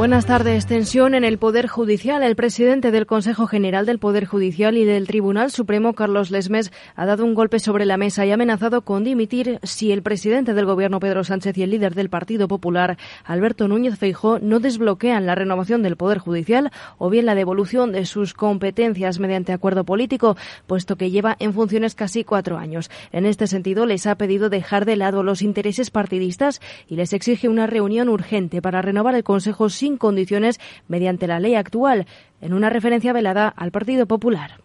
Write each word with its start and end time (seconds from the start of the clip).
Buenas 0.00 0.24
tardes. 0.24 0.64
Tensión 0.64 1.14
en 1.14 1.24
el 1.24 1.36
Poder 1.36 1.66
Judicial. 1.66 2.22
El 2.22 2.34
presidente 2.34 2.90
del 2.90 3.04
Consejo 3.04 3.46
General 3.46 3.84
del 3.84 3.98
Poder 3.98 4.24
Judicial 4.24 4.78
y 4.78 4.86
del 4.86 5.06
Tribunal 5.06 5.50
Supremo, 5.50 5.92
Carlos 5.92 6.30
Lesmes, 6.30 6.72
ha 6.96 7.04
dado 7.04 7.22
un 7.22 7.34
golpe 7.34 7.58
sobre 7.58 7.84
la 7.84 7.98
mesa 7.98 8.24
y 8.24 8.30
ha 8.30 8.34
amenazado 8.34 8.80
con 8.80 9.04
dimitir 9.04 9.58
si 9.62 9.92
el 9.92 10.02
presidente 10.02 10.54
del 10.54 10.64
Gobierno, 10.64 11.00
Pedro 11.00 11.22
Sánchez, 11.22 11.58
y 11.58 11.64
el 11.64 11.70
líder 11.72 11.94
del 11.94 12.08
Partido 12.08 12.48
Popular, 12.48 12.96
Alberto 13.24 13.68
Núñez 13.68 13.98
Feijó, 13.98 14.38
no 14.38 14.58
desbloquean 14.58 15.26
la 15.26 15.34
renovación 15.34 15.82
del 15.82 15.96
Poder 15.96 16.16
Judicial 16.16 16.70
o 16.96 17.10
bien 17.10 17.26
la 17.26 17.34
devolución 17.34 17.92
de 17.92 18.06
sus 18.06 18.32
competencias 18.32 19.18
mediante 19.18 19.52
acuerdo 19.52 19.84
político, 19.84 20.34
puesto 20.66 20.96
que 20.96 21.10
lleva 21.10 21.36
en 21.40 21.52
funciones 21.52 21.94
casi 21.94 22.24
cuatro 22.24 22.56
años. 22.56 22.90
En 23.12 23.26
este 23.26 23.46
sentido, 23.46 23.84
les 23.84 24.06
ha 24.06 24.14
pedido 24.14 24.48
dejar 24.48 24.86
de 24.86 24.96
lado 24.96 25.22
los 25.22 25.42
intereses 25.42 25.90
partidistas 25.90 26.62
y 26.88 26.96
les 26.96 27.12
exige 27.12 27.50
una 27.50 27.66
reunión 27.66 28.08
urgente 28.08 28.62
para 28.62 28.80
renovar 28.80 29.14
el 29.14 29.24
Consejo 29.24 29.68
sin 29.68 29.89
condiciones 29.96 30.58
mediante 30.88 31.26
la 31.26 31.40
ley 31.40 31.54
actual, 31.54 32.06
en 32.40 32.54
una 32.54 32.70
referencia 32.70 33.12
velada 33.12 33.48
al 33.48 33.70
Partido 33.70 34.06
Popular. 34.06 34.60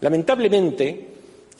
Lamentablemente, 0.00 1.08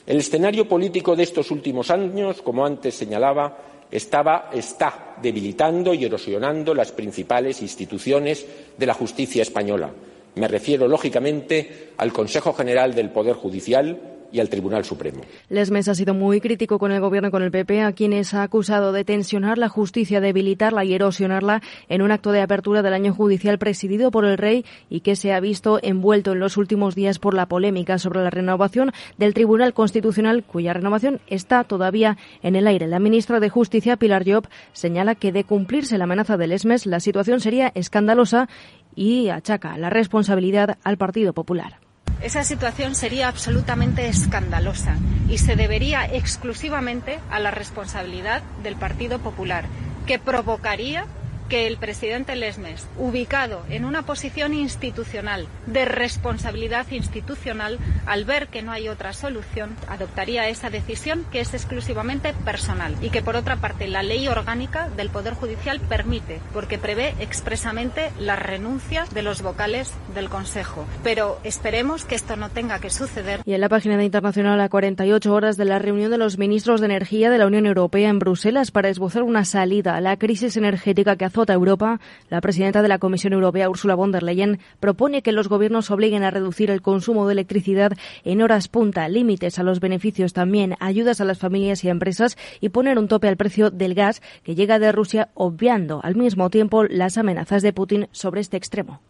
el 0.06 0.18
escenario 0.18 0.68
político 0.68 1.16
de 1.16 1.22
estos 1.22 1.50
últimos 1.50 1.90
años, 1.90 2.42
como 2.42 2.66
antes 2.66 2.94
señalaba, 2.94 3.56
estaba, 3.90 4.50
está 4.52 5.14
debilitando 5.22 5.94
y 5.94 6.04
erosionando 6.04 6.74
las 6.74 6.92
principales 6.92 7.62
instituciones 7.62 8.46
de 8.76 8.86
la 8.86 8.94
justicia 8.94 9.42
española. 9.42 9.90
Me 10.34 10.48
refiero, 10.48 10.88
lógicamente, 10.88 11.90
al 11.96 12.12
Consejo 12.12 12.52
General 12.52 12.94
del 12.94 13.10
Poder 13.10 13.34
Judicial, 13.34 13.98
y 14.34 14.40
al 14.40 14.48
Tribunal 14.48 14.84
Supremo. 14.84 15.20
Lesmes 15.48 15.86
ha 15.86 15.94
sido 15.94 16.12
muy 16.12 16.40
crítico 16.40 16.80
con 16.80 16.90
el 16.90 17.00
Gobierno 17.00 17.28
y 17.28 17.30
con 17.30 17.44
el 17.44 17.52
PP, 17.52 17.82
a 17.82 17.92
quienes 17.92 18.34
ha 18.34 18.42
acusado 18.42 18.90
de 18.90 19.04
tensionar 19.04 19.58
la 19.58 19.68
justicia, 19.68 20.20
debilitarla 20.20 20.84
y 20.84 20.92
erosionarla 20.92 21.62
en 21.88 22.02
un 22.02 22.10
acto 22.10 22.32
de 22.32 22.40
apertura 22.40 22.82
del 22.82 22.94
año 22.94 23.14
judicial 23.14 23.58
presidido 23.58 24.10
por 24.10 24.24
el 24.24 24.36
Rey 24.36 24.64
y 24.90 25.00
que 25.00 25.14
se 25.14 25.32
ha 25.32 25.38
visto 25.38 25.78
envuelto 25.80 26.32
en 26.32 26.40
los 26.40 26.56
últimos 26.56 26.96
días 26.96 27.20
por 27.20 27.32
la 27.34 27.46
polémica 27.46 27.96
sobre 27.98 28.24
la 28.24 28.30
renovación 28.30 28.90
del 29.18 29.34
Tribunal 29.34 29.72
Constitucional, 29.72 30.42
cuya 30.42 30.72
renovación 30.72 31.20
está 31.28 31.62
todavía 31.62 32.18
en 32.42 32.56
el 32.56 32.66
aire. 32.66 32.88
La 32.88 32.98
ministra 32.98 33.38
de 33.38 33.50
Justicia, 33.50 33.96
Pilar 33.96 34.24
Job, 34.26 34.48
señala 34.72 35.14
que 35.14 35.30
de 35.30 35.44
cumplirse 35.44 35.96
la 35.96 36.04
amenaza 36.04 36.36
de 36.36 36.48
Lesmes, 36.48 36.86
la 36.86 36.98
situación 36.98 37.38
sería 37.38 37.70
escandalosa 37.76 38.48
y 38.96 39.28
achaca 39.28 39.78
la 39.78 39.90
responsabilidad 39.90 40.76
al 40.82 40.96
Partido 40.96 41.34
Popular. 41.34 41.83
Esa 42.24 42.42
situación 42.42 42.94
sería 42.94 43.28
absolutamente 43.28 44.08
escandalosa 44.08 44.96
y 45.28 45.36
se 45.36 45.56
debería 45.56 46.06
exclusivamente 46.06 47.20
a 47.30 47.38
la 47.38 47.50
responsabilidad 47.50 48.42
del 48.62 48.76
Partido 48.76 49.18
Popular, 49.18 49.66
que 50.06 50.18
provocaría 50.18 51.04
que 51.48 51.66
el 51.66 51.76
presidente 51.76 52.36
Lesmes, 52.36 52.86
ubicado 52.98 53.62
en 53.68 53.84
una 53.84 54.02
posición 54.02 54.54
institucional 54.54 55.46
de 55.66 55.84
responsabilidad 55.84 56.86
institucional, 56.90 57.78
al 58.06 58.24
ver 58.24 58.48
que 58.48 58.62
no 58.62 58.72
hay 58.72 58.88
otra 58.88 59.12
solución, 59.12 59.76
adoptaría 59.88 60.48
esa 60.48 60.70
decisión 60.70 61.24
que 61.30 61.40
es 61.40 61.54
exclusivamente 61.54 62.32
personal 62.44 62.94
y 63.00 63.10
que, 63.10 63.22
por 63.22 63.36
otra 63.36 63.56
parte, 63.56 63.88
la 63.88 64.02
ley 64.02 64.28
orgánica 64.28 64.88
del 64.90 65.10
Poder 65.10 65.34
Judicial 65.34 65.80
permite, 65.80 66.40
porque 66.52 66.78
prevé 66.78 67.14
expresamente 67.20 68.10
la 68.18 68.36
renuncia 68.36 69.04
de 69.12 69.22
los 69.22 69.42
vocales 69.42 69.92
del 70.14 70.28
Consejo. 70.28 70.86
Pero 71.02 71.38
esperemos 71.44 72.04
que 72.04 72.14
esto 72.14 72.36
no 72.36 72.50
tenga 72.50 72.78
que 72.78 72.90
suceder. 72.90 73.40
Y 73.44 73.54
en 73.54 73.60
la 73.60 73.68
página 73.68 73.96
de 73.96 74.04
Internacional 74.04 74.60
a 74.60 74.68
48 74.68 75.32
horas 75.32 75.56
de 75.56 75.64
la 75.64 75.78
reunión 75.78 76.10
de 76.10 76.18
los 76.18 76.38
ministros 76.38 76.80
de 76.80 76.86
Energía 76.86 77.30
de 77.30 77.38
la 77.38 77.46
Unión 77.46 77.66
Europea 77.66 78.08
en 78.08 78.18
Bruselas 78.18 78.70
para 78.70 78.88
esbozar 78.88 79.22
una 79.22 79.44
salida 79.44 79.96
a 79.96 80.00
la 80.00 80.16
crisis 80.16 80.56
energética 80.56 81.16
que 81.16 81.24
azota 81.34 81.52
Europa, 81.52 81.98
la 82.30 82.40
presidenta 82.40 82.80
de 82.80 82.86
la 82.86 82.98
Comisión 82.98 83.32
Europea, 83.32 83.68
Ursula 83.68 83.96
von 83.96 84.12
der 84.12 84.22
Leyen, 84.22 84.60
propone 84.78 85.20
que 85.22 85.32
los 85.32 85.48
gobiernos 85.48 85.90
obliguen 85.90 86.22
a 86.22 86.30
reducir 86.30 86.70
el 86.70 86.80
consumo 86.80 87.26
de 87.26 87.32
electricidad 87.32 87.92
en 88.24 88.40
horas 88.40 88.68
punta, 88.68 89.08
límites 89.08 89.58
a 89.58 89.64
los 89.64 89.80
beneficios 89.80 90.32
también, 90.32 90.76
ayudas 90.78 91.20
a 91.20 91.24
las 91.24 91.38
familias 91.38 91.82
y 91.82 91.88
empresas 91.88 92.38
y 92.60 92.68
poner 92.68 93.00
un 93.00 93.08
tope 93.08 93.26
al 93.26 93.36
precio 93.36 93.70
del 93.70 93.94
gas 93.94 94.22
que 94.44 94.54
llega 94.54 94.78
de 94.78 94.92
Rusia, 94.92 95.30
obviando 95.34 96.00
al 96.04 96.14
mismo 96.14 96.50
tiempo 96.50 96.84
las 96.84 97.18
amenazas 97.18 97.62
de 97.62 97.72
Putin 97.72 98.06
sobre 98.12 98.40
este 98.40 98.56
extremo. 98.56 99.00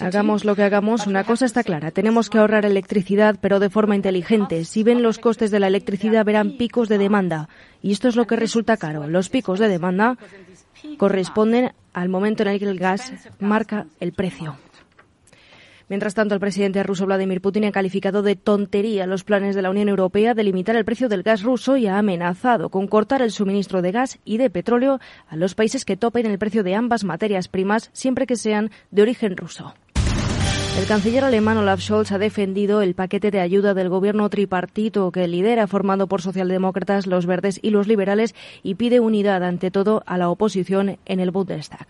Hagamos 0.00 0.44
lo 0.44 0.54
que 0.54 0.62
hagamos, 0.62 1.06
una 1.06 1.24
cosa 1.24 1.46
está 1.46 1.64
clara. 1.64 1.90
Tenemos 1.90 2.28
que 2.28 2.38
ahorrar 2.38 2.64
electricidad, 2.66 3.36
pero 3.40 3.60
de 3.60 3.70
forma 3.70 3.96
inteligente. 3.96 4.64
Si 4.64 4.82
ven 4.82 5.02
los 5.02 5.18
costes 5.18 5.50
de 5.50 5.60
la 5.60 5.68
electricidad, 5.68 6.24
verán 6.24 6.56
picos 6.58 6.88
de 6.88 6.98
demanda. 6.98 7.48
Y 7.80 7.92
esto 7.92 8.08
es 8.08 8.16
lo 8.16 8.26
que 8.26 8.36
resulta 8.36 8.76
caro. 8.76 9.06
Los 9.06 9.30
picos 9.30 9.58
de 9.58 9.68
demanda 9.68 10.16
corresponden 10.98 11.72
al 11.92 12.08
momento 12.08 12.42
en 12.42 12.50
el 12.50 12.58
que 12.58 12.68
el 12.68 12.78
gas 12.78 13.12
marca 13.40 13.86
el 14.00 14.12
precio. 14.12 14.56
Mientras 15.92 16.14
tanto, 16.14 16.32
el 16.32 16.40
presidente 16.40 16.82
ruso 16.82 17.04
Vladimir 17.04 17.42
Putin 17.42 17.66
ha 17.66 17.70
calificado 17.70 18.22
de 18.22 18.34
tontería 18.34 19.06
los 19.06 19.24
planes 19.24 19.54
de 19.54 19.60
la 19.60 19.68
Unión 19.68 19.90
Europea 19.90 20.32
de 20.32 20.42
limitar 20.42 20.74
el 20.74 20.86
precio 20.86 21.10
del 21.10 21.22
gas 21.22 21.42
ruso 21.42 21.76
y 21.76 21.86
ha 21.86 21.98
amenazado 21.98 22.70
con 22.70 22.86
cortar 22.86 23.20
el 23.20 23.30
suministro 23.30 23.82
de 23.82 23.92
gas 23.92 24.18
y 24.24 24.38
de 24.38 24.48
petróleo 24.48 25.00
a 25.28 25.36
los 25.36 25.54
países 25.54 25.84
que 25.84 25.98
topen 25.98 26.24
el 26.24 26.38
precio 26.38 26.62
de 26.62 26.74
ambas 26.74 27.04
materias 27.04 27.48
primas 27.48 27.90
siempre 27.92 28.26
que 28.26 28.36
sean 28.36 28.70
de 28.90 29.02
origen 29.02 29.36
ruso. 29.36 29.74
El 30.78 30.86
canciller 30.86 31.24
alemán 31.24 31.58
Olaf 31.58 31.82
Scholz 31.82 32.10
ha 32.12 32.18
defendido 32.18 32.80
el 32.80 32.94
paquete 32.94 33.30
de 33.30 33.40
ayuda 33.40 33.74
del 33.74 33.90
gobierno 33.90 34.30
tripartito 34.30 35.12
que 35.12 35.28
lidera, 35.28 35.66
formado 35.66 36.06
por 36.06 36.22
socialdemócratas, 36.22 37.06
los 37.06 37.26
verdes 37.26 37.60
y 37.60 37.68
los 37.68 37.86
liberales, 37.86 38.34
y 38.62 38.76
pide 38.76 39.00
unidad 39.00 39.44
ante 39.44 39.70
todo 39.70 40.02
a 40.06 40.16
la 40.16 40.30
oposición 40.30 40.96
en 41.04 41.20
el 41.20 41.32
Bundestag. 41.32 41.86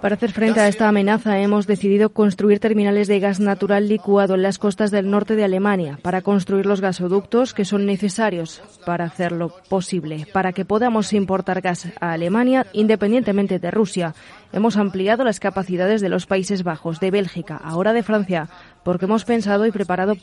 Para 0.00 0.14
hacer 0.14 0.32
frente 0.32 0.60
a 0.60 0.68
esta 0.68 0.88
amenaza 0.88 1.38
hemos 1.40 1.66
decidido 1.66 2.08
construir 2.14 2.58
terminales 2.58 3.06
de 3.06 3.20
gas 3.20 3.38
natural 3.38 3.86
licuado 3.86 4.34
en 4.34 4.42
las 4.42 4.58
costas 4.58 4.90
del 4.90 5.10
norte 5.10 5.36
de 5.36 5.44
Alemania 5.44 5.98
para 6.00 6.22
construir 6.22 6.64
los 6.64 6.80
gasoductos 6.80 7.52
que 7.52 7.66
son 7.66 7.84
necesarios 7.84 8.62
para 8.86 9.04
hacerlo 9.04 9.54
posible, 9.68 10.26
para 10.32 10.52
que 10.52 10.64
podamos 10.64 11.12
importar 11.12 11.60
gas 11.60 11.88
a 12.00 12.12
Alemania 12.12 12.66
independientemente 12.72 13.58
de 13.58 13.70
Rusia. 13.70 14.14
Hemos 14.54 14.78
ampliado 14.78 15.22
las 15.22 15.38
capacidades 15.38 16.00
de 16.00 16.08
los 16.08 16.24
Países 16.24 16.62
Bajos, 16.62 16.98
de 16.98 17.10
Bélgica, 17.10 17.60
ahora 17.62 17.92
de 17.92 18.02
Francia, 18.02 18.48
porque 18.82 19.04
hemos 19.04 19.26
pensado 19.26 19.66
y 19.66 19.70
preparado 19.70 20.16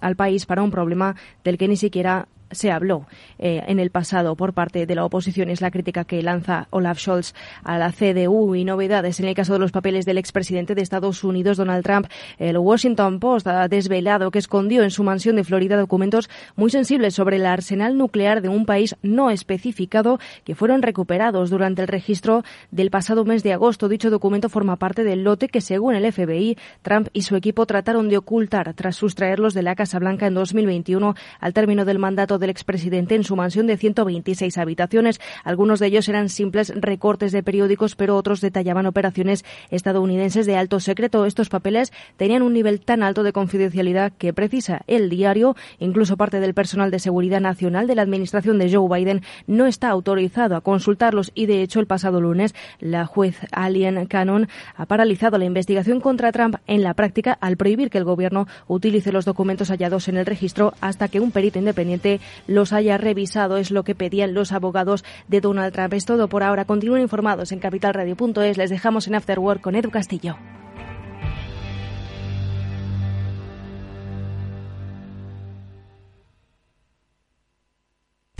al 0.00 0.14
país 0.14 0.46
para 0.46 0.62
un 0.62 0.70
problema 0.70 1.16
del 1.42 1.58
que 1.58 1.66
ni 1.66 1.76
siquiera 1.76 2.28
se 2.50 2.70
habló 2.70 3.06
eh, 3.38 3.62
en 3.66 3.78
el 3.78 3.90
pasado 3.90 4.36
por 4.36 4.52
parte 4.52 4.86
de 4.86 4.94
la 4.94 5.04
oposición. 5.04 5.50
Es 5.50 5.60
la 5.60 5.70
crítica 5.70 6.04
que 6.04 6.22
lanza 6.22 6.66
Olaf 6.70 6.98
Scholz 6.98 7.34
a 7.62 7.78
la 7.78 7.92
CDU 7.92 8.54
y 8.54 8.64
novedades 8.64 9.20
en 9.20 9.26
el 9.26 9.34
caso 9.34 9.52
de 9.52 9.58
los 9.58 9.72
papeles 9.72 10.04
del 10.04 10.18
expresidente 10.18 10.74
de 10.74 10.82
Estados 10.82 11.24
Unidos, 11.24 11.56
Donald 11.56 11.84
Trump. 11.84 12.06
El 12.38 12.58
Washington 12.58 13.20
Post 13.20 13.46
ha 13.46 13.68
desvelado 13.68 14.30
que 14.30 14.38
escondió 14.38 14.82
en 14.82 14.90
su 14.90 15.04
mansión 15.04 15.36
de 15.36 15.44
Florida 15.44 15.76
documentos 15.76 16.28
muy 16.56 16.70
sensibles 16.70 17.14
sobre 17.14 17.36
el 17.36 17.46
arsenal 17.46 17.96
nuclear 17.96 18.42
de 18.42 18.48
un 18.48 18.66
país 18.66 18.96
no 19.02 19.30
especificado 19.30 20.18
que 20.44 20.54
fueron 20.54 20.82
recuperados 20.82 21.50
durante 21.50 21.82
el 21.82 21.88
registro 21.88 22.42
del 22.70 22.90
pasado 22.90 23.24
mes 23.24 23.42
de 23.42 23.52
agosto. 23.52 23.88
Dicho 23.88 24.10
documento 24.10 24.48
forma 24.48 24.76
parte 24.76 25.04
del 25.04 25.24
lote 25.24 25.48
que, 25.48 25.60
según 25.60 25.94
el 25.94 26.10
FBI, 26.12 26.56
Trump 26.82 27.08
y 27.12 27.22
su 27.22 27.36
equipo 27.36 27.66
trataron 27.66 28.08
de 28.08 28.18
ocultar 28.18 28.74
tras 28.74 28.96
sustraerlos 28.96 29.54
de 29.54 29.62
la 29.62 29.76
Casa 29.76 29.98
Blanca 29.98 30.26
en 30.26 30.34
2021 30.34 31.14
al 31.38 31.52
término 31.52 31.84
del 31.84 31.98
mandato 31.98 32.38
del 32.40 32.50
expresidente 32.50 33.14
en 33.14 33.24
su 33.24 33.36
mansión 33.36 33.66
de 33.66 33.76
126 33.76 34.58
habitaciones. 34.58 35.20
Algunos 35.44 35.78
de 35.78 35.86
ellos 35.86 36.08
eran 36.08 36.28
simples 36.28 36.72
recortes 36.74 37.32
de 37.32 37.42
periódicos, 37.42 37.94
pero 37.94 38.16
otros 38.16 38.40
detallaban 38.40 38.86
operaciones 38.86 39.44
estadounidenses 39.70 40.46
de 40.46 40.56
alto 40.56 40.80
secreto. 40.80 41.26
Estos 41.26 41.48
papeles 41.48 41.92
tenían 42.16 42.42
un 42.42 42.52
nivel 42.52 42.80
tan 42.80 43.02
alto 43.02 43.22
de 43.22 43.32
confidencialidad 43.32 44.12
que 44.18 44.32
precisa 44.32 44.82
el 44.86 45.10
diario, 45.10 45.54
incluso 45.78 46.16
parte 46.16 46.40
del 46.40 46.54
personal 46.54 46.90
de 46.90 46.98
seguridad 46.98 47.40
nacional 47.40 47.86
de 47.86 47.94
la 47.94 48.02
administración 48.02 48.58
de 48.58 48.72
Joe 48.72 48.88
Biden 48.88 49.22
no 49.46 49.66
está 49.66 49.88
autorizado 49.88 50.56
a 50.56 50.60
consultarlos 50.60 51.32
y 51.34 51.46
de 51.46 51.62
hecho 51.62 51.80
el 51.80 51.86
pasado 51.86 52.20
lunes 52.20 52.54
la 52.78 53.06
juez 53.06 53.36
Alien 53.52 54.06
Cannon 54.06 54.48
ha 54.76 54.86
paralizado 54.86 55.38
la 55.38 55.44
investigación 55.44 56.00
contra 56.00 56.32
Trump 56.32 56.56
en 56.66 56.82
la 56.82 56.94
práctica 56.94 57.36
al 57.40 57.56
prohibir 57.56 57.90
que 57.90 57.98
el 57.98 58.04
gobierno 58.04 58.46
utilice 58.68 59.12
los 59.12 59.24
documentos 59.24 59.68
hallados 59.68 60.08
en 60.08 60.16
el 60.16 60.26
registro 60.26 60.74
hasta 60.80 61.08
que 61.08 61.20
un 61.20 61.30
perito 61.30 61.58
independiente 61.58 62.20
los 62.46 62.72
haya 62.72 62.98
revisado. 62.98 63.56
Es 63.56 63.70
lo 63.70 63.84
que 63.84 63.94
pedían 63.94 64.34
los 64.34 64.52
abogados 64.52 65.04
de 65.28 65.40
Donald 65.40 65.72
Trump. 65.72 65.94
Es 65.94 66.04
todo 66.04 66.28
por 66.28 66.42
ahora. 66.42 66.64
Continúen 66.64 67.02
informados 67.02 67.52
en 67.52 67.58
capitalradio.es. 67.58 68.56
Les 68.56 68.70
dejamos 68.70 69.06
en 69.06 69.14
Afterwork 69.14 69.60
con 69.60 69.74
Edu 69.74 69.90
Castillo. 69.90 70.36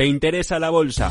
¿Te 0.00 0.06
interesa 0.06 0.58
la 0.58 0.70
bolsa? 0.70 1.10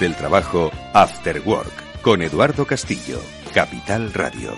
del 0.00 0.16
trabajo, 0.16 0.70
After 0.94 1.42
Work, 1.44 2.00
con 2.00 2.22
Eduardo 2.22 2.64
Castillo, 2.64 3.20
Capital 3.52 4.10
Radio. 4.14 4.50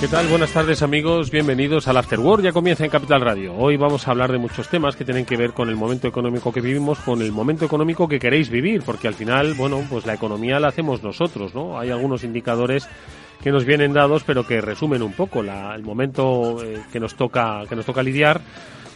¿Qué 0.00 0.08
tal? 0.08 0.26
Buenas 0.26 0.52
tardes 0.52 0.82
amigos, 0.82 1.30
bienvenidos 1.30 1.86
al 1.86 1.96
After 1.96 2.18
Work, 2.18 2.42
ya 2.42 2.52
comienza 2.52 2.84
en 2.84 2.90
Capital 2.90 3.20
Radio. 3.20 3.54
Hoy 3.54 3.76
vamos 3.76 4.08
a 4.08 4.10
hablar 4.10 4.32
de 4.32 4.38
muchos 4.38 4.68
temas 4.68 4.96
que 4.96 5.04
tienen 5.04 5.24
que 5.24 5.36
ver 5.36 5.52
con 5.52 5.68
el 5.68 5.76
momento 5.76 6.08
económico 6.08 6.52
que 6.52 6.60
vivimos, 6.60 6.98
con 6.98 7.22
el 7.22 7.30
momento 7.30 7.64
económico 7.64 8.08
que 8.08 8.18
queréis 8.18 8.50
vivir, 8.50 8.82
porque 8.82 9.06
al 9.06 9.14
final, 9.14 9.54
bueno, 9.54 9.80
pues 9.88 10.04
la 10.04 10.14
economía 10.14 10.58
la 10.58 10.68
hacemos 10.68 11.04
nosotros, 11.04 11.54
¿no? 11.54 11.78
Hay 11.78 11.90
algunos 11.90 12.24
indicadores 12.24 12.88
que 13.40 13.52
nos 13.52 13.64
vienen 13.64 13.92
dados, 13.92 14.24
pero 14.24 14.44
que 14.44 14.60
resumen 14.60 15.00
un 15.00 15.12
poco 15.12 15.44
la, 15.44 15.76
el 15.76 15.84
momento 15.84 16.62
eh, 16.62 16.82
que 16.90 16.98
nos 16.98 17.14
toca 17.14 17.62
que 17.68 17.76
nos 17.76 17.86
toca 17.86 18.02
lidiar 18.02 18.40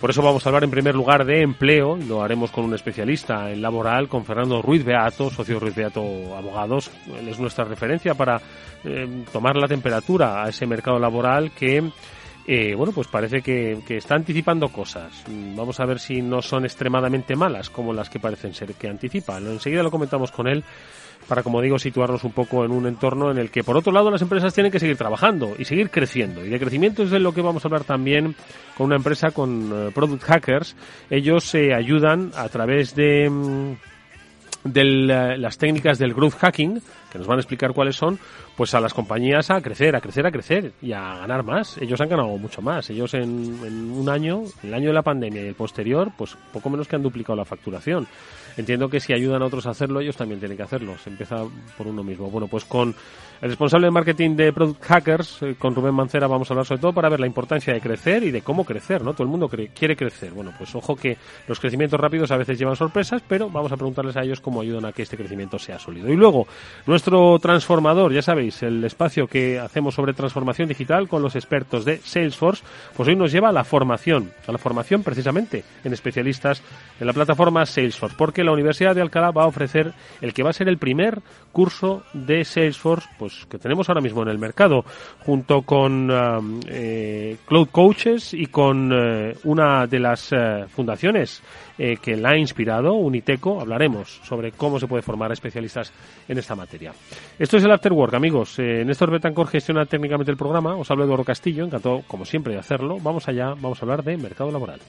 por 0.03 0.11
eso 0.11 0.21
vamos 0.21 0.45
a 0.45 0.49
hablar 0.49 0.65
en 0.65 0.71
primer 0.73 0.97
lugar 0.97 1.25
de 1.25 1.43
empleo 1.43 1.97
lo 1.97 2.25
haremos 2.25 2.51
con 2.51 2.65
un 2.65 2.75
especialista 2.75 3.53
en 3.53 3.63
laboral, 3.63 4.09
con 4.09 4.25
Fernando 4.25 4.61
Ruiz 4.61 4.85
Beato, 4.85 5.31
socio 5.31 5.61
Ruiz 5.61 5.77
Beato 5.77 6.03
Abogados. 6.37 6.91
Él 7.17 7.29
es 7.29 7.39
nuestra 7.39 7.65
referencia 7.65 8.15
para 8.15 8.41
eh, 8.83 9.25
tomar 9.33 9.55
la 9.55 9.69
temperatura 9.69 10.43
a 10.43 10.49
ese 10.49 10.67
mercado 10.67 10.99
laboral 10.99 11.53
que 11.53 11.89
eh, 12.49 12.75
bueno, 12.75 12.93
pues 12.93 13.07
parece 13.07 13.43
que, 13.43 13.81
está 13.97 14.17
anticipando 14.17 14.71
cosas. 14.71 15.23
Vamos 15.55 15.79
a 15.79 15.87
ver 15.87 16.01
si 16.01 16.21
no 16.21 16.43
son 16.43 16.65
extremadamente 16.65 17.37
malas 17.37 17.71
como 17.71 17.93
las 17.93 18.11
que 18.11 18.19
parecen 18.19 18.55
ser 18.55 18.75
que 18.75 18.89
anticipan. 18.89 19.47
Enseguida 19.47 19.85
lo 19.85 19.93
comentamos 19.93 20.33
con 20.33 20.49
él 20.49 20.65
para, 21.29 21.43
como 21.43 21.61
digo, 21.61 21.79
situarnos 21.79 22.25
un 22.25 22.33
poco 22.33 22.65
en 22.65 22.71
un 22.71 22.87
entorno 22.87 23.31
en 23.31 23.39
el 23.39 23.51
que, 23.51 23.65
por 23.65 23.77
otro 23.77 23.93
lado, 23.93 24.11
las 24.11 24.23
empresas 24.23 24.55
tienen 24.55 24.73
que 24.73 24.81
seguir 24.81 24.97
trabajando 24.97 25.55
y 25.59 25.65
seguir 25.65 25.91
creciendo. 25.91 26.45
Y 26.45 26.49
de 26.49 26.59
crecimiento 26.59 27.03
es 27.03 27.11
de 27.11 27.21
lo 27.21 27.33
que 27.33 27.43
vamos 27.43 27.65
a 27.65 27.69
hablar 27.69 27.85
también 27.85 28.35
con 28.77 28.87
una 28.87 28.97
empresa, 28.97 29.31
con 29.31 29.71
eh, 29.73 29.91
Product 29.95 30.23
Hackers. 30.23 30.77
Ellos 31.11 31.45
se 31.45 31.75
ayudan 31.75 32.33
a 32.37 32.49
través 32.49 32.95
de... 32.95 33.29
Mm, 33.31 33.75
de 34.65 34.85
las 34.85 35.59
técnicas 35.59 35.99
del 35.99 36.15
growth 36.15 36.35
hacking, 36.35 36.81
que 37.11 37.19
nos 37.19 37.27
van 37.27 37.39
a 37.39 37.41
explicar 37.41 37.73
cuáles 37.73 37.97
son, 37.97 38.19
pues 38.57 38.75
a 38.75 38.81
las 38.81 38.95
compañías 38.95 39.51
a 39.51 39.61
crecer, 39.61 39.97
a 39.97 40.01
crecer, 40.01 40.25
a 40.25 40.31
crecer 40.31 40.73
y 40.81 40.93
a 40.93 41.17
ganar 41.17 41.43
más. 41.43 41.79
Ellos 41.79 42.01
han 42.01 42.09
ganado 42.09 42.29
mucho 42.39 42.63
más. 42.63 42.89
Ellos 42.91 43.13
en, 43.15 43.59
en 43.65 43.91
un 43.91 44.09
año, 44.09 44.43
el 44.63 44.73
año 44.73 44.89
de 44.89 44.95
la 44.95 45.03
pandemia 45.03 45.43
y 45.43 45.49
el 45.49 45.55
posterior, 45.55 46.13
pues 46.17 46.37
poco 46.53 46.71
menos 46.71 46.87
que 46.87 46.95
han 46.95 47.03
duplicado 47.03 47.35
la 47.35 47.45
facturación 47.45 48.07
entiendo 48.57 48.89
que 48.89 49.01
si 49.01 49.13
ayudan 49.13 49.43
a 49.43 49.47
otros 49.47 49.67
a 49.67 49.71
hacerlo, 49.71 50.01
ellos 50.01 50.17
también 50.17 50.41
tienen 50.41 50.57
que 50.57 50.63
hacerlo. 50.63 50.97
Se 50.99 51.11
empieza 51.11 51.45
por 51.77 51.87
uno 51.87 52.03
mismo. 52.03 52.31
Bueno, 52.31 52.49
pues 52.49 52.65
con 52.65 52.95
el 53.43 53.49
responsable 53.49 53.89
de 53.89 53.91
marketing 53.91 54.37
de 54.37 54.53
Product 54.53 54.83
Hackers, 54.85 55.43
eh, 55.43 55.57
con 55.59 55.75
Rubén 55.75 55.95
Mancera, 55.95 56.29
vamos 56.29 56.49
a 56.49 56.55
hablar 56.55 56.65
sobre 56.65 56.81
todo 56.81 56.93
para 56.93 57.09
ver 57.09 57.19
la 57.19 57.27
importancia 57.27 57.75
de 57.75 57.81
crecer 57.81 58.23
y 58.23 58.31
de 58.31 58.43
cómo 58.43 58.65
crecer, 58.65 59.03
¿no? 59.03 59.15
Todo 59.15 59.25
el 59.25 59.31
mundo 59.31 59.49
quiere 59.49 59.97
crecer. 59.97 60.31
Bueno, 60.31 60.53
pues 60.57 60.73
ojo 60.77 60.95
que 60.95 61.17
los 61.49 61.59
crecimientos 61.59 61.99
rápidos 61.99 62.31
a 62.31 62.37
veces 62.37 62.57
llevan 62.57 62.77
sorpresas, 62.77 63.21
pero 63.27 63.51
vamos 63.51 63.73
a 63.73 63.77
preguntarles 63.77 64.17
a 64.17 64.23
ellos 64.23 64.41
cómo 64.41 64.61
ayudan 64.61 64.85
a 64.85 64.93
que 64.93 65.03
este 65.03 65.17
crecimiento 65.17 65.59
sea 65.59 65.79
sólido. 65.81 66.09
Y 66.09 66.17
luego, 66.17 66.47
nuestro 66.87 67.39
transformador, 67.41 68.13
ya 68.13 68.23
sabéis, 68.23 68.63
el 68.63 68.85
espacio 68.85 69.27
que 69.27 69.59
hacemos 69.59 69.95
sobre 69.95 70.15
transformación 70.15 70.69
digital 70.69 71.09
con 71.09 71.21
los 71.21 71.35
expertos 71.35 71.85
de 71.85 71.99
Salesforce, 71.99 72.63
pues 72.97 73.09
hoy 73.09 73.17
nos 73.17 73.33
lleva 73.33 73.49
a 73.49 73.53
la 73.53 73.65
formación, 73.65 74.33
a 74.47 74.53
la 74.53 74.59
formación 74.59 75.03
precisamente 75.03 75.65
en 75.83 75.93
especialistas 75.93 76.63
en 77.01 77.07
la 77.09 77.13
plataforma 77.13 77.67
Salesforce, 77.67 78.15
porque 78.17 78.42
la 78.45 78.53
Universidad 78.53 78.95
de 78.95 79.03
Alcalá 79.03 79.31
va 79.31 79.45
a 79.45 79.47
ofrecer 79.47 79.93
el 80.21 80.33
que 80.33 80.43
va 80.43 80.51
a 80.51 80.53
ser 80.53 80.69
el 80.69 80.79
primer 80.79 81.21
curso 81.53 82.03
de 82.13 82.45
Salesforce 82.45 83.09
pues 83.19 83.47
que 83.49 83.59
tenemos 83.59 83.89
ahora 83.89 84.01
mismo 84.01 84.23
en 84.23 84.29
el 84.29 84.39
mercado, 84.39 84.85
junto 85.21 85.63
con 85.63 86.11
um, 86.11 86.61
eh, 86.67 87.37
Cloud 87.47 87.69
Coaches 87.71 88.35
y 88.35 88.47
con 88.47 88.91
eh, 88.93 89.35
una 89.45 89.87
de 89.87 90.01
las 90.01 90.33
eh, 90.33 90.65
fundaciones 90.69 91.43
que 92.01 92.17
la 92.17 92.31
ha 92.31 92.39
inspirado, 92.39 92.93
Uniteco, 92.93 93.61
hablaremos 93.61 94.21
sobre 94.23 94.53
cómo 94.53 94.79
se 94.79 94.87
puede 94.87 95.03
formar 95.03 95.33
especialistas 95.33 95.93
en 96.29 96.39
esta 96.39 96.55
materia. 96.55 96.93
Esto 97.37 97.57
es 97.57 97.65
el 97.65 97.73
After 97.73 97.93
Work, 97.93 98.15
amigos. 98.15 98.57
Néstor 98.59 99.11
Betancor 99.11 99.49
gestiona 99.49 99.85
técnicamente 99.85 100.31
el 100.31 100.37
programa. 100.37 100.77
Os 100.77 100.89
hablo 100.93 101.03
de 101.03 101.09
Eduardo 101.09 101.25
Castillo, 101.25 101.65
encantado 101.65 102.03
como 102.07 102.25
siempre 102.25 102.53
de 102.53 102.61
hacerlo. 102.61 102.99
Vamos 103.03 103.27
allá, 103.27 103.55
vamos 103.59 103.83
a 103.83 103.85
hablar 103.85 104.05
de 104.05 104.17
mercado 104.17 104.53
laboral. 104.53 104.81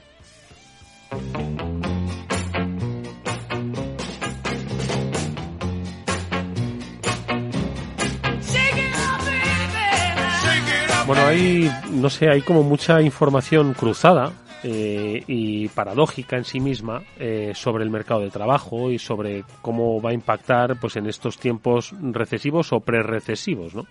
Bueno, 11.06 11.26
hay, 11.28 11.70
no 11.92 12.10
sé, 12.10 12.30
hay 12.30 12.42
como 12.42 12.64
mucha 12.64 13.02
información 13.02 13.74
cruzada 13.74 14.32
eh, 14.64 15.22
y 15.28 15.68
paradójica 15.68 16.38
en 16.38 16.46
sí 16.46 16.62
misma 16.62 17.04
eh, 17.20 17.52
sobre 17.54 17.84
el 17.84 17.90
mercado 17.90 18.22
de 18.22 18.30
trabajo 18.30 18.90
y 18.90 18.98
sobre 19.00 19.44
cómo 19.62 20.02
va 20.02 20.12
a 20.12 20.14
impactar 20.14 20.80
pues 20.80 20.96
en 20.96 21.08
estos 21.08 21.38
tiempos 21.38 21.94
recesivos 22.02 22.72
o 22.72 22.80
pre-recesivos, 22.80 23.76
¿no? 23.76 23.86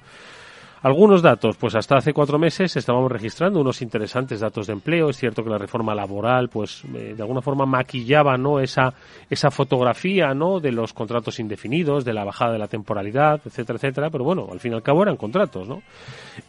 Algunos 0.83 1.23
datos, 1.23 1.57
pues 1.59 1.77
hasta 1.77 1.99
hace 1.99 2.13
cuatro 2.13 2.41
meses 2.41 2.75
estábamos 2.75 3.13
registrando 3.13 3.61
unos 3.61 3.83
interesantes 3.83 4.41
datos 4.41 4.67
de 4.67 4.73
empleo. 4.73 5.11
Es 5.11 5.17
cierto 5.17 5.45
que 5.45 5.51
la 5.51 5.57
reforma 5.57 5.95
laboral, 5.95 6.49
pues 6.49 6.83
eh, 6.93 7.15
de 7.17 7.23
alguna 7.23 7.41
forma 7.41 7.65
maquillaba, 7.67 8.37
¿no? 8.37 8.59
Esa, 8.59 8.93
esa 9.31 9.53
fotografía, 9.53 10.35
¿no? 10.35 10.59
De 10.59 10.73
los 10.73 10.93
contratos 10.93 11.39
indefinidos, 11.39 12.05
de 12.05 12.13
la 12.13 12.25
bajada 12.25 12.55
de 12.55 12.59
la 12.59 12.67
temporalidad, 12.67 13.41
etcétera, 13.45 13.77
etcétera. 13.77 14.11
Pero 14.11 14.25
bueno, 14.25 14.49
al 14.51 14.59
fin 14.59 14.73
y 14.73 14.75
al 14.75 14.83
cabo 14.83 15.05
eran 15.05 15.17
contratos, 15.17 15.69
¿no? 15.69 15.83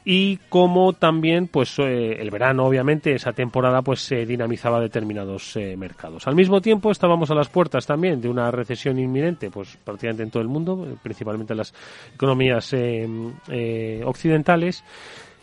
Y 0.03 0.37
como 0.49 0.93
también, 0.93 1.47
pues 1.47 1.77
eh, 1.77 2.13
el 2.19 2.31
verano, 2.31 2.65
obviamente, 2.65 3.13
esa 3.13 3.33
temporada, 3.33 3.83
pues 3.83 4.01
se 4.01 4.25
dinamizaba 4.25 4.79
determinados 4.79 5.55
eh, 5.57 5.77
mercados. 5.77 6.25
Al 6.25 6.33
mismo 6.33 6.59
tiempo 6.59 6.89
estábamos 6.89 7.29
a 7.29 7.35
las 7.35 7.49
puertas 7.49 7.85
también 7.85 8.19
de 8.19 8.29
una 8.29 8.49
recesión 8.49 8.97
inminente, 8.97 9.51
pues 9.51 9.77
prácticamente 9.83 10.23
en 10.23 10.31
todo 10.31 10.41
el 10.41 10.49
mundo, 10.49 10.87
principalmente 11.03 11.53
en 11.53 11.57
las 11.57 11.71
economías 12.15 12.73
occidentales 12.73 14.23
occidentales, 14.24 14.84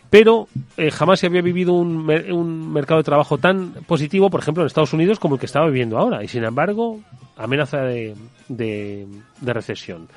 pero 0.09 0.47
eh, 0.75 0.91
jamás 0.91 1.19
se 1.19 1.27
había 1.27 1.41
vivido 1.41 1.73
un, 1.73 2.09
un, 2.09 2.73
mercado 2.73 2.99
de 2.99 3.05
trabajo 3.05 3.37
tan 3.37 3.71
positivo, 3.87 4.29
por 4.29 4.41
ejemplo, 4.41 4.63
en 4.63 4.67
Estados 4.67 4.93
Unidos 4.93 5.19
como 5.19 5.35
el 5.35 5.39
que 5.39 5.45
estaba 5.45 5.67
viviendo 5.67 5.97
ahora. 5.97 6.23
Y 6.23 6.27
sin 6.27 6.43
embargo, 6.43 6.99
amenaza 7.37 7.81
de, 7.83 8.15
de, 8.49 9.07
recesión. 9.41 10.09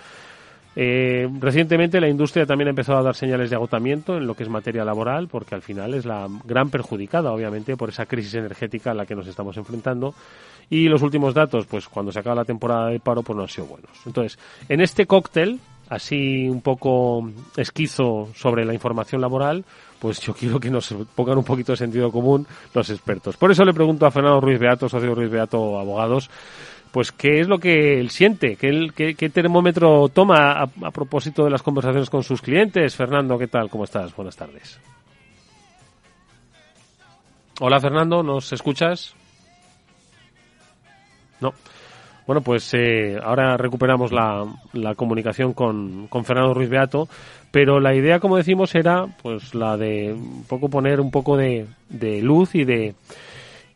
Eh, 0.74 1.28
recientemente 1.38 2.00
la 2.00 2.08
industria 2.08 2.44
también 2.44 2.66
ha 2.66 2.70
empezado 2.70 2.98
a 2.98 3.02
dar 3.04 3.14
señales 3.14 3.50
de 3.50 3.54
agotamiento 3.54 4.16
en 4.16 4.26
lo 4.26 4.34
que 4.34 4.42
es 4.42 4.48
materia 4.48 4.84
laboral, 4.84 5.28
porque 5.28 5.54
al 5.54 5.62
final 5.62 5.94
es 5.94 6.04
la 6.04 6.26
gran 6.44 6.70
perjudicada, 6.70 7.30
obviamente, 7.30 7.76
por 7.76 7.90
esa 7.90 8.06
crisis 8.06 8.34
energética 8.34 8.90
a 8.90 8.94
la 8.94 9.06
que 9.06 9.14
nos 9.14 9.28
estamos 9.28 9.56
enfrentando. 9.56 10.14
Y 10.70 10.88
los 10.88 11.02
últimos 11.02 11.34
datos, 11.34 11.66
pues 11.66 11.86
cuando 11.86 12.10
se 12.10 12.18
acaba 12.18 12.34
la 12.34 12.44
temporada 12.44 12.88
de 12.88 12.98
paro, 12.98 13.22
pues 13.22 13.36
no 13.36 13.42
han 13.42 13.48
sido 13.48 13.68
buenos. 13.68 13.90
Entonces, 14.06 14.38
en 14.68 14.80
este 14.80 15.06
cóctel, 15.06 15.60
así 15.88 16.48
un 16.48 16.60
poco 16.60 17.30
esquizo 17.56 18.28
sobre 18.34 18.64
la 18.64 18.74
información 18.74 19.20
laboral, 19.20 19.64
pues 19.98 20.20
yo 20.20 20.34
quiero 20.34 20.60
que 20.60 20.70
nos 20.70 20.94
pongan 21.14 21.38
un 21.38 21.44
poquito 21.44 21.72
de 21.72 21.78
sentido 21.78 22.10
común 22.10 22.46
los 22.74 22.90
expertos. 22.90 23.36
Por 23.36 23.50
eso 23.50 23.64
le 23.64 23.72
pregunto 23.72 24.06
a 24.06 24.10
Fernando 24.10 24.40
Ruiz 24.40 24.58
Beato, 24.58 24.88
socio 24.88 25.14
Ruiz 25.14 25.30
Beato 25.30 25.78
Abogados, 25.78 26.30
pues 26.92 27.10
qué 27.10 27.40
es 27.40 27.48
lo 27.48 27.58
que 27.58 27.98
él 27.98 28.10
siente, 28.10 28.56
qué, 28.56 29.30
termómetro 29.32 30.08
toma 30.10 30.52
a, 30.52 30.62
a, 30.62 30.90
propósito 30.90 31.44
de 31.44 31.50
las 31.50 31.62
conversaciones 31.62 32.08
con 32.08 32.22
sus 32.22 32.40
clientes. 32.40 32.94
Fernando, 32.94 33.36
¿qué 33.36 33.48
tal? 33.48 33.68
¿Cómo 33.68 33.84
estás? 33.84 34.14
Buenas 34.14 34.36
tardes. 34.36 34.78
Hola 37.60 37.80
Fernando, 37.80 38.22
¿nos 38.22 38.52
escuchas? 38.52 39.14
No. 41.40 41.52
Bueno, 42.26 42.40
pues 42.40 42.72
eh, 42.72 43.18
ahora 43.22 43.56
recuperamos 43.56 44.10
la, 44.10 44.46
la 44.72 44.94
comunicación 44.94 45.52
con, 45.52 46.06
con, 46.08 46.24
Fernando 46.24 46.54
Ruiz 46.54 46.70
Beato, 46.70 47.06
pero 47.50 47.80
la 47.80 47.94
idea, 47.94 48.18
como 48.18 48.38
decimos, 48.38 48.74
era 48.74 49.06
pues 49.22 49.54
la 49.54 49.76
de 49.76 50.14
un 50.14 50.44
poco 50.44 50.70
poner 50.70 51.00
un 51.00 51.10
poco 51.10 51.36
de, 51.36 51.66
de 51.90 52.22
luz 52.22 52.54
y 52.54 52.64
de 52.64 52.94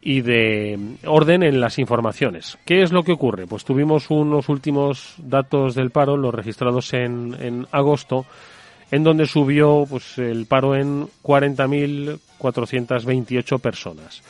y 0.00 0.22
de 0.22 0.78
orden 1.06 1.42
en 1.42 1.60
las 1.60 1.78
informaciones. 1.78 2.56
¿Qué 2.64 2.82
es 2.82 2.92
lo 2.92 3.02
que 3.02 3.12
ocurre? 3.12 3.46
Pues 3.46 3.64
tuvimos 3.64 4.08
unos 4.10 4.48
últimos 4.48 5.14
datos 5.18 5.74
del 5.74 5.90
paro, 5.90 6.16
los 6.16 6.34
registrados 6.34 6.94
en, 6.94 7.36
en 7.40 7.66
agosto, 7.72 8.24
en 8.90 9.04
donde 9.04 9.26
subió 9.26 9.84
pues, 9.88 10.18
el 10.18 10.46
paro 10.46 10.74
en 10.76 11.08
40.428 11.22 13.60
personas. 13.60 14.22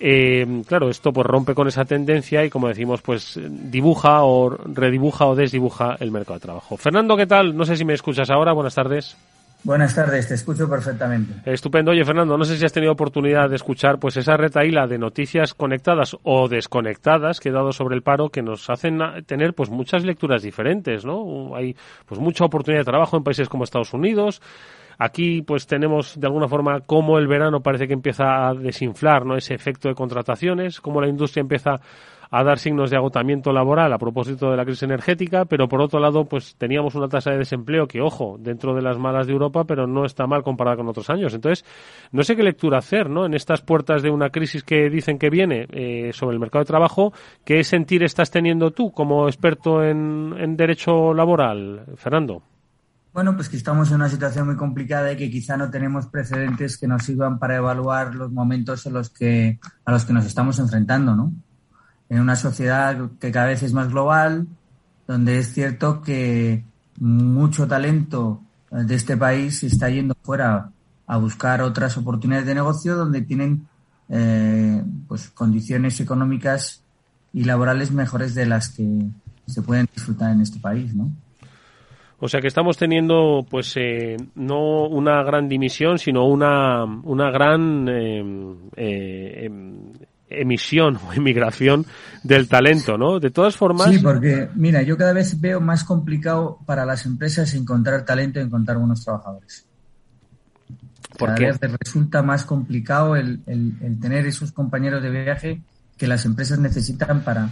Eh, 0.00 0.62
claro, 0.66 0.88
esto 0.88 1.12
pues 1.12 1.26
rompe 1.26 1.54
con 1.54 1.68
esa 1.68 1.84
tendencia 1.84 2.44
y 2.44 2.50
como 2.50 2.68
decimos, 2.68 3.02
pues 3.02 3.38
dibuja 3.48 4.22
o 4.22 4.50
redibuja 4.50 5.26
o 5.26 5.34
desdibuja 5.34 5.96
el 6.00 6.10
mercado 6.10 6.34
de 6.34 6.44
trabajo. 6.44 6.76
Fernando, 6.76 7.16
¿qué 7.16 7.26
tal? 7.26 7.56
No 7.56 7.64
sé 7.64 7.76
si 7.76 7.84
me 7.84 7.94
escuchas 7.94 8.30
ahora. 8.30 8.52
Buenas 8.52 8.74
tardes. 8.74 9.16
Buenas 9.64 9.94
tardes, 9.94 10.28
te 10.28 10.34
escucho 10.34 10.68
perfectamente. 10.68 11.50
Estupendo. 11.50 11.92
Oye, 11.92 12.04
Fernando, 12.04 12.36
no 12.36 12.44
sé 12.44 12.58
si 12.58 12.66
has 12.66 12.72
tenido 12.72 12.92
oportunidad 12.92 13.48
de 13.48 13.56
escuchar 13.56 13.98
pues 13.98 14.14
esa 14.18 14.36
retaíla 14.36 14.86
de 14.86 14.98
noticias 14.98 15.54
conectadas 15.54 16.18
o 16.22 16.48
desconectadas 16.48 17.40
que 17.40 17.48
he 17.48 17.52
dado 17.52 17.72
sobre 17.72 17.94
el 17.94 18.02
paro 18.02 18.28
que 18.28 18.42
nos 18.42 18.68
hacen 18.68 18.98
tener 19.24 19.54
pues 19.54 19.70
muchas 19.70 20.04
lecturas 20.04 20.42
diferentes, 20.42 21.06
¿no? 21.06 21.56
Hay 21.56 21.74
pues 22.04 22.20
mucha 22.20 22.44
oportunidad 22.44 22.82
de 22.82 22.90
trabajo 22.90 23.16
en 23.16 23.24
países 23.24 23.48
como 23.48 23.64
Estados 23.64 23.94
Unidos. 23.94 24.42
Aquí 24.98 25.42
pues 25.42 25.66
tenemos 25.66 26.18
de 26.18 26.26
alguna 26.26 26.48
forma 26.48 26.80
cómo 26.80 27.18
el 27.18 27.26
verano 27.26 27.60
parece 27.60 27.86
que 27.86 27.94
empieza 27.94 28.48
a 28.48 28.54
desinflar, 28.54 29.26
¿no? 29.26 29.36
Ese 29.36 29.54
efecto 29.54 29.88
de 29.88 29.94
contrataciones, 29.94 30.80
cómo 30.80 31.00
la 31.00 31.08
industria 31.08 31.40
empieza 31.40 31.80
a 32.36 32.42
dar 32.42 32.58
signos 32.58 32.90
de 32.90 32.96
agotamiento 32.96 33.52
laboral 33.52 33.92
a 33.92 33.98
propósito 33.98 34.50
de 34.50 34.56
la 34.56 34.64
crisis 34.64 34.82
energética, 34.82 35.44
pero 35.44 35.68
por 35.68 35.80
otro 35.80 36.00
lado, 36.00 36.24
pues 36.24 36.56
teníamos 36.56 36.96
una 36.96 37.06
tasa 37.06 37.30
de 37.30 37.38
desempleo 37.38 37.86
que, 37.86 38.00
ojo, 38.00 38.38
dentro 38.40 38.74
de 38.74 38.82
las 38.82 38.98
malas 38.98 39.28
de 39.28 39.32
Europa, 39.32 39.62
pero 39.62 39.86
no 39.86 40.04
está 40.04 40.26
mal 40.26 40.42
comparada 40.42 40.76
con 40.76 40.88
otros 40.88 41.10
años. 41.10 41.32
Entonces, 41.32 41.64
no 42.10 42.24
sé 42.24 42.34
qué 42.34 42.42
lectura 42.42 42.78
hacer, 42.78 43.08
¿no? 43.08 43.24
En 43.24 43.34
estas 43.34 43.62
puertas 43.62 44.02
de 44.02 44.10
una 44.10 44.30
crisis 44.30 44.64
que 44.64 44.90
dicen 44.90 45.16
que 45.16 45.30
viene 45.30 45.68
eh, 45.70 46.10
sobre 46.12 46.34
el 46.34 46.40
mercado 46.40 46.64
de 46.64 46.68
trabajo, 46.68 47.12
¿qué 47.44 47.62
sentir 47.62 48.02
estás 48.02 48.32
teniendo 48.32 48.72
tú 48.72 48.90
como 48.90 49.28
experto 49.28 49.84
en, 49.84 50.34
en 50.36 50.56
derecho 50.56 51.14
laboral, 51.14 51.84
Fernando? 51.94 52.42
Bueno, 53.14 53.36
pues 53.36 53.48
que 53.48 53.56
estamos 53.56 53.88
en 53.90 53.94
una 53.94 54.08
situación 54.08 54.46
muy 54.46 54.56
complicada 54.56 55.12
y 55.12 55.16
que 55.16 55.30
quizá 55.30 55.56
no 55.56 55.70
tenemos 55.70 56.08
precedentes 56.08 56.76
que 56.76 56.88
nos 56.88 57.04
sirvan 57.04 57.38
para 57.38 57.54
evaluar 57.54 58.12
los 58.12 58.32
momentos 58.32 58.84
en 58.86 58.92
los 58.92 59.08
que, 59.08 59.60
a 59.84 59.92
los 59.92 60.04
que 60.04 60.12
nos 60.12 60.26
estamos 60.26 60.58
enfrentando, 60.58 61.14
¿no? 61.14 61.32
en 62.08 62.20
una 62.20 62.36
sociedad 62.36 62.96
que 63.20 63.30
cada 63.30 63.46
vez 63.46 63.62
es 63.62 63.72
más 63.72 63.88
global, 63.90 64.48
donde 65.06 65.38
es 65.38 65.52
cierto 65.52 66.02
que 66.02 66.64
mucho 66.98 67.66
talento 67.66 68.42
de 68.70 68.94
este 68.94 69.16
país 69.16 69.62
está 69.62 69.88
yendo 69.88 70.16
fuera 70.22 70.70
a 71.06 71.16
buscar 71.16 71.62
otras 71.62 71.96
oportunidades 71.96 72.46
de 72.46 72.54
negocio 72.54 72.96
donde 72.96 73.22
tienen 73.22 73.68
eh, 74.08 74.82
pues 75.06 75.30
condiciones 75.30 76.00
económicas 76.00 76.82
y 77.32 77.44
laborales 77.44 77.90
mejores 77.92 78.34
de 78.34 78.46
las 78.46 78.70
que 78.70 79.06
se 79.46 79.62
pueden 79.62 79.88
disfrutar 79.94 80.32
en 80.32 80.40
este 80.40 80.58
país, 80.58 80.94
¿no? 80.94 81.10
O 82.20 82.28
sea 82.28 82.40
que 82.40 82.46
estamos 82.46 82.76
teniendo, 82.76 83.44
pues, 83.48 83.74
eh, 83.76 84.16
no 84.34 84.86
una 84.86 85.22
gran 85.22 85.48
dimisión, 85.48 85.98
sino 85.98 86.26
una, 86.26 86.84
una 86.84 87.30
gran 87.30 87.86
eh, 87.88 88.22
eh, 88.76 89.50
emisión 90.28 90.96
o 90.96 91.12
emigración 91.14 91.84
del 92.22 92.48
talento, 92.48 92.96
¿no? 92.96 93.18
De 93.18 93.30
todas 93.30 93.56
formas. 93.56 93.90
Sí, 93.90 93.98
porque, 93.98 94.48
mira, 94.54 94.82
yo 94.82 94.96
cada 94.96 95.12
vez 95.12 95.40
veo 95.40 95.60
más 95.60 95.84
complicado 95.84 96.58
para 96.64 96.86
las 96.86 97.04
empresas 97.04 97.52
encontrar 97.54 98.04
talento 98.04 98.38
y 98.38 98.42
encontrar 98.42 98.78
buenos 98.78 99.04
trabajadores. 99.04 99.66
Cada 101.18 101.34
vez 101.36 101.60
resulta 101.78 102.22
más 102.22 102.44
complicado 102.44 103.14
el, 103.14 103.40
el 103.46 104.00
tener 104.00 104.26
esos 104.26 104.50
compañeros 104.50 105.00
de 105.00 105.10
viaje 105.10 105.62
que 105.96 106.06
las 106.06 106.24
empresas 106.24 106.58
necesitan 106.58 107.22
para, 107.22 107.50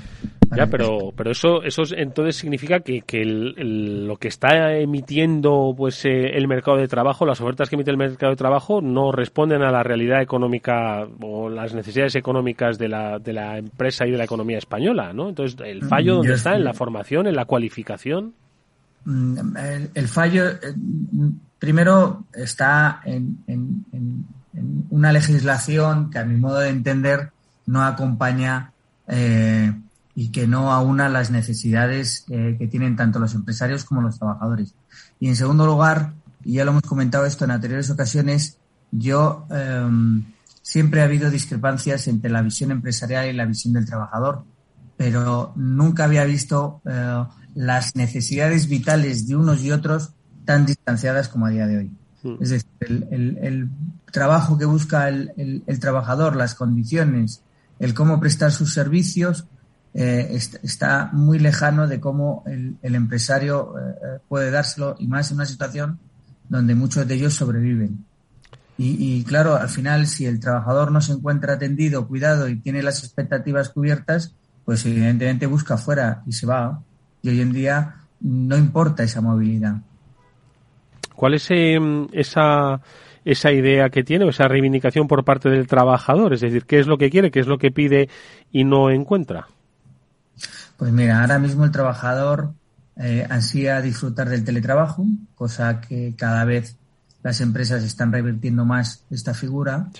ya, 0.56 0.66
pero, 0.66 1.12
pero 1.16 1.30
eso, 1.30 1.62
eso 1.62 1.82
entonces 1.96 2.37
significa 2.37 2.80
que, 2.80 3.02
que 3.02 3.22
el, 3.22 4.06
lo 4.06 4.16
que 4.16 4.28
está 4.28 4.75
emitiendo 4.75 5.75
pues 5.76 6.04
eh, 6.04 6.37
el 6.37 6.46
mercado 6.46 6.76
de 6.76 6.88
trabajo, 6.88 7.25
las 7.25 7.40
ofertas 7.40 7.68
que 7.68 7.76
emite 7.76 7.90
el 7.90 7.96
mercado 7.96 8.30
de 8.30 8.37
trabajo, 8.37 8.80
no 8.82 9.12
responden 9.12 9.62
a 9.62 9.70
la 9.70 9.82
realidad 9.82 10.20
económica 10.20 11.06
o 11.20 11.49
las 11.49 11.75
necesidades 11.75 12.14
económicas 12.16 12.78
de 12.78 12.88
la, 12.88 13.18
de 13.18 13.32
la 13.32 13.58
empresa 13.58 14.06
y 14.06 14.11
de 14.11 14.18
la 14.18 14.25
economía 14.25 14.58
española, 14.58 15.12
¿no? 15.12 15.30
Entonces, 15.30 15.58
¿el 15.64 15.84
mm, 15.84 15.88
fallo 15.88 16.16
dónde 16.16 16.34
está? 16.34 16.54
¿En 16.54 16.64
la 16.64 16.75
formación? 16.75 17.26
¿En 17.26 17.34
la 17.34 17.46
cualificación? 17.46 18.34
Mm, 19.04 19.56
el, 19.94 20.08
fallo, 20.08 20.49
eh, 20.49 20.75
primero, 21.58 22.25
está 22.34 23.00
en, 23.04 23.38
en, 23.46 23.84
en, 23.92 24.26
una 24.90 25.12
legislación 25.12 26.11
que, 26.11 26.18
a 26.18 26.25
mi 26.26 26.37
modo 26.37 26.58
de 26.58 26.68
entender, 26.68 27.30
no 27.66 27.83
acompaña 27.85 28.73
eh, 29.09 29.73
y 30.14 30.28
que 30.31 30.47
no 30.47 30.73
aúna 30.73 31.09
las 31.09 31.31
necesidades 31.31 32.25
eh, 32.28 32.57
que 32.59 32.66
tienen 32.69 32.97
tanto 32.97 33.19
los 33.19 33.35
empresarios 33.35 33.85
como 33.85 34.02
los 34.02 34.19
trabajadores. 34.19 34.75
Y 35.21 35.28
en 35.28 35.37
segundo 35.37 35.66
lugar, 35.66 36.12
y 36.45 36.54
ya 36.54 36.64
lo 36.64 36.73
hemos 36.73 36.83
comentado 36.83 37.25
esto 37.25 37.45
en 37.45 37.52
anteriores 37.52 37.90
ocasiones, 37.90 38.59
yo 38.90 39.47
em, 39.50 40.25
siempre 40.61 41.00
ha 41.00 41.04
habido 41.04 41.31
discrepancias 41.31 42.09
entre 42.09 42.31
la 42.31 42.42
visión 42.42 42.71
empresarial 42.71 43.26
y 43.26 43.33
la 43.33 43.47
visión 43.47 43.73
del 43.75 43.87
trabajador, 43.87 44.45
pero 44.97 45.52
nunca 45.57 46.04
había 46.04 46.25
visto 46.25 46.81
eh, 46.85 47.25
las 47.54 47.97
necesidades 47.97 48.69
vitales 48.69 49.26
de 49.26 49.37
unos 49.37 49.62
y 49.62 49.73
otros 49.73 50.12
tan 50.45 50.66
distanciadas 50.66 51.28
como 51.28 51.47
a 51.47 51.50
día 51.50 51.66
de 51.66 51.78
hoy. 51.78 51.90
Mm. 52.23 52.42
Es 52.42 52.50
decir, 52.50 52.69
el, 52.81 53.38
el, 53.40 53.69
trabajo 54.11 54.59
que 54.59 54.66
busca 54.66 55.09
el, 55.09 55.62
el, 55.66 55.81
trabajador, 55.81 56.37
las 56.37 56.54
condiciones, 56.54 57.42
el 57.82 57.94
cómo 57.94 58.20
prestar 58.20 58.52
sus 58.52 58.72
servicios, 58.72 59.44
eh, 59.92 60.38
está 60.62 61.10
muy 61.12 61.40
lejano 61.40 61.88
de 61.88 61.98
cómo 61.98 62.44
el, 62.46 62.94
empresario 62.94 63.74
eh, 63.76 63.80
eh, 63.90 64.18
puede 64.28 64.52
dárselo 64.52 64.94
y 65.00 65.08
más 65.08 65.32
en 65.32 65.38
una 65.38 65.46
situación 65.46 65.98
donde 66.48 66.76
muchos 66.76 67.08
de 67.08 67.14
ellos 67.14 67.34
sobreviven. 67.34 68.04
Y, 68.78 69.22
claro, 69.24 69.54
al 69.54 69.68
final, 69.68 70.08
si 70.08 70.26
el 70.26 70.40
trabajador 70.40 70.90
no 70.90 71.00
se 71.00 71.12
encuentra 71.12 71.54
atendido, 71.54 72.08
cuidado 72.08 72.48
y 72.48 72.56
tiene 72.56 72.82
las 72.82 73.04
expectativas 73.04 73.68
cubiertas, 73.68 74.34
pues 74.64 74.84
evidentemente 74.86 75.46
busca 75.46 75.74
afuera 75.74 76.22
y 76.26 76.32
se 76.32 76.46
va. 76.46 76.82
Y 77.22 77.28
hoy 77.28 77.40
en 77.42 77.52
día 77.52 77.96
no 78.20 78.56
importa 78.56 79.04
esa 79.04 79.20
movilidad. 79.20 79.76
¿Cuál 81.14 81.34
es 81.34 81.48
esa, 81.50 82.80
esa 83.24 83.52
idea 83.52 83.90
que 83.90 84.04
tiene 84.04 84.24
o 84.24 84.30
esa 84.30 84.48
reivindicación 84.48 85.08
por 85.08 85.24
parte 85.24 85.48
del 85.48 85.66
trabajador? 85.66 86.34
Es 86.34 86.40
decir, 86.40 86.64
¿qué 86.64 86.80
es 86.80 86.86
lo 86.86 86.98
que 86.98 87.10
quiere, 87.10 87.30
qué 87.30 87.40
es 87.40 87.46
lo 87.46 87.58
que 87.58 87.70
pide 87.70 88.08
y 88.50 88.64
no 88.64 88.90
encuentra? 88.90 89.48
Pues 90.76 90.92
mira, 90.92 91.20
ahora 91.20 91.38
mismo 91.38 91.64
el 91.64 91.70
trabajador 91.70 92.54
eh, 92.96 93.26
ansía 93.30 93.80
disfrutar 93.80 94.28
del 94.28 94.44
teletrabajo, 94.44 95.06
cosa 95.34 95.80
que 95.80 96.14
cada 96.16 96.44
vez 96.44 96.76
las 97.22 97.40
empresas 97.40 97.84
están 97.84 98.12
revirtiendo 98.12 98.64
más 98.64 99.04
esta 99.10 99.32
figura, 99.34 99.90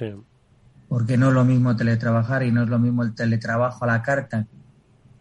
porque 0.89 1.17
no 1.17 1.29
es 1.29 1.35
lo 1.35 1.45
mismo 1.45 1.77
teletrabajar 1.77 2.43
y 2.43 2.53
no 2.53 2.65
es 2.65 2.69
lo 2.69 2.79
mismo 2.79 3.03
el 3.03 3.15
teletrabajo 3.15 3.85
a 3.85 3.89
la 3.89 4.03
carta 4.03 4.47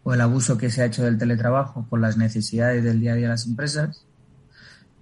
o 0.02 0.12
el 0.12 0.20
abuso 0.20 0.58
que 0.58 0.70
se 0.70 0.82
ha 0.82 0.86
hecho 0.86 1.04
del 1.04 1.18
teletrabajo 1.18 1.86
con 1.88 2.00
las 2.00 2.16
necesidades 2.16 2.82
del 2.82 3.00
día 3.00 3.12
a 3.12 3.14
día 3.14 3.26
de 3.26 3.32
las 3.32 3.46
empresas. 3.46 4.04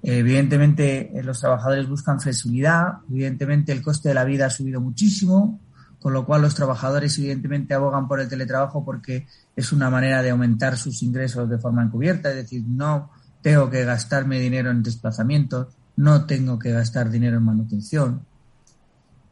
Evidentemente, 0.03 1.19
eh, 1.19 1.23
los 1.23 1.41
trabajadores 1.41 1.89
buscan 1.89 2.21
flexibilidad, 2.21 2.99
evidentemente 3.11 3.73
el 3.73 3.83
coste 3.83 4.09
de 4.09 4.15
la 4.15 4.25
vida 4.25 4.47
ha 4.47 4.51
subido 4.51 4.81
muchísimo, 4.81 5.61
con 6.01 6.15
lo 6.15 6.25
cual 6.25 6.41
los 6.43 6.55
trabajadores 6.55 7.19
evidentemente 7.19 7.75
abogan 7.75 8.09
por 8.09 8.21
el 8.21 8.29
teletrabajo 8.29 8.85
porque 8.85 9.27
es 9.55 9.73
una 9.73 9.91
manera 9.91 10.23
de 10.23 10.31
aumentar 10.31 10.79
sus 10.79 11.03
ingresos 11.03 11.49
de 11.51 11.59
forma 11.59 11.83
encubierta, 11.83 12.31
es 12.31 12.37
decir, 12.37 12.65
no 12.67 13.11
tengo 13.43 13.69
que 13.69 13.85
gastarme 13.85 14.41
dinero 14.41 14.71
en 14.71 14.83
desplazamientos, 14.83 15.69
no 15.97 16.25
tengo 16.25 16.59
que 16.59 16.73
gastar 16.73 17.11
dinero 17.11 17.37
en 17.37 17.45
manutención. 17.45 18.23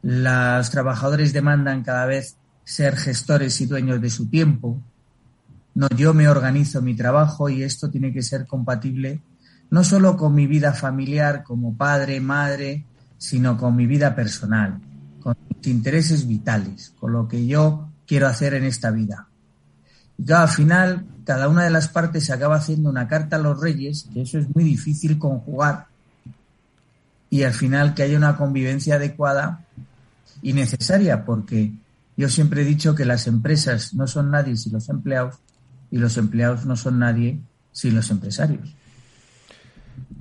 Los 0.03 0.69
trabajadores 0.69 1.33
demandan 1.33 1.83
cada 1.83 2.05
vez 2.05 2.37
ser 2.63 2.95
gestores 2.95 3.59
y 3.61 3.65
dueños 3.65 3.99
de 3.99 4.09
su 4.11 4.27
tiempo. 4.27 4.79
No, 5.73 5.87
yo 5.95 6.13
me 6.13 6.29
organizo 6.29 6.81
mi 6.81 6.95
trabajo 6.95 7.49
y 7.49 7.63
esto 7.63 7.89
tiene 7.89 8.13
que 8.13 8.21
ser 8.21 8.45
compatible 8.45 9.21
no 9.71 9.83
solo 9.83 10.17
con 10.17 10.33
mi 10.33 10.47
vida 10.47 10.73
familiar 10.73 11.43
como 11.43 11.75
padre, 11.75 12.19
madre, 12.19 12.85
sino 13.17 13.57
con 13.57 13.75
mi 13.75 13.85
vida 13.85 14.15
personal, 14.15 14.79
con 15.21 15.35
mis 15.49 15.67
intereses 15.67 16.27
vitales, 16.27 16.93
con 16.99 17.11
lo 17.11 17.27
que 17.27 17.45
yo 17.45 17.89
quiero 18.07 18.27
hacer 18.27 18.53
en 18.53 18.63
esta 18.63 18.91
vida. 18.91 19.27
Y 20.17 20.31
al 20.31 20.49
final, 20.49 21.05
cada 21.23 21.47
una 21.47 21.63
de 21.63 21.69
las 21.69 21.87
partes 21.87 22.29
acaba 22.29 22.55
haciendo 22.55 22.89
una 22.89 23.07
carta 23.07 23.35
a 23.35 23.39
los 23.39 23.59
reyes, 23.59 24.07
que 24.13 24.21
eso 24.23 24.39
es 24.39 24.53
muy 24.53 24.63
difícil 24.63 25.17
conjugar, 25.19 25.87
y 27.29 27.43
al 27.43 27.53
final 27.53 27.93
que 27.93 28.03
haya 28.03 28.17
una 28.17 28.35
convivencia 28.37 28.95
adecuada 28.95 29.65
y 30.41 30.53
necesaria, 30.53 31.25
porque 31.25 31.71
yo 32.17 32.29
siempre 32.29 32.63
he 32.63 32.65
dicho 32.65 32.95
que 32.95 33.05
las 33.05 33.27
empresas 33.27 33.93
no 33.93 34.07
son 34.07 34.31
nadie 34.31 34.57
sin 34.57 34.73
los 34.73 34.89
empleados 34.89 35.35
y 35.91 35.99
los 35.99 36.17
empleados 36.17 36.65
no 36.65 36.75
son 36.75 36.99
nadie 36.99 37.39
sin 37.71 37.95
los 37.95 38.09
empresarios. 38.09 38.75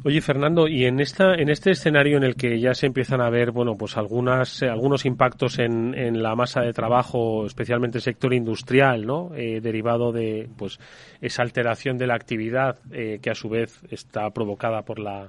Oye, 0.05 0.21
Fernando, 0.21 0.69
y 0.69 0.85
en 0.87 1.01
esta, 1.01 1.35
en 1.35 1.49
este 1.49 1.73
escenario 1.73 2.17
en 2.17 2.25
el 2.25 2.37
que 2.37 2.61
ya 2.61 2.73
se 2.73 2.87
empiezan 2.87 3.21
a 3.21 3.31
ver, 3.31 3.51
bueno, 3.51 3.77
pues 3.77 3.97
algunas, 3.97 4.63
eh, 4.63 4.69
algunos 4.69 5.05
impactos 5.05 5.59
en, 5.59 5.95
en, 5.95 6.23
la 6.23 6.37
masa 6.37 6.61
de 6.61 6.73
trabajo, 6.73 7.45
especialmente 7.47 7.99
el 7.99 8.03
sector 8.03 8.33
industrial, 8.33 9.05
¿no? 9.05 9.31
Eh, 9.35 9.61
derivado 9.61 10.13
de, 10.13 10.49
pues, 10.57 10.79
esa 11.21 11.43
alteración 11.43 11.99
de 11.99 12.07
la 12.07 12.15
actividad 12.15 12.79
eh, 12.93 13.19
que 13.21 13.31
a 13.31 13.35
su 13.35 13.49
vez 13.49 13.81
está 13.91 14.31
provocada 14.31 14.83
por 14.83 14.99
la, 14.99 15.29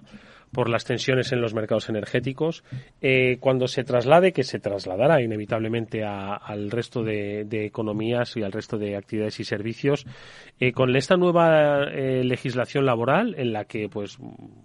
por 0.51 0.69
las 0.69 0.85
tensiones 0.85 1.31
en 1.31 1.41
los 1.41 1.53
mercados 1.53 1.89
energéticos. 1.89 2.63
Eh, 3.01 3.37
cuando 3.39 3.67
se 3.67 3.83
traslade, 3.83 4.33
que 4.33 4.43
se 4.43 4.59
trasladará 4.59 5.21
inevitablemente 5.21 6.03
al 6.03 6.71
resto 6.71 7.03
de, 7.03 7.47
economías 7.65 8.35
y 8.37 8.43
al 8.43 8.51
resto 8.51 8.77
de 8.77 8.95
actividades 8.95 9.39
y 9.39 9.43
servicios, 9.43 10.05
eh, 10.59 10.71
con 10.71 10.95
esta 10.95 11.17
nueva 11.17 11.83
eh, 11.83 12.23
legislación 12.23 12.85
laboral 12.85 13.35
en 13.37 13.53
la 13.53 13.65
que 13.65 13.89
pues 13.89 14.17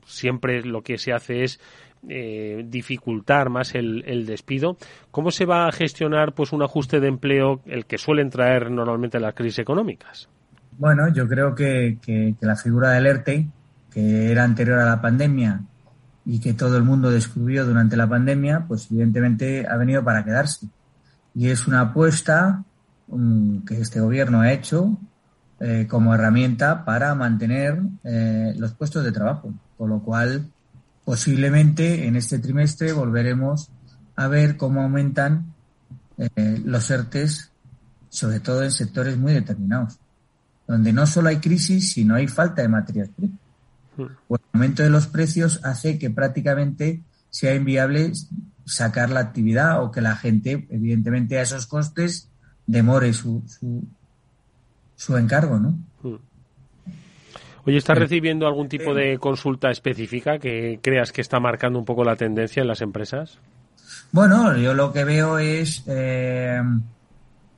siempre 0.07 0.63
lo 0.63 0.83
que 0.83 0.99
se 0.99 1.13
hace 1.13 1.45
es 1.45 1.61
dificultar 2.07 3.49
más 3.49 3.75
el, 3.75 4.27
despido. 4.27 4.77
¿Cómo 5.11 5.31
se 5.31 5.47
va 5.47 5.67
a 5.67 5.73
gestionar 5.73 6.35
pues 6.35 6.53
un 6.53 6.63
ajuste 6.63 7.01
de 7.01 7.09
empleo 7.09 7.63
el 7.65 7.87
que 7.87 7.97
suelen 7.97 8.29
traer 8.29 8.71
normalmente 8.71 9.19
las 9.19 9.33
crisis 9.33 9.61
económicas? 9.61 10.29
Bueno, 10.77 11.11
yo 11.15 11.27
creo 11.27 11.55
que, 11.55 11.97
que 12.05 12.35
la 12.43 12.57
figura 12.57 12.91
del 12.91 13.07
ERTE, 13.07 13.47
que 13.91 14.31
era 14.31 14.45
anterior 14.45 14.81
a 14.81 14.85
la 14.85 15.01
pandemia 15.01 15.63
y 16.27 16.39
que 16.41 16.55
todo 16.55 16.77
el 16.77 16.85
mundo 16.85 17.11
descubrió 17.11 17.67
durante 17.67 17.97
la 17.97 18.09
pandemia, 18.09 18.65
pues 18.67 18.91
evidentemente 18.91 19.67
ha 19.69 19.77
venido 19.77 20.03
para 20.03 20.25
quedarse. 20.25 20.67
Y 21.35 21.49
es 21.49 21.67
una 21.67 21.81
apuesta 21.81 22.65
um, 23.09 23.65
que 23.65 23.81
este 23.81 24.01
gobierno 24.01 24.41
ha 24.41 24.53
hecho 24.53 24.99
eh, 25.61 25.87
como 25.89 26.15
herramienta 26.15 26.85
para 26.85 27.15
mantener 27.15 27.81
eh, 28.05 28.55
los 28.57 28.73
puestos 28.73 29.05
de 29.05 29.13
trabajo. 29.13 29.53
Con 29.77 29.91
lo 29.91 30.01
cual, 30.01 30.51
posiblemente 31.05 32.07
en 32.07 32.17
este 32.17 32.39
trimestre 32.39 32.93
volveremos 32.93 33.71
a 34.17 34.29
ver 34.29 34.57
cómo 34.57 34.83
aumentan 34.83 35.53
eh, 36.17 36.63
los 36.65 36.91
ERTES, 36.91 37.51
sobre 38.09 38.41
todo 38.41 38.63
en 38.63 38.71
sectores 38.71 39.19
muy 39.19 39.33
determinados, 39.33 39.99
donde 40.67 40.93
no 40.93 41.07
solo 41.07 41.29
hay 41.29 41.39
crisis, 41.39 41.93
sino 41.93 42.15
hay 42.15 42.29
falta 42.29 42.63
de 42.63 42.69
materias 42.69 43.11
primas 43.15 43.44
o 43.97 44.37
el 44.37 44.43
aumento 44.53 44.83
de 44.83 44.91
los 44.91 45.07
precios 45.07 45.61
hace 45.65 45.99
que 45.99 46.11
prácticamente 46.11 47.03
sea 47.31 47.55
inviable 47.55 48.13
sacar 48.65 49.11
la 49.11 49.21
actividad 49.21 49.83
o 49.83 49.91
que 49.91 50.01
la 50.01 50.17
gente, 50.17 50.67
evidentemente, 50.71 51.39
a 51.39 51.43
esos 51.43 51.67
costes 51.67 52.31
demore 52.67 53.13
su, 53.13 53.43
su, 54.97 55.17
encargo, 55.17 55.59
¿no? 55.59 55.79
Oye, 57.67 57.79
¿estás 57.79 57.99
recibiendo 57.99 58.47
algún 58.47 58.69
tipo 58.69 58.95
de 58.95 59.19
consulta 59.19 59.71
específica 59.71 60.39
que 60.39 60.79
creas 60.83 61.13
que 61.13 61.23
está 61.23 61.41
marcando 61.41 61.79
un 61.79 61.85
poco 61.85 62.05
la 62.05 62.17
tendencia 62.17 62.61
en 62.61 62.69
las 62.69 62.83
empresas? 62.83 63.39
Bueno, 64.13 64.57
yo 64.57 64.75
lo 64.75 64.93
que 64.93 65.05
veo 65.05 65.39
es 65.39 65.83
eh, 65.87 66.63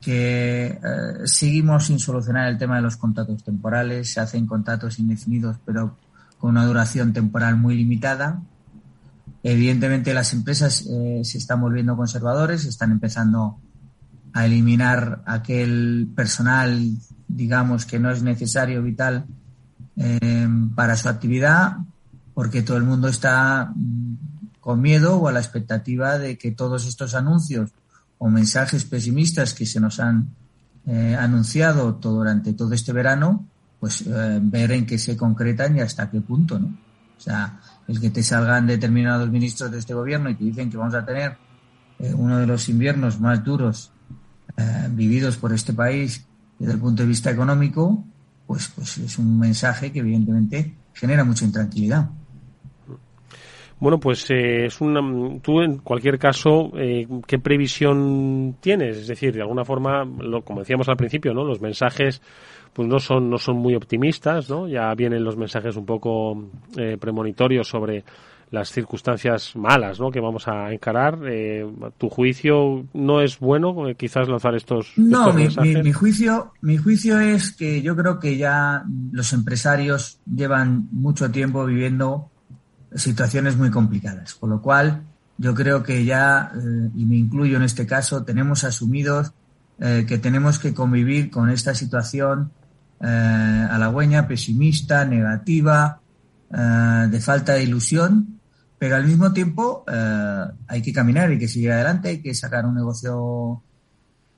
que 0.01 0.65
eh, 0.67 0.79
seguimos 1.25 1.85
sin 1.85 1.99
solucionar 1.99 2.47
el 2.47 2.57
tema 2.57 2.77
de 2.77 2.81
los 2.81 2.97
contratos 2.97 3.43
temporales, 3.43 4.13
se 4.13 4.21
hacen 4.21 4.47
contratos 4.47 4.97
indefinidos, 4.99 5.57
pero 5.65 5.97
con 6.37 6.51
una 6.51 6.65
duración 6.65 7.13
temporal 7.13 7.57
muy 7.57 7.75
limitada. 7.75 8.41
Evidentemente 9.43 10.13
las 10.13 10.33
empresas 10.33 10.85
eh, 10.89 11.21
se 11.23 11.37
están 11.37 11.61
volviendo 11.61 11.95
conservadores, 11.95 12.65
están 12.65 12.91
empezando 12.91 13.57
a 14.33 14.45
eliminar 14.45 15.23
aquel 15.25 16.09
personal, 16.15 16.91
digamos, 17.27 17.85
que 17.85 17.99
no 17.99 18.11
es 18.11 18.21
necesario, 18.21 18.83
vital, 18.83 19.25
eh, 19.95 20.47
para 20.75 20.95
su 20.95 21.09
actividad, 21.09 21.77
porque 22.33 22.61
todo 22.61 22.77
el 22.77 22.83
mundo 22.83 23.07
está 23.07 23.71
mm, 23.73 24.15
con 24.59 24.81
miedo 24.81 25.17
o 25.17 25.27
a 25.27 25.31
la 25.31 25.39
expectativa 25.39 26.19
de 26.19 26.37
que 26.37 26.51
todos 26.51 26.85
estos 26.85 27.15
anuncios 27.15 27.71
o 28.19 28.29
mensajes 28.29 28.85
pesimistas 28.85 29.53
que 29.53 29.65
se 29.65 29.79
nos 29.79 29.99
han 29.99 30.29
eh, 30.85 31.15
anunciado 31.19 31.95
todo, 31.95 32.17
durante 32.17 32.53
todo 32.53 32.73
este 32.73 32.93
verano, 32.93 33.45
pues 33.79 34.01
eh, 34.01 34.39
ver 34.41 34.71
en 34.71 34.85
qué 34.85 34.97
se 34.97 35.15
concretan 35.15 35.77
y 35.77 35.81
hasta 35.81 36.09
qué 36.09 36.21
punto, 36.21 36.59
¿no? 36.59 36.67
O 36.67 37.19
sea, 37.19 37.59
el 37.87 37.99
que 37.99 38.09
te 38.09 38.23
salgan 38.23 38.67
determinados 38.67 39.29
ministros 39.29 39.71
de 39.71 39.79
este 39.79 39.93
gobierno 39.93 40.29
y 40.29 40.35
te 40.35 40.43
dicen 40.43 40.69
que 40.69 40.77
vamos 40.77 40.93
a 40.93 41.05
tener 41.05 41.35
eh, 41.99 42.13
uno 42.15 42.37
de 42.37 42.45
los 42.45 42.69
inviernos 42.69 43.19
más 43.19 43.43
duros 43.43 43.91
eh, 44.55 44.87
vividos 44.91 45.37
por 45.37 45.53
este 45.53 45.73
país 45.73 46.25
desde 46.59 46.73
el 46.73 46.79
punto 46.79 47.03
de 47.03 47.09
vista 47.09 47.31
económico, 47.31 48.03
pues, 48.45 48.71
pues 48.75 48.97
es 48.97 49.17
un 49.17 49.39
mensaje 49.39 49.91
que 49.91 49.99
evidentemente 49.99 50.73
genera 50.93 51.23
mucha 51.23 51.45
intranquilidad. 51.45 52.09
Bueno, 53.79 53.99
pues 53.99 54.25
es 54.29 54.81
una, 54.81 55.01
tú 55.41 55.61
en 55.61 55.77
cualquier 55.77 56.17
caso, 56.17 56.71
¿qué 57.27 57.37
previsión 57.37 58.57
tienes? 58.59 58.97
Es 58.97 59.07
decir, 59.07 59.35
de 59.35 59.41
alguna 59.41 59.65
forma, 59.65 60.03
lo, 60.03 60.43
como 60.43 60.61
decíamos 60.61 60.89
al 60.89 60.97
principio, 60.97 61.31
¿no? 61.35 61.43
Los 61.43 61.61
mensajes 61.61 62.23
pues 62.73 62.87
no 62.87 62.99
son, 62.99 63.29
no 63.29 63.37
son 63.37 63.57
muy 63.57 63.75
optimistas, 63.75 64.49
¿no? 64.49 64.67
Ya 64.67 64.93
vienen 64.93 65.23
los 65.23 65.37
mensajes 65.37 65.75
un 65.75 65.85
poco 65.85 66.49
eh, 66.75 66.97
premonitorios 66.99 67.67
sobre 67.67 68.03
las 68.49 68.71
circunstancias 68.71 69.55
malas 69.57 69.99
¿no? 69.99 70.09
que 70.09 70.21
vamos 70.21 70.47
a 70.47 70.71
encarar. 70.71 71.19
Eh, 71.27 71.65
¿Tu 71.97 72.09
juicio 72.09 72.85
no 72.93 73.21
es 73.21 73.39
bueno 73.39 73.89
eh, 73.89 73.95
quizás 73.95 74.29
lanzar 74.29 74.55
estos, 74.55 74.93
no, 74.95 75.33
mi, 75.33 75.47
mi, 75.83 75.91
juicio, 75.91 76.53
mi 76.61 76.77
juicio 76.77 77.19
es 77.19 77.51
que 77.51 77.81
yo 77.81 77.95
creo 77.95 78.19
que 78.19 78.37
ya 78.37 78.83
los 79.11 79.33
empresarios 79.33 80.19
llevan 80.25 80.87
mucho 80.91 81.29
tiempo 81.29 81.65
viviendo 81.65 82.29
situaciones 82.95 83.57
muy 83.57 83.69
complicadas, 83.69 84.33
con 84.35 84.49
lo 84.49 84.61
cual 84.61 85.03
yo 85.37 85.53
creo 85.53 85.83
que 85.83 86.05
ya, 86.05 86.51
y 86.95 87.05
me 87.05 87.17
incluyo 87.17 87.57
en 87.57 87.63
este 87.63 87.85
caso, 87.85 88.23
tenemos 88.23 88.63
asumidos 88.63 89.33
que 89.79 90.17
tenemos 90.17 90.57
que 90.57 90.73
convivir 90.73 91.29
con 91.29 91.49
esta 91.51 91.75
situación 91.75 92.51
eh, 92.99 93.67
halagüeña, 93.69 94.27
pesimista, 94.27 95.05
negativa, 95.05 95.99
eh, 96.51 97.07
de 97.09 97.19
falta 97.19 97.53
de 97.53 97.63
ilusión, 97.63 98.39
pero 98.79 98.95
al 98.95 99.05
mismo 99.05 99.33
tiempo 99.33 99.83
eh, 99.87 100.45
hay 100.67 100.81
que 100.81 100.93
caminar, 100.93 101.29
hay 101.29 101.37
que 101.37 101.47
seguir 101.47 101.71
adelante, 101.71 102.09
hay 102.09 102.21
que 102.21 102.33
sacar 102.33 102.65
un 102.65 102.75
negocio 102.75 103.61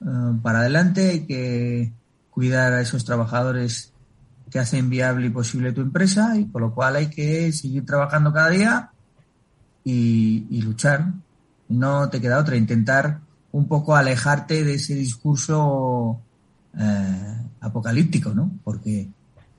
eh, 0.02 0.06
para 0.42 0.60
adelante, 0.60 1.10
hay 1.10 1.26
que 1.26 1.94
cuidar 2.30 2.74
a 2.74 2.82
esos 2.82 3.06
trabajadores 3.06 3.94
que 4.50 4.60
hacen 4.60 4.90
viable 4.90 5.28
y 5.28 5.30
posible 5.30 5.72
tu 5.72 5.82
empresa 5.82 6.36
y 6.36 6.46
por 6.46 6.62
lo 6.62 6.74
cual 6.74 6.96
hay 6.96 7.10
que 7.10 7.52
seguir 7.52 7.86
trabajando 7.86 8.34
cada 8.34 8.50
día 8.50 8.92
y 9.84 10.62
luchar. 10.62 11.14
No 11.68 12.10
te 12.10 12.22
queda 12.22 12.40
otra, 12.40 12.56
intentar 12.56 13.20
un 13.52 13.68
poco 13.68 13.96
alejarte 13.96 14.64
de 14.64 14.76
ese 14.76 14.96
discurso 14.96 16.20
eh, 16.78 17.38
apocalíptico, 17.62 18.34
¿no? 18.34 18.52
Porque, 18.64 19.10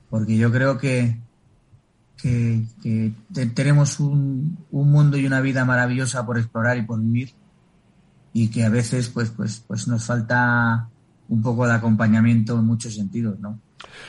porque 0.08 0.36
yo 0.36 0.52
creo 0.52 0.78
que, 0.78 1.18
que, 2.16 3.12
tenemos 3.54 3.98
un, 3.98 4.58
un, 4.70 4.90
mundo 4.90 5.16
y 5.16 5.26
una 5.26 5.40
vida 5.40 5.64
maravillosa 5.64 6.24
por 6.26 6.38
explorar 6.38 6.76
y 6.78 6.82
por 6.82 7.00
vivir 7.00 7.32
y 8.32 8.48
que 8.48 8.64
a 8.64 8.68
veces 8.68 9.08
pues, 9.08 9.30
pues, 9.30 9.64
pues 9.66 9.88
nos 9.88 10.04
falta 10.04 10.88
un 11.28 11.42
poco 11.42 11.66
de 11.66 11.74
acompañamiento 11.74 12.58
en 12.58 12.66
muchos 12.66 12.94
sentidos, 12.94 13.38
¿no? 13.40 13.58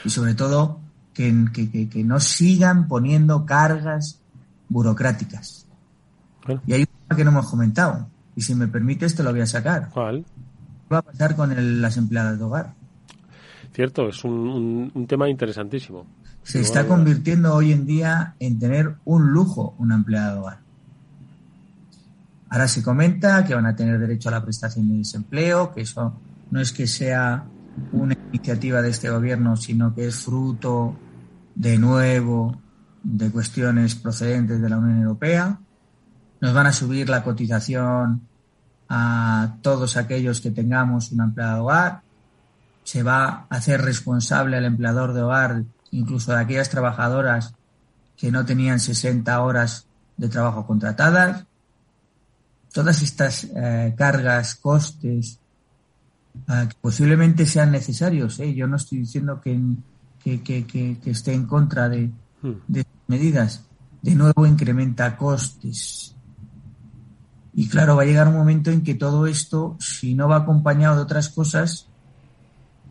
Y 0.03 0.09
sobre 0.09 0.35
todo 0.35 0.79
que, 1.13 1.45
que, 1.53 1.89
que 1.89 2.03
no 2.03 2.19
sigan 2.19 2.87
poniendo 2.87 3.45
cargas 3.45 4.19
burocráticas. 4.69 5.65
Y 6.65 6.73
hay 6.73 6.87
una 7.07 7.17
que 7.17 7.23
no 7.23 7.31
hemos 7.31 7.49
comentado, 7.49 8.07
y 8.41 8.43
si 8.43 8.55
me 8.55 8.67
permites 8.67 9.13
te 9.13 9.21
lo 9.21 9.29
voy 9.29 9.41
a 9.41 9.45
sacar. 9.45 9.89
¿Cuál? 9.93 10.25
¿Qué 10.25 10.95
va 10.95 10.97
a 10.97 11.01
pasar 11.03 11.35
con 11.35 11.51
el, 11.51 11.79
las 11.79 11.95
empleadas 11.97 12.39
de 12.39 12.43
hogar? 12.43 12.73
Cierto, 13.71 14.09
es 14.09 14.23
un, 14.23 14.91
un, 14.95 15.05
tema 15.05 15.29
interesantísimo. 15.29 16.07
se 16.41 16.59
está 16.59 16.87
convirtiendo 16.87 17.53
hoy 17.53 17.71
en 17.71 17.85
día 17.85 18.33
en 18.39 18.57
tener 18.57 18.95
un 19.05 19.31
lujo 19.31 19.75
una 19.77 19.93
empleada 19.93 20.33
de 20.33 20.39
hogar. 20.39 20.59
Ahora 22.49 22.67
se 22.67 22.81
comenta 22.81 23.45
que 23.45 23.53
van 23.53 23.67
a 23.67 23.75
tener 23.75 23.99
derecho 23.99 24.29
a 24.29 24.31
la 24.31 24.43
prestación 24.43 24.89
de 24.89 24.97
desempleo, 24.97 25.71
que 25.71 25.81
eso 25.81 26.19
no 26.49 26.59
es 26.59 26.71
que 26.71 26.87
sea 26.87 27.45
una 27.91 28.17
iniciativa 28.33 28.81
de 28.81 28.89
este 28.89 29.11
gobierno, 29.11 29.55
sino 29.55 29.93
que 29.93 30.07
es 30.07 30.15
fruto 30.15 30.95
de 31.53 31.77
nuevo 31.77 32.59
de 33.03 33.29
cuestiones 33.29 33.93
procedentes 33.93 34.59
de 34.59 34.67
la 34.67 34.79
Unión 34.79 34.97
Europea. 34.97 35.59
Nos 36.41 36.55
van 36.55 36.65
a 36.65 36.73
subir 36.73 37.07
la 37.07 37.23
cotización 37.23 38.30
a 38.93 39.55
todos 39.61 39.95
aquellos 39.95 40.41
que 40.41 40.51
tengamos 40.51 41.13
una 41.13 41.23
empleada 41.23 41.55
de 41.55 41.59
hogar. 41.61 42.01
Se 42.83 43.03
va 43.03 43.47
a 43.49 43.55
hacer 43.55 43.81
responsable 43.81 44.57
al 44.57 44.65
empleador 44.65 45.13
de 45.13 45.21
hogar, 45.21 45.63
incluso 45.91 46.33
de 46.33 46.41
aquellas 46.41 46.69
trabajadoras 46.69 47.53
que 48.17 48.33
no 48.33 48.45
tenían 48.45 48.81
60 48.81 49.41
horas 49.41 49.87
de 50.17 50.27
trabajo 50.27 50.67
contratadas. 50.67 51.45
Todas 52.73 53.01
estas 53.01 53.45
eh, 53.55 53.95
cargas, 53.97 54.55
costes, 54.55 55.39
eh, 56.49 56.65
que 56.67 56.75
posiblemente 56.81 57.45
sean 57.45 57.71
necesarios. 57.71 58.41
¿eh? 58.41 58.53
Yo 58.53 58.67
no 58.67 58.75
estoy 58.75 58.97
diciendo 58.97 59.39
que, 59.39 59.57
que, 60.21 60.43
que, 60.43 60.65
que 61.01 61.11
esté 61.11 61.33
en 61.33 61.45
contra 61.45 61.87
de, 61.87 62.11
hmm. 62.41 62.51
de 62.67 62.85
medidas. 63.07 63.63
De 64.01 64.15
nuevo 64.15 64.45
incrementa 64.45 65.15
costes. 65.15 66.13
Y 67.53 67.67
claro, 67.67 67.95
va 67.95 68.03
a 68.03 68.05
llegar 68.05 68.27
un 68.27 68.35
momento 68.35 68.71
en 68.71 68.83
que 68.83 68.95
todo 68.95 69.27
esto, 69.27 69.75
si 69.79 70.15
no 70.15 70.27
va 70.27 70.37
acompañado 70.37 70.95
de 70.95 71.01
otras 71.01 71.29
cosas, 71.29 71.87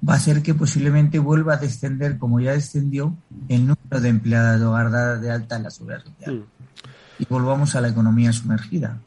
va 0.06 0.14
a 0.14 0.16
hacer 0.16 0.42
que 0.42 0.54
posiblemente 0.54 1.18
vuelva 1.18 1.54
a 1.54 1.56
descender, 1.56 2.18
como 2.18 2.40
ya 2.40 2.52
descendió, 2.52 3.16
el 3.48 3.66
número 3.66 4.00
de 4.00 4.08
empleadas 4.08 4.60
de 4.60 4.66
hogar 4.66 5.20
de 5.20 5.30
alta 5.30 5.56
en 5.56 5.62
la 5.62 5.70
seguridad 5.70 6.04
social. 6.04 6.34
Mm. 6.36 7.22
Y 7.22 7.26
volvamos 7.28 7.74
a 7.74 7.80
la 7.80 7.88
economía 7.88 8.32
sumergida. 8.32 8.98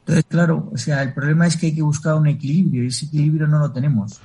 Entonces, 0.00 0.24
claro, 0.28 0.70
o 0.72 0.76
sea, 0.76 1.02
el 1.02 1.12
problema 1.12 1.46
es 1.46 1.56
que 1.56 1.66
hay 1.66 1.74
que 1.74 1.82
buscar 1.82 2.14
un 2.14 2.26
equilibrio 2.26 2.84
y 2.84 2.88
ese 2.88 3.06
equilibrio 3.06 3.46
no 3.46 3.58
lo 3.58 3.70
tenemos. 3.70 4.20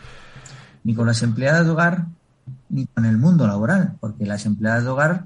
Ni 0.83 0.95
con 0.95 1.05
las 1.05 1.21
empleadas 1.21 1.65
de 1.65 1.71
hogar, 1.71 2.05
ni 2.69 2.87
con 2.87 3.05
el 3.05 3.17
mundo 3.17 3.45
laboral, 3.45 3.95
porque 3.99 4.25
las 4.25 4.45
empleadas 4.45 4.83
de 4.83 4.89
hogar 4.89 5.25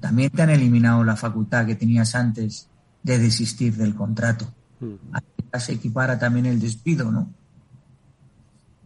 también 0.00 0.30
te 0.30 0.42
han 0.42 0.50
eliminado 0.50 1.04
la 1.04 1.16
facultad 1.16 1.66
que 1.66 1.76
tenías 1.76 2.14
antes 2.14 2.69
de 3.02 3.18
desistir 3.18 3.76
del 3.76 3.94
contrato. 3.94 4.46
Mm. 4.80 5.58
se 5.58 5.72
equipara 5.72 6.18
también 6.18 6.46
el 6.46 6.60
despido, 6.60 7.10
¿no? 7.10 7.30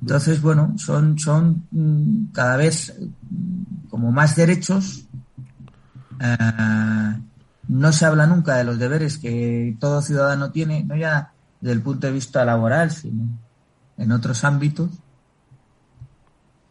Entonces, 0.01 0.43
bueno, 0.43 0.75
son, 0.77 1.19
son 1.19 1.67
mm, 1.71 2.33
cada 2.33 2.57
vez 2.57 2.95
mm, 2.99 3.89
como 3.89 4.13
más 4.13 4.37
derechos. 4.37 5.07
Eh, 6.21 7.19
no 7.69 7.93
se 7.93 8.05
habla 8.05 8.27
nunca 8.27 8.57
de 8.57 8.65
los 8.65 8.79
deberes 8.79 9.19
que 9.19 9.77
todo 9.81 10.03
ciudadano 10.03 10.51
tiene, 10.51 10.85
no 10.85 10.97
ya 10.97 11.33
desde 11.61 11.75
el 11.75 11.81
punto 11.81 12.07
de 12.07 12.13
vista 12.13 12.45
laboral, 12.45 12.91
sino 12.91 13.27
en 13.97 14.13
otros 14.13 14.45
ámbitos. 14.45 14.91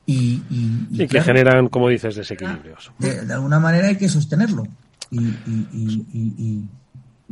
Y, 0.06 0.44
y, 0.50 1.08
que 1.08 1.22
generan, 1.22 1.70
como 1.70 1.88
dices, 1.88 2.16
desequilibrios. 2.16 2.92
De, 3.00 3.26
de, 3.26 3.34
alguna 3.34 3.60
manera 3.60 3.88
hay 3.88 3.98
que 3.98 4.10
sostenerlo. 4.10 4.68
y, 5.10 6.68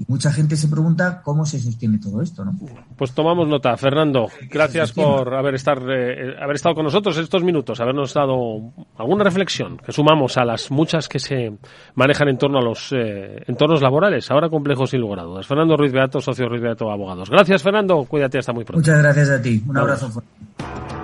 mucha 0.07 0.31
gente 0.31 0.55
se 0.55 0.67
pregunta 0.67 1.21
cómo 1.23 1.45
se 1.45 1.59
sostiene 1.59 1.99
todo 1.99 2.21
esto, 2.21 2.43
¿no? 2.45 2.53
Pues 2.97 3.13
tomamos 3.13 3.47
nota. 3.47 3.75
Fernando, 3.77 4.27
gracias 4.49 4.91
por 4.93 5.33
haber, 5.33 5.55
estar, 5.55 5.77
eh, 5.89 6.35
haber 6.41 6.55
estado 6.55 6.75
con 6.75 6.85
nosotros 6.85 7.17
estos 7.17 7.43
minutos, 7.43 7.79
habernos 7.79 8.13
dado 8.13 8.71
alguna 8.97 9.23
reflexión 9.23 9.77
que 9.77 9.91
sumamos 9.91 10.37
a 10.37 10.45
las 10.45 10.71
muchas 10.71 11.07
que 11.07 11.19
se 11.19 11.57
manejan 11.95 12.29
en 12.29 12.37
torno 12.37 12.59
a 12.59 12.61
los 12.61 12.91
eh, 12.93 13.43
entornos 13.47 13.81
laborales, 13.81 14.29
ahora 14.31 14.49
complejos 14.49 14.89
sin 14.89 15.01
lugar 15.01 15.19
a 15.19 15.23
dudas. 15.23 15.47
Fernando 15.47 15.77
Ruiz 15.77 15.91
Beato, 15.91 16.19
socio 16.19 16.47
Ruiz 16.47 16.61
Beato 16.61 16.91
Abogados. 16.91 17.29
Gracias, 17.29 17.61
Fernando. 17.61 18.03
Cuídate, 18.05 18.37
hasta 18.37 18.53
muy 18.53 18.63
pronto. 18.63 18.79
Muchas 18.79 19.01
gracias 19.01 19.29
a 19.29 19.41
ti. 19.41 19.63
Un 19.67 19.77
abrazo 19.77 20.09
fuerte. 20.09 21.00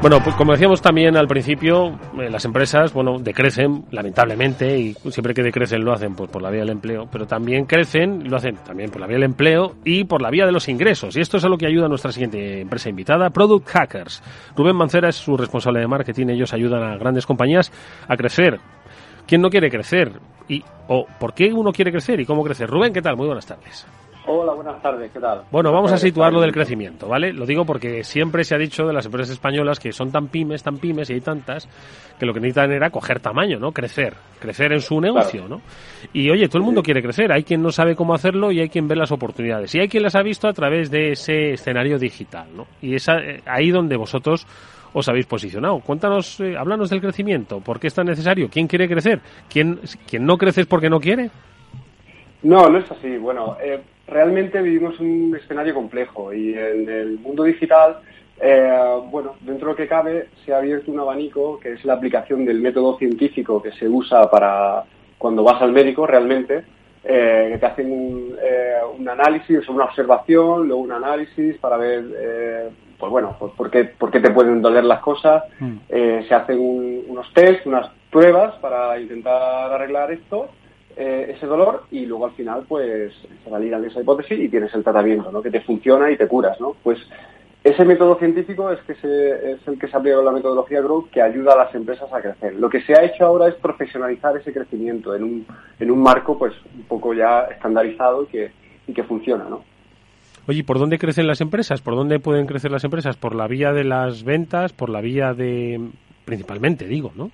Bueno, 0.00 0.22
pues 0.22 0.36
como 0.36 0.52
decíamos 0.52 0.80
también 0.80 1.16
al 1.16 1.26
principio, 1.26 1.98
eh, 2.20 2.30
las 2.30 2.44
empresas, 2.44 2.92
bueno, 2.92 3.18
decrecen, 3.18 3.84
lamentablemente, 3.90 4.78
y 4.78 4.94
siempre 5.10 5.34
que 5.34 5.42
decrecen 5.42 5.84
lo 5.84 5.92
hacen 5.92 6.14
pues, 6.14 6.30
por 6.30 6.40
la 6.40 6.50
vía 6.50 6.60
del 6.60 6.70
empleo, 6.70 7.08
pero 7.10 7.26
también 7.26 7.64
crecen, 7.64 8.30
lo 8.30 8.36
hacen 8.36 8.54
también 8.64 8.90
por 8.90 9.00
la 9.00 9.08
vía 9.08 9.16
del 9.16 9.24
empleo 9.24 9.74
y 9.84 10.04
por 10.04 10.22
la 10.22 10.30
vía 10.30 10.46
de 10.46 10.52
los 10.52 10.68
ingresos. 10.68 11.16
Y 11.16 11.20
esto 11.20 11.38
es 11.38 11.44
a 11.44 11.48
lo 11.48 11.58
que 11.58 11.66
ayuda 11.66 11.86
a 11.86 11.88
nuestra 11.88 12.12
siguiente 12.12 12.60
empresa 12.60 12.88
invitada, 12.88 13.30
Product 13.30 13.66
Hackers. 13.66 14.22
Rubén 14.56 14.76
Mancera 14.76 15.08
es 15.08 15.16
su 15.16 15.36
responsable 15.36 15.80
de 15.80 15.88
marketing, 15.88 16.28
ellos 16.28 16.54
ayudan 16.54 16.84
a 16.84 16.96
grandes 16.96 17.26
compañías 17.26 17.72
a 18.06 18.16
crecer. 18.16 18.60
¿Quién 19.26 19.42
no 19.42 19.50
quiere 19.50 19.68
crecer? 19.68 20.12
Y, 20.48 20.62
¿O 20.86 21.06
por 21.18 21.34
qué 21.34 21.52
uno 21.52 21.72
quiere 21.72 21.90
crecer 21.90 22.20
y 22.20 22.24
cómo 22.24 22.44
crecer? 22.44 22.70
Rubén, 22.70 22.92
¿qué 22.92 23.02
tal? 23.02 23.16
Muy 23.16 23.26
buenas 23.26 23.46
tardes. 23.46 23.84
Hola, 24.30 24.52
buenas 24.52 24.82
tardes, 24.82 25.10
¿qué 25.10 25.20
tal? 25.20 25.44
Bueno, 25.50 25.72
vamos 25.72 25.90
a 25.90 25.96
situar 25.96 26.30
lo 26.34 26.42
del 26.42 26.52
crecimiento, 26.52 27.08
¿vale? 27.08 27.32
Lo 27.32 27.46
digo 27.46 27.64
porque 27.64 28.04
siempre 28.04 28.44
se 28.44 28.54
ha 28.54 28.58
dicho 28.58 28.86
de 28.86 28.92
las 28.92 29.06
empresas 29.06 29.30
españolas 29.30 29.80
que 29.80 29.90
son 29.90 30.12
tan 30.12 30.28
pymes, 30.28 30.62
tan 30.62 30.76
pymes 30.76 31.08
y 31.08 31.14
hay 31.14 31.22
tantas, 31.22 31.66
que 32.18 32.26
lo 32.26 32.34
que 32.34 32.40
necesitan 32.40 32.70
era 32.70 32.90
coger 32.90 33.20
tamaño, 33.20 33.58
¿no? 33.58 33.72
Crecer, 33.72 34.12
crecer 34.38 34.72
en 34.74 34.82
su 34.82 35.00
negocio, 35.00 35.48
¿no? 35.48 35.62
Y 36.12 36.28
oye, 36.28 36.46
todo 36.46 36.58
el 36.58 36.64
mundo 36.64 36.82
quiere 36.82 37.00
crecer, 37.00 37.32
hay 37.32 37.42
quien 37.42 37.62
no 37.62 37.70
sabe 37.70 37.96
cómo 37.96 38.12
hacerlo 38.12 38.52
y 38.52 38.60
hay 38.60 38.68
quien 38.68 38.86
ve 38.86 38.96
las 38.96 39.12
oportunidades. 39.12 39.74
Y 39.74 39.80
hay 39.80 39.88
quien 39.88 40.02
las 40.02 40.14
ha 40.14 40.22
visto 40.22 40.46
a 40.46 40.52
través 40.52 40.90
de 40.90 41.12
ese 41.12 41.52
escenario 41.52 41.98
digital, 41.98 42.48
¿no? 42.54 42.66
Y 42.82 42.96
es 42.96 43.08
eh, 43.08 43.40
ahí 43.46 43.70
donde 43.70 43.96
vosotros 43.96 44.46
os 44.92 45.08
habéis 45.08 45.24
posicionado. 45.24 45.80
Cuéntanos, 45.80 46.38
eh, 46.40 46.54
háblanos 46.54 46.90
del 46.90 47.00
crecimiento, 47.00 47.60
¿por 47.60 47.80
qué 47.80 47.86
es 47.86 47.94
tan 47.94 48.04
necesario? 48.04 48.50
¿Quién 48.50 48.66
quiere 48.66 48.88
crecer? 48.88 49.20
¿Quién, 49.48 49.80
¿Quién 50.06 50.26
no 50.26 50.36
crece 50.36 50.60
es 50.60 50.66
porque 50.66 50.90
no 50.90 51.00
quiere? 51.00 51.30
No, 52.42 52.68
no 52.68 52.78
es 52.78 52.90
así. 52.90 53.16
Bueno, 53.16 53.56
eh, 53.62 53.80
realmente 54.08 54.60
vivimos 54.62 54.98
un 55.00 55.36
escenario 55.40 55.74
complejo 55.74 56.32
y 56.32 56.54
en 56.54 56.88
el 56.88 57.18
mundo 57.18 57.44
digital, 57.44 57.98
eh, 58.40 59.00
bueno, 59.10 59.34
dentro 59.40 59.68
de 59.68 59.72
lo 59.72 59.76
que 59.76 59.88
cabe, 59.88 60.28
se 60.44 60.52
ha 60.52 60.58
abierto 60.58 60.90
un 60.90 61.00
abanico 61.00 61.58
que 61.58 61.72
es 61.72 61.84
la 61.84 61.94
aplicación 61.94 62.44
del 62.44 62.60
método 62.60 62.98
científico 62.98 63.62
que 63.62 63.72
se 63.72 63.88
usa 63.88 64.30
para 64.30 64.84
cuando 65.18 65.42
vas 65.42 65.60
al 65.60 65.72
médico 65.72 66.06
realmente, 66.06 66.64
eh, 67.04 67.48
que 67.52 67.58
te 67.58 67.66
hacen 67.66 67.90
un, 67.90 68.36
un 68.98 69.08
análisis, 69.08 69.68
una 69.68 69.84
observación, 69.84 70.68
luego 70.68 70.82
un 70.82 70.92
análisis 70.92 71.56
para 71.58 71.76
ver, 71.76 72.70
pues 72.98 73.10
bueno, 73.10 73.36
pues 73.38 73.52
por 73.54 73.70
qué, 73.70 73.84
por 73.84 74.10
qué 74.10 74.20
te 74.20 74.30
pueden 74.30 74.62
doler 74.62 74.84
las 74.84 75.00
cosas. 75.00 75.44
Mm. 75.58 75.76
se 75.88 76.34
hacen 76.34 76.58
unos 77.08 77.32
test, 77.34 77.66
unas 77.66 77.90
pruebas 78.10 78.54
para 78.56 78.98
intentar 79.00 79.72
arreglar 79.72 80.12
esto 80.12 80.48
eh, 80.98 81.34
ese 81.36 81.46
dolor 81.46 81.84
y 81.92 82.06
luego 82.06 82.26
al 82.26 82.32
final 82.32 82.64
pues 82.66 83.12
se 83.44 83.50
validan 83.50 83.84
esa 83.84 84.00
hipótesis 84.00 84.36
y 84.38 84.48
tienes 84.48 84.74
el 84.74 84.82
tratamiento, 84.82 85.30
¿no? 85.30 85.40
Que 85.40 85.50
te 85.50 85.60
funciona 85.60 86.10
y 86.10 86.16
te 86.16 86.26
curas, 86.26 86.60
¿no? 86.60 86.74
Pues 86.82 86.98
ese 87.62 87.84
método 87.84 88.16
científico 88.16 88.70
es, 88.72 88.80
que 88.80 88.94
se, 88.96 89.52
es 89.52 89.68
el 89.68 89.78
que 89.78 89.86
se 89.86 89.96
aplica 89.96 90.16
con 90.16 90.24
la 90.24 90.32
metodología 90.32 90.80
Growth 90.80 91.10
que 91.10 91.22
ayuda 91.22 91.52
a 91.52 91.64
las 91.64 91.74
empresas 91.74 92.12
a 92.12 92.20
crecer. 92.20 92.54
Lo 92.54 92.68
que 92.68 92.82
se 92.82 92.94
ha 92.94 93.04
hecho 93.04 93.24
ahora 93.24 93.46
es 93.46 93.54
profesionalizar 93.54 94.36
ese 94.36 94.52
crecimiento 94.52 95.14
en 95.14 95.22
un, 95.22 95.46
en 95.78 95.90
un 95.90 96.02
marco 96.02 96.36
pues 96.36 96.54
un 96.74 96.82
poco 96.84 97.14
ya 97.14 97.42
estandarizado 97.42 98.24
y 98.24 98.26
que, 98.26 98.50
y 98.88 98.92
que 98.92 99.04
funciona, 99.04 99.44
¿no? 99.48 99.62
Oye, 100.48 100.64
¿por 100.64 100.78
dónde 100.78 100.98
crecen 100.98 101.26
las 101.28 101.40
empresas? 101.40 101.80
¿Por 101.80 101.94
dónde 101.94 102.18
pueden 102.18 102.46
crecer 102.46 102.72
las 102.72 102.82
empresas? 102.82 103.16
¿Por 103.16 103.36
la 103.36 103.46
vía 103.46 103.72
de 103.72 103.84
las 103.84 104.24
ventas? 104.24 104.72
¿Por 104.72 104.88
la 104.88 105.00
vía 105.00 105.32
de... 105.34 105.78
principalmente, 106.24 106.86
digo, 106.86 107.12
¿no? 107.14 107.30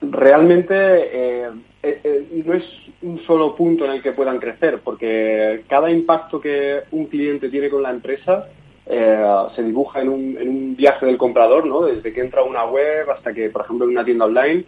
Realmente 0.00 0.74
eh, 0.74 1.50
eh, 1.82 2.00
eh, 2.04 2.42
no 2.44 2.54
es 2.54 2.64
un 3.02 3.20
solo 3.26 3.56
punto 3.56 3.84
en 3.84 3.92
el 3.92 4.02
que 4.02 4.12
puedan 4.12 4.38
crecer, 4.38 4.80
porque 4.84 5.64
cada 5.68 5.90
impacto 5.90 6.40
que 6.40 6.82
un 6.92 7.06
cliente 7.06 7.48
tiene 7.48 7.68
con 7.68 7.82
la 7.82 7.90
empresa 7.90 8.48
se 9.54 9.62
dibuja 9.62 10.00
en 10.00 10.08
un, 10.08 10.38
en 10.40 10.48
un, 10.48 10.76
viaje 10.76 11.04
del 11.04 11.18
comprador, 11.18 11.66
¿no? 11.66 11.82
Desde 11.82 12.10
que 12.10 12.22
entra 12.22 12.40
a 12.40 12.44
una 12.44 12.64
web 12.64 13.10
hasta 13.10 13.34
que, 13.34 13.50
por 13.50 13.62
ejemplo, 13.62 13.84
en 13.84 13.92
una 13.92 14.04
tienda 14.04 14.24
online, 14.24 14.64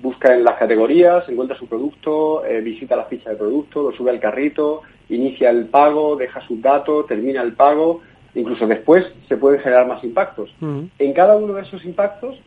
busca 0.00 0.34
en 0.34 0.44
las 0.44 0.56
categorías, 0.58 1.28
encuentra 1.28 1.58
su 1.58 1.66
producto, 1.66 2.42
visita 2.62 2.96
la 2.96 3.04
ficha 3.04 3.28
de 3.28 3.36
producto, 3.36 3.82
lo 3.82 3.92
sube 3.94 4.12
al 4.12 4.18
carrito, 4.18 4.80
inicia 5.10 5.50
el 5.50 5.66
pago, 5.66 6.16
deja 6.16 6.40
sus 6.46 6.62
datos, 6.62 7.06
termina 7.06 7.42
el 7.42 7.52
pago, 7.52 8.00
incluso 8.34 8.66
después 8.66 9.04
se 9.28 9.36
pueden 9.36 9.60
generar 9.60 9.86
más 9.86 10.02
impactos. 10.02 10.50
En 10.98 11.12
cada 11.12 11.36
uno 11.36 11.52
de 11.52 11.62
esos 11.62 11.84
impactos 11.84 12.38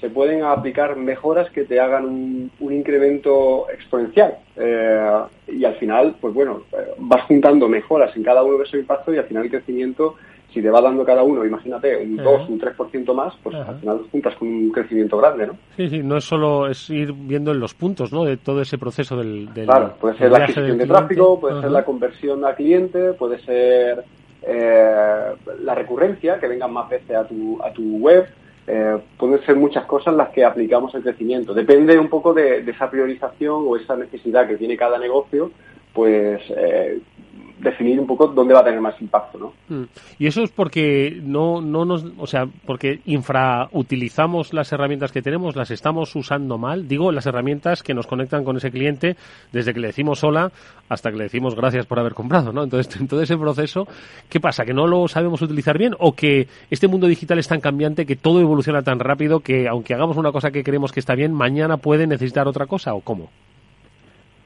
se 0.00 0.08
pueden 0.08 0.42
aplicar 0.42 0.96
mejoras 0.96 1.50
que 1.50 1.64
te 1.64 1.78
hagan 1.78 2.06
un, 2.06 2.72
incremento 2.72 3.66
exponencial. 3.70 4.38
Eh, 4.56 5.18
y 5.48 5.64
al 5.64 5.74
final, 5.76 6.16
pues 6.20 6.32
bueno, 6.32 6.62
eh, 6.72 6.92
vas 6.98 7.22
juntando 7.24 7.68
mejoras 7.68 8.14
en 8.16 8.22
cada 8.22 8.42
uno 8.42 8.58
de 8.58 8.64
esos 8.64 8.80
impactos 8.80 9.14
y 9.14 9.18
al 9.18 9.24
final 9.24 9.44
el 9.44 9.50
crecimiento, 9.50 10.16
si 10.52 10.62
te 10.62 10.70
va 10.70 10.80
dando 10.80 11.04
cada 11.04 11.22
uno, 11.22 11.44
imagínate, 11.44 11.96
un 11.98 12.16
2, 12.16 12.48
un 12.48 12.60
3% 12.60 13.14
más, 13.14 13.34
pues 13.42 13.56
al 13.56 13.78
final 13.80 14.00
juntas 14.10 14.34
con 14.36 14.48
un 14.48 14.70
crecimiento 14.70 15.18
grande, 15.18 15.48
¿no? 15.48 15.56
Sí, 15.76 15.88
sí, 15.90 16.02
no 16.02 16.16
es 16.16 16.24
solo 16.24 16.68
es 16.68 16.88
ir 16.88 17.12
viendo 17.12 17.52
en 17.52 17.60
los 17.60 17.74
puntos, 17.74 18.12
¿no? 18.12 18.24
De 18.24 18.38
todo 18.38 18.62
ese 18.62 18.78
proceso 18.78 19.16
del... 19.16 19.48
claro, 19.52 19.94
puede 20.00 20.16
ser 20.16 20.30
la 20.30 20.38
adquisición 20.38 20.78
de 20.78 20.86
tráfico, 20.86 21.38
puede 21.38 21.60
ser 21.60 21.70
la 21.70 21.84
conversión 21.84 22.44
a 22.44 22.54
cliente, 22.54 23.12
puede 23.12 23.38
ser 23.40 24.04
eh, 24.42 25.34
la 25.62 25.74
recurrencia, 25.74 26.38
que 26.38 26.48
vengan 26.48 26.72
más 26.72 26.88
veces 26.88 27.14
a 27.14 27.24
tu, 27.24 27.60
a 27.62 27.70
tu 27.72 27.98
web, 27.98 28.26
eh, 28.72 28.98
pueden 29.18 29.44
ser 29.44 29.56
muchas 29.56 29.84
cosas 29.86 30.14
las 30.14 30.28
que 30.28 30.44
aplicamos 30.44 30.94
el 30.94 31.02
crecimiento. 31.02 31.52
Depende 31.52 31.98
un 31.98 32.08
poco 32.08 32.32
de, 32.32 32.58
esa 32.58 32.88
priorización 32.88 33.64
o 33.66 33.76
esa 33.76 33.96
necesidad 33.96 34.46
que 34.46 34.56
tiene 34.56 34.76
cada 34.76 34.96
negocio, 34.96 35.50
pues 35.92 36.40
eh, 36.50 37.00
definir 37.60 38.00
un 38.00 38.06
poco 38.06 38.28
dónde 38.28 38.54
va 38.54 38.60
a 38.60 38.64
tener 38.64 38.80
más 38.80 39.00
impacto, 39.00 39.38
¿no? 39.38 39.52
Mm. 39.68 39.84
Y 40.18 40.26
eso 40.26 40.42
es 40.42 40.50
porque 40.50 41.20
no, 41.22 41.60
no 41.60 41.84
nos, 41.84 42.04
o 42.18 42.26
sea, 42.26 42.46
porque 42.66 43.00
infrautilizamos 43.04 44.52
las 44.52 44.72
herramientas 44.72 45.12
que 45.12 45.22
tenemos, 45.22 45.56
las 45.56 45.70
estamos 45.70 46.14
usando 46.16 46.58
mal. 46.58 46.88
Digo, 46.88 47.12
las 47.12 47.26
herramientas 47.26 47.82
que 47.82 47.94
nos 47.94 48.06
conectan 48.06 48.44
con 48.44 48.56
ese 48.56 48.70
cliente 48.70 49.16
desde 49.52 49.74
que 49.74 49.80
le 49.80 49.88
decimos 49.88 50.24
hola 50.24 50.50
hasta 50.88 51.10
que 51.10 51.18
le 51.18 51.24
decimos 51.24 51.54
gracias 51.54 51.86
por 51.86 51.98
haber 51.98 52.14
comprado, 52.14 52.52
¿no? 52.52 52.64
Entonces, 52.64 52.94
en 53.00 53.08
todo 53.08 53.22
ese 53.22 53.36
proceso, 53.36 53.86
¿qué 54.28 54.40
pasa? 54.40 54.64
¿Que 54.64 54.74
no 54.74 54.86
lo 54.86 55.06
sabemos 55.08 55.42
utilizar 55.42 55.78
bien 55.78 55.94
o 55.98 56.12
que 56.14 56.48
este 56.70 56.88
mundo 56.88 57.06
digital 57.06 57.38
es 57.38 57.48
tan 57.48 57.60
cambiante 57.60 58.06
que 58.06 58.16
todo 58.16 58.40
evoluciona 58.40 58.82
tan 58.82 58.98
rápido 58.98 59.40
que 59.40 59.68
aunque 59.68 59.94
hagamos 59.94 60.16
una 60.16 60.32
cosa 60.32 60.50
que 60.50 60.64
creemos 60.64 60.92
que 60.92 61.00
está 61.00 61.14
bien, 61.14 61.32
mañana 61.32 61.76
puede 61.76 62.06
necesitar 62.06 62.48
otra 62.48 62.66
cosa 62.66 62.94
o 62.94 63.00
cómo? 63.00 63.30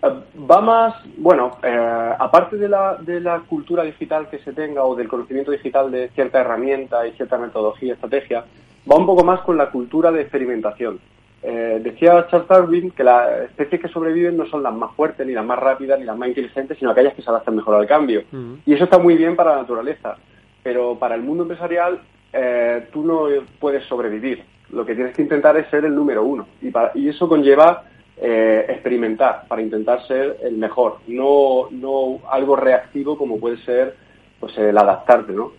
Va 0.04 0.60
más, 0.60 0.94
bueno, 1.16 1.58
eh, 1.62 2.14
aparte 2.18 2.56
de 2.56 2.68
la, 2.68 2.96
de 3.00 3.20
la 3.20 3.40
cultura 3.40 3.84
digital 3.84 4.28
que 4.28 4.38
se 4.40 4.52
tenga 4.52 4.84
o 4.84 4.94
del 4.94 5.08
conocimiento 5.08 5.50
digital 5.50 5.90
de 5.90 6.10
cierta 6.10 6.40
herramienta 6.40 7.06
y 7.06 7.12
cierta 7.12 7.38
metodología, 7.38 7.94
estrategia, 7.94 8.44
va 8.90 8.96
un 8.96 9.06
poco 9.06 9.24
más 9.24 9.40
con 9.40 9.56
la 9.56 9.70
cultura 9.70 10.12
de 10.12 10.20
experimentación. 10.20 11.00
Eh, 11.42 11.80
decía 11.82 12.26
Charles 12.30 12.48
Darwin 12.48 12.90
que 12.90 13.04
las 13.04 13.42
especies 13.42 13.80
que 13.80 13.88
sobreviven 13.88 14.36
no 14.36 14.44
son 14.46 14.62
las 14.62 14.74
más 14.74 14.92
fuertes, 14.94 15.26
ni 15.26 15.32
las 15.32 15.44
más 15.44 15.58
rápidas, 15.58 15.98
ni 15.98 16.04
las 16.04 16.18
más 16.18 16.28
inteligentes, 16.28 16.76
sino 16.78 16.90
aquellas 16.90 17.14
que 17.14 17.22
se 17.22 17.30
adaptan 17.30 17.56
mejor 17.56 17.74
al 17.76 17.86
cambio. 17.86 18.24
Y 18.66 18.74
eso 18.74 18.84
está 18.84 18.98
muy 18.98 19.16
bien 19.16 19.36
para 19.36 19.52
la 19.52 19.62
naturaleza, 19.62 20.16
pero 20.62 20.98
para 20.98 21.14
el 21.14 21.22
mundo 21.22 21.44
empresarial 21.44 22.00
eh, 22.32 22.88
tú 22.92 23.04
no 23.04 23.28
puedes 23.58 23.84
sobrevivir. 23.84 24.44
Lo 24.70 24.84
que 24.84 24.94
tienes 24.94 25.14
que 25.14 25.22
intentar 25.22 25.56
es 25.56 25.68
ser 25.68 25.84
el 25.84 25.94
número 25.94 26.24
uno. 26.24 26.46
Y, 26.60 26.72
y 26.94 27.08
eso 27.08 27.28
conlleva 27.28 27.84
eh, 28.16 28.66
experimentar 28.68 29.46
para 29.48 29.62
intentar 29.62 30.07
ser 30.07 30.38
el 30.42 30.57
mejor, 30.57 30.98
no, 31.09 31.68
no 31.70 32.20
algo 32.31 32.57
reactivo 32.57 33.18
como 33.18 33.38
puede 33.38 33.59
ser 33.59 33.96
pues 34.38 34.57
el 34.59 34.77
adaptarte, 34.77 35.33
¿no? 35.33 35.53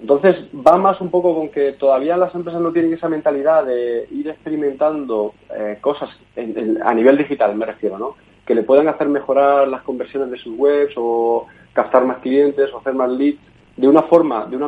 Entonces 0.00 0.36
va 0.54 0.78
más 0.78 1.00
un 1.00 1.10
poco 1.10 1.34
con 1.34 1.48
que 1.48 1.72
todavía 1.72 2.16
las 2.16 2.34
empresas 2.34 2.60
no 2.60 2.72
tienen 2.72 2.94
esa 2.94 3.08
mentalidad 3.08 3.64
de 3.64 4.06
ir 4.10 4.28
experimentando 4.28 5.34
eh, 5.54 5.78
cosas 5.80 6.10
a 6.84 6.94
nivel 6.94 7.18
digital, 7.18 7.54
me 7.56 7.66
refiero, 7.66 7.98
¿no? 7.98 8.14
Que 8.46 8.54
le 8.54 8.62
puedan 8.62 8.88
hacer 8.88 9.08
mejorar 9.08 9.66
las 9.66 9.82
conversiones 9.82 10.30
de 10.30 10.38
sus 10.38 10.56
webs 10.56 10.94
o 10.96 11.46
captar 11.72 12.04
más 12.04 12.18
clientes 12.18 12.72
o 12.72 12.78
hacer 12.78 12.94
más 12.94 13.10
leads 13.10 13.40
de 13.76 13.86
una 13.86 14.02
forma, 14.02 14.46
de 14.46 14.56
una 14.56 14.66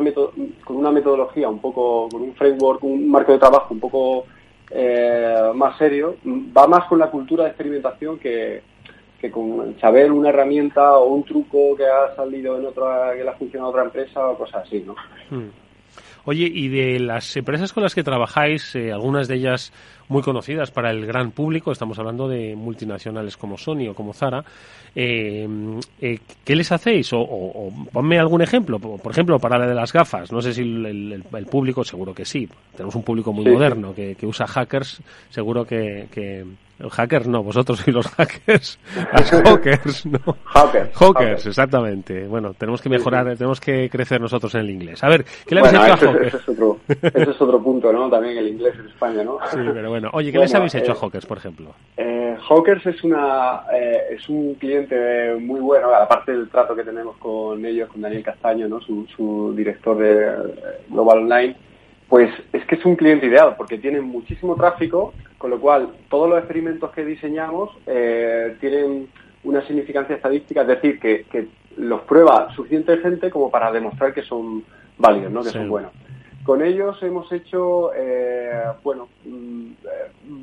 con 0.63 0.75
una 0.75 0.91
metodología 0.91 1.49
un 1.49 1.59
poco, 1.59 2.07
con 2.09 2.21
un 2.21 2.33
framework, 2.33 2.83
un 2.83 3.09
marco 3.09 3.33
de 3.33 3.39
trabajo 3.39 3.73
un 3.73 3.79
poco 3.79 4.25
eh, 4.71 5.51
más 5.53 5.77
serio, 5.77 6.17
va 6.25 6.67
más 6.67 6.85
con 6.85 6.99
la 6.99 7.11
cultura 7.11 7.43
de 7.43 7.49
experimentación 7.49 8.17
que, 8.19 8.63
con 9.31 9.79
saber 9.79 10.11
una 10.11 10.29
herramienta 10.29 10.97
o 10.97 11.13
un 11.13 11.23
truco 11.23 11.75
que 11.75 11.85
ha 11.85 12.15
salido 12.15 12.57
en 12.57 12.65
otra, 12.65 13.13
que 13.15 13.23
le 13.23 13.29
ha 13.29 13.33
funcionado 13.33 13.69
otra 13.69 13.83
empresa 13.83 14.29
o 14.29 14.37
cosas 14.37 14.65
así, 14.65 14.83
¿no? 14.85 14.95
Hmm. 15.29 15.49
Oye, 16.25 16.49
y 16.53 16.67
de 16.67 16.99
las 16.99 17.35
empresas 17.35 17.73
con 17.73 17.83
las 17.83 17.95
que 17.95 18.03
trabajáis, 18.03 18.75
eh, 18.75 18.91
algunas 18.91 19.27
de 19.27 19.35
ellas 19.35 19.73
muy 20.07 20.21
conocidas 20.21 20.71
para 20.71 20.91
el 20.91 21.05
gran 21.05 21.31
público, 21.31 21.71
estamos 21.71 21.97
hablando 21.97 22.27
de 22.27 22.55
multinacionales 22.55 23.37
como 23.37 23.57
Sony 23.57 23.87
o 23.89 23.95
como 23.95 24.13
Zara, 24.13 24.43
eh, 24.93 25.47
eh, 26.01 26.19
¿qué 26.43 26.55
les 26.55 26.71
hacéis? 26.71 27.11
O, 27.13 27.71
ponme 27.91 28.19
algún 28.19 28.41
ejemplo, 28.41 28.77
por 28.77 29.11
ejemplo, 29.11 29.39
para 29.39 29.57
la 29.57 29.67
de 29.67 29.73
las 29.73 29.93
gafas, 29.93 30.31
no 30.31 30.41
sé 30.41 30.53
si 30.53 30.61
el, 30.61 31.23
público, 31.49 31.83
seguro 31.83 32.13
que 32.13 32.25
sí, 32.25 32.47
tenemos 32.75 32.95
un 32.95 33.03
público 33.03 33.33
muy 33.33 33.45
moderno 33.45 33.95
que, 33.95 34.15
que, 34.15 34.27
usa 34.27 34.45
hackers, 34.45 35.01
seguro 35.29 35.65
que, 35.65 36.07
que 36.11 36.45
Hackers 36.89 37.27
no, 37.27 37.43
vosotros 37.43 37.79
sois 37.79 37.93
los 37.93 38.07
hackers. 38.07 38.79
Hackers, 39.11 40.05
no. 40.05 40.19
Hackers. 40.45 41.45
exactamente. 41.45 42.27
Bueno, 42.27 42.53
tenemos 42.53 42.81
que 42.81 42.89
mejorar, 42.89 43.25
tenemos 43.37 43.59
que 43.59 43.89
crecer 43.89 44.21
nosotros 44.21 44.53
en 44.55 44.61
el 44.61 44.69
inglés. 44.69 45.03
A 45.03 45.09
ver, 45.09 45.25
¿qué 45.45 45.55
le 45.55 45.61
habéis 45.61 45.75
hecho 45.75 45.93
a 45.93 45.97
Hawkers? 45.97 46.27
Ese 46.27 46.37
es, 46.37 46.49
otro, 46.49 46.79
ese 46.87 47.31
es 47.31 47.41
otro 47.41 47.61
punto, 47.61 47.91
¿no? 47.91 48.09
También 48.09 48.37
el 48.37 48.47
inglés 48.47 48.75
en 48.79 48.87
España, 48.87 49.23
¿no? 49.23 49.37
Sí, 49.51 49.59
pero 49.73 49.89
bueno. 49.89 50.09
Oye, 50.13 50.31
¿qué 50.31 50.37
les 50.39 50.53
habéis 50.55 50.75
hecho 50.75 50.91
a 50.91 50.95
eh, 50.95 50.99
Hawkers, 50.99 51.25
por 51.25 51.37
ejemplo? 51.37 51.73
Eh, 51.97 52.37
Hawkers 52.47 52.85
es, 52.87 53.03
una, 53.03 53.63
eh, 53.73 54.01
es 54.11 54.27
un 54.29 54.55
cliente 54.55 55.35
muy 55.39 55.59
bueno, 55.59 55.93
aparte 55.93 56.31
del 56.31 56.49
trato 56.49 56.75
que 56.75 56.83
tenemos 56.83 57.17
con 57.17 57.63
ellos, 57.65 57.89
con 57.89 58.01
Daniel 58.01 58.23
Castaño, 58.23 58.67
¿no? 58.67 58.81
Su, 58.81 59.05
su 59.15 59.53
director 59.55 59.97
de 59.97 60.25
eh, 60.25 60.81
Global 60.89 61.19
Online 61.19 61.55
pues 62.11 62.29
es 62.51 62.65
que 62.65 62.75
es 62.75 62.85
un 62.85 62.97
cliente 62.97 63.27
ideal 63.27 63.55
porque 63.55 63.77
tienen 63.77 64.03
muchísimo 64.03 64.57
tráfico, 64.57 65.13
con 65.37 65.49
lo 65.49 65.61
cual 65.61 65.93
todos 66.09 66.27
los 66.29 66.39
experimentos 66.39 66.91
que 66.91 67.05
diseñamos 67.05 67.69
eh, 67.87 68.57
tienen 68.59 69.07
una 69.45 69.65
significancia 69.65 70.17
estadística, 70.17 70.63
es 70.63 70.67
decir, 70.67 70.99
que, 70.99 71.47
los 71.77 72.01
prueba 72.01 72.53
suficiente 72.53 72.97
gente 72.97 73.29
como 73.29 73.49
para 73.49 73.71
demostrar 73.71 74.13
que 74.13 74.23
son 74.23 74.61
válidos, 74.97 75.31
¿no? 75.31 75.41
que 75.41 75.51
son 75.51 75.69
buenos. 75.69 75.93
Con 76.43 76.61
ellos 76.61 77.01
hemos 77.01 77.31
hecho, 77.31 77.93
eh, 77.95 78.61
bueno, 78.83 79.07
mm, 79.23 79.71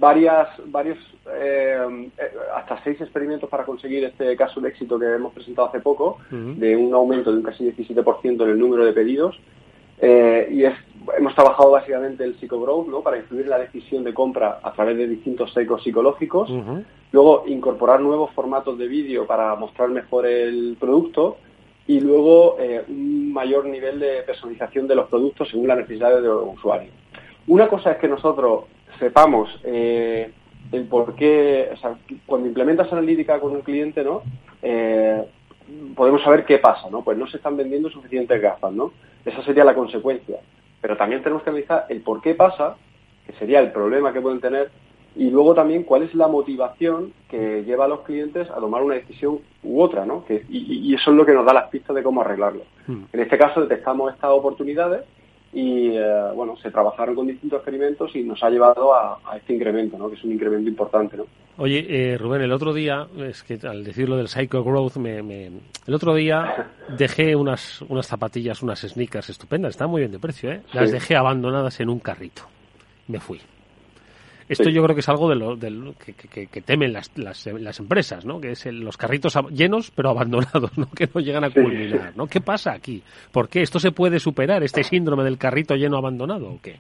varias, 0.00 0.48
varios, 0.68 0.96
eh, 1.34 2.08
hasta 2.56 2.82
seis 2.82 2.98
experimentos 3.02 3.50
para 3.50 3.64
conseguir 3.64 4.04
este 4.04 4.34
caso 4.36 4.62
de 4.62 4.70
éxito 4.70 4.98
que 4.98 5.04
hemos 5.04 5.34
presentado 5.34 5.68
hace 5.68 5.80
poco, 5.80 6.16
de 6.30 6.74
un 6.74 6.94
aumento 6.94 7.30
de 7.30 7.36
un 7.36 7.42
casi 7.42 7.70
17% 7.70 8.42
en 8.42 8.50
el 8.50 8.58
número 8.58 8.86
de 8.86 8.94
pedidos. 8.94 9.38
Y 10.00 10.64
es 10.64 10.74
hemos 11.16 11.34
trabajado 11.34 11.70
básicamente 11.70 12.24
el 12.24 12.38
psicogrowth, 12.38 12.88
¿no? 12.88 13.00
Para 13.00 13.18
influir 13.18 13.44
en 13.44 13.50
la 13.50 13.58
decisión 13.58 14.04
de 14.04 14.12
compra 14.12 14.60
a 14.62 14.72
través 14.72 14.96
de 14.96 15.06
distintos 15.06 15.56
ecos 15.56 15.82
psicológicos. 15.82 16.50
Luego, 17.12 17.44
incorporar 17.46 18.00
nuevos 18.00 18.30
formatos 18.32 18.78
de 18.78 18.88
vídeo 18.88 19.26
para 19.26 19.54
mostrar 19.54 19.88
mejor 19.88 20.26
el 20.26 20.76
producto. 20.78 21.38
Y 21.86 22.00
luego, 22.00 22.56
eh, 22.60 22.84
un 22.86 23.32
mayor 23.32 23.64
nivel 23.64 23.98
de 23.98 24.22
personalización 24.22 24.86
de 24.86 24.94
los 24.94 25.08
productos 25.08 25.48
según 25.48 25.68
las 25.68 25.78
necesidades 25.78 26.22
de 26.22 26.28
los 26.28 26.54
usuarios. 26.54 26.92
Una 27.46 27.66
cosa 27.66 27.92
es 27.92 27.98
que 27.98 28.08
nosotros 28.08 28.64
sepamos 28.98 29.48
eh, 29.64 30.30
el 30.70 30.84
por 30.84 31.14
qué, 31.14 31.70
o 31.72 31.76
sea, 31.78 31.96
cuando 32.26 32.46
implementas 32.46 32.92
analítica 32.92 33.40
con 33.40 33.52
un 33.52 33.62
cliente, 33.62 34.04
¿no? 34.04 34.22
Eh, 34.60 35.24
podemos 35.94 36.22
saber 36.22 36.44
qué 36.44 36.58
pasa, 36.58 36.88
¿no? 36.90 37.02
Pues 37.02 37.16
no 37.18 37.26
se 37.26 37.36
están 37.38 37.56
vendiendo 37.56 37.90
suficientes 37.90 38.40
gafas, 38.40 38.72
¿no? 38.72 38.92
Esa 39.24 39.42
sería 39.42 39.64
la 39.64 39.74
consecuencia 39.74 40.38
pero 40.80 40.96
también 40.96 41.22
tenemos 41.22 41.42
que 41.42 41.50
analizar 41.50 41.86
el 41.88 42.02
por 42.02 42.20
qué 42.20 42.34
pasa, 42.34 42.76
que 43.26 43.32
sería 43.34 43.60
el 43.60 43.72
problema 43.72 44.12
que 44.12 44.20
pueden 44.20 44.40
tener, 44.40 44.70
y 45.16 45.30
luego 45.30 45.54
también 45.54 45.82
cuál 45.82 46.02
es 46.02 46.14
la 46.14 46.28
motivación 46.28 47.12
que 47.28 47.64
lleva 47.64 47.86
a 47.86 47.88
los 47.88 48.00
clientes 48.00 48.48
a 48.50 48.54
tomar 48.56 48.82
una 48.82 48.94
decisión 48.94 49.40
u 49.64 49.80
otra, 49.80 50.06
¿no? 50.06 50.24
Que, 50.24 50.44
y, 50.48 50.94
eso 50.94 51.10
es 51.10 51.16
lo 51.16 51.26
que 51.26 51.32
nos 51.32 51.44
da 51.44 51.52
las 51.52 51.68
pistas 51.70 51.96
de 51.96 52.02
cómo 52.02 52.20
arreglarlo. 52.20 52.62
Hmm. 52.86 53.04
En 53.12 53.20
este 53.20 53.36
caso 53.36 53.62
detectamos 53.62 54.12
estas 54.12 54.30
oportunidades 54.30 55.04
y, 55.52 55.96
eh, 55.96 56.30
bueno, 56.34 56.56
se 56.56 56.70
trabajaron 56.70 57.14
con 57.14 57.26
distintos 57.26 57.58
experimentos 57.58 58.14
y 58.14 58.22
nos 58.22 58.42
ha 58.42 58.50
llevado 58.50 58.94
a, 58.94 59.18
este 59.36 59.54
incremento, 59.54 59.96
¿no? 59.96 60.08
Que 60.08 60.16
es 60.16 60.24
un 60.24 60.32
incremento 60.32 60.68
importante, 60.68 61.16
¿no? 61.16 61.26
Oye, 61.56 61.86
eh, 61.88 62.18
Rubén, 62.18 62.42
el 62.42 62.52
otro 62.52 62.72
día, 62.72 63.08
es 63.18 63.42
que 63.42 63.58
al 63.66 63.82
decirlo 63.82 64.16
del 64.16 64.28
Psycho 64.28 64.62
Growth, 64.62 64.96
me, 64.96 65.18
el 65.18 65.94
otro 65.94 66.14
día 66.14 66.68
dejé 66.96 67.34
unas, 67.34 67.82
unas 67.82 68.06
zapatillas, 68.06 68.62
unas 68.62 68.80
sneakers 68.80 69.30
estupendas, 69.30 69.70
están 69.70 69.90
muy 69.90 70.02
bien 70.02 70.12
de 70.12 70.18
precio, 70.18 70.52
¿eh? 70.52 70.62
Las 70.72 70.92
dejé 70.92 71.16
abandonadas 71.16 71.80
en 71.80 71.88
un 71.88 71.98
carrito. 71.98 72.42
Me 73.08 73.18
fui. 73.18 73.40
Esto 74.48 74.70
yo 74.70 74.82
creo 74.82 74.94
que 74.94 75.00
es 75.00 75.08
algo 75.08 75.28
de 75.28 75.70
lo, 75.70 75.94
que, 75.94 76.62
temen 76.62 76.92
las, 76.92 77.10
las, 77.16 77.46
empresas, 77.78 78.24
¿no? 78.24 78.40
Que 78.40 78.52
es 78.52 78.66
los 78.66 78.96
carritos 78.96 79.38
llenos 79.50 79.90
pero 79.90 80.10
abandonados, 80.10 80.76
¿no? 80.76 80.88
Que 80.94 81.08
no 81.12 81.20
llegan 81.20 81.44
a 81.44 81.50
culminar, 81.50 82.12
¿no? 82.16 82.26
¿Qué 82.26 82.40
pasa 82.40 82.72
aquí? 82.72 83.02
¿Por 83.32 83.48
qué? 83.48 83.62
¿Esto 83.62 83.78
se 83.78 83.92
puede 83.92 84.18
superar, 84.18 84.62
este 84.62 84.82
síndrome 84.82 85.24
del 85.24 85.38
carrito 85.38 85.74
lleno 85.74 85.98
abandonado 85.98 86.48
o 86.48 86.58
qué? 86.62 86.76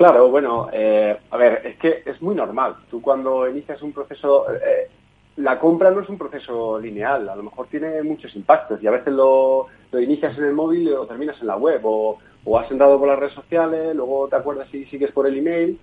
Claro, 0.00 0.30
bueno, 0.30 0.70
eh, 0.72 1.14
a 1.30 1.36
ver, 1.36 1.60
es 1.62 1.76
que 1.76 2.02
es 2.06 2.22
muy 2.22 2.34
normal. 2.34 2.74
Tú 2.90 3.02
cuando 3.02 3.46
inicias 3.46 3.82
un 3.82 3.92
proceso, 3.92 4.50
eh, 4.50 4.88
la 5.36 5.58
compra 5.58 5.90
no 5.90 6.00
es 6.00 6.08
un 6.08 6.16
proceso 6.16 6.78
lineal, 6.78 7.28
a 7.28 7.36
lo 7.36 7.42
mejor 7.42 7.66
tiene 7.66 8.02
muchos 8.02 8.34
impactos 8.34 8.82
y 8.82 8.86
a 8.86 8.92
veces 8.92 9.12
lo, 9.12 9.66
inicias 9.92 10.38
en 10.38 10.44
el 10.44 10.54
móvil 10.54 10.82
y 10.82 10.90
lo 10.90 11.04
terminas 11.04 11.38
en 11.42 11.48
la 11.48 11.56
web 11.56 11.82
o, 11.84 12.18
has 12.58 12.70
entrado 12.70 12.98
por 12.98 13.08
las 13.08 13.18
redes 13.18 13.34
sociales, 13.34 13.94
luego 13.94 14.26
te 14.28 14.36
acuerdas 14.36 14.68
si 14.70 14.86
sigues 14.86 15.12
por 15.12 15.26
el 15.26 15.36
email. 15.36 15.78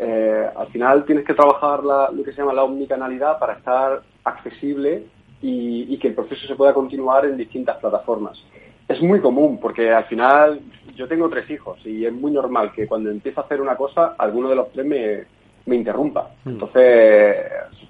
Eh, 0.00 0.46
al 0.54 0.68
final 0.68 1.04
tienes 1.04 1.24
que 1.24 1.34
trabajar 1.34 1.82
lo 1.82 2.22
que 2.24 2.32
se 2.32 2.38
llama 2.38 2.52
la 2.52 2.64
omnicanalidad 2.64 3.38
para 3.38 3.54
estar 3.54 4.02
accesible 4.24 5.04
y, 5.42 5.92
y 5.92 5.98
que 5.98 6.08
el 6.08 6.14
proceso 6.14 6.46
se 6.46 6.54
pueda 6.54 6.72
continuar 6.72 7.24
en 7.24 7.36
distintas 7.36 7.78
plataformas. 7.78 8.42
Es 8.86 9.02
muy 9.02 9.20
común 9.20 9.58
porque 9.60 9.92
al 9.92 10.04
final 10.04 10.60
yo 10.94 11.06
tengo 11.08 11.28
tres 11.28 11.50
hijos 11.50 11.78
y 11.84 12.06
es 12.06 12.12
muy 12.12 12.32
normal 12.32 12.72
que 12.72 12.86
cuando 12.86 13.10
empiezo 13.10 13.40
a 13.40 13.44
hacer 13.44 13.60
una 13.60 13.76
cosa, 13.76 14.14
alguno 14.16 14.48
de 14.48 14.56
los 14.56 14.72
tres 14.72 14.86
me, 14.86 15.24
me 15.68 15.76
interrumpa. 15.76 16.30
Hmm. 16.44 16.50
Entonces, 16.50 17.36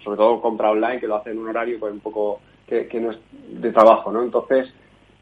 sobre 0.03 0.17
todo 0.17 0.41
compra 0.41 0.71
online, 0.71 1.01
que 1.01 1.07
lo 1.07 1.17
hace 1.17 1.31
en 1.31 1.39
un 1.39 1.49
horario 1.49 1.79
pues, 1.79 1.93
un 1.93 2.01
poco 2.01 2.41
que, 2.67 2.89
no 3.01 3.13
es 3.13 3.19
de 3.49 3.73
trabajo, 3.73 4.13
¿no? 4.13 4.23
Entonces, 4.23 4.69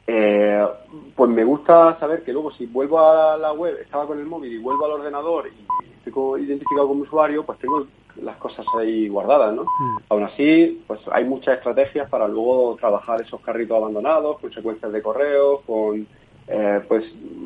eh, 0.07 0.67
pues 1.15 1.31
me 1.31 1.45
gusta 1.45 1.99
saber 1.99 2.23
que 2.23 2.33
luego 2.33 2.53
si 2.53 2.67
vuelvo 2.67 3.01
a 3.01 3.37
la 3.37 3.53
web, 3.53 3.79
estaba 3.81 4.07
con 4.07 4.19
el 4.19 4.27
móvil 4.27 4.53
y 4.53 4.59
vuelvo 4.59 4.85
al 4.85 4.93
ordenador 4.93 5.49
y 5.49 6.09
estoy 6.09 6.45
identificado 6.45 6.89
como 6.89 7.03
usuario, 7.03 7.45
pues 7.45 7.59
tengo 7.59 7.87
las 8.23 8.37
cosas 8.37 8.65
ahí 8.79 9.09
guardadas, 9.09 9.55
¿no? 9.55 9.65
Mm. 9.65 9.97
Aún 10.09 10.23
así, 10.25 10.83
pues 10.87 11.01
hay 11.13 11.25
muchas 11.25 11.59
estrategias 11.59 12.09
para 12.09 12.29
luego 12.29 12.77
trabajar 12.81 13.21
esos 13.21 13.41
carritos 13.41 13.77
abandonados, 13.77 14.39
consecuencias 14.39 14.93
de 14.93 15.03
correo, 15.03 15.63
con 15.67 16.07
eh, 16.49 16.81
pues 16.87 17.05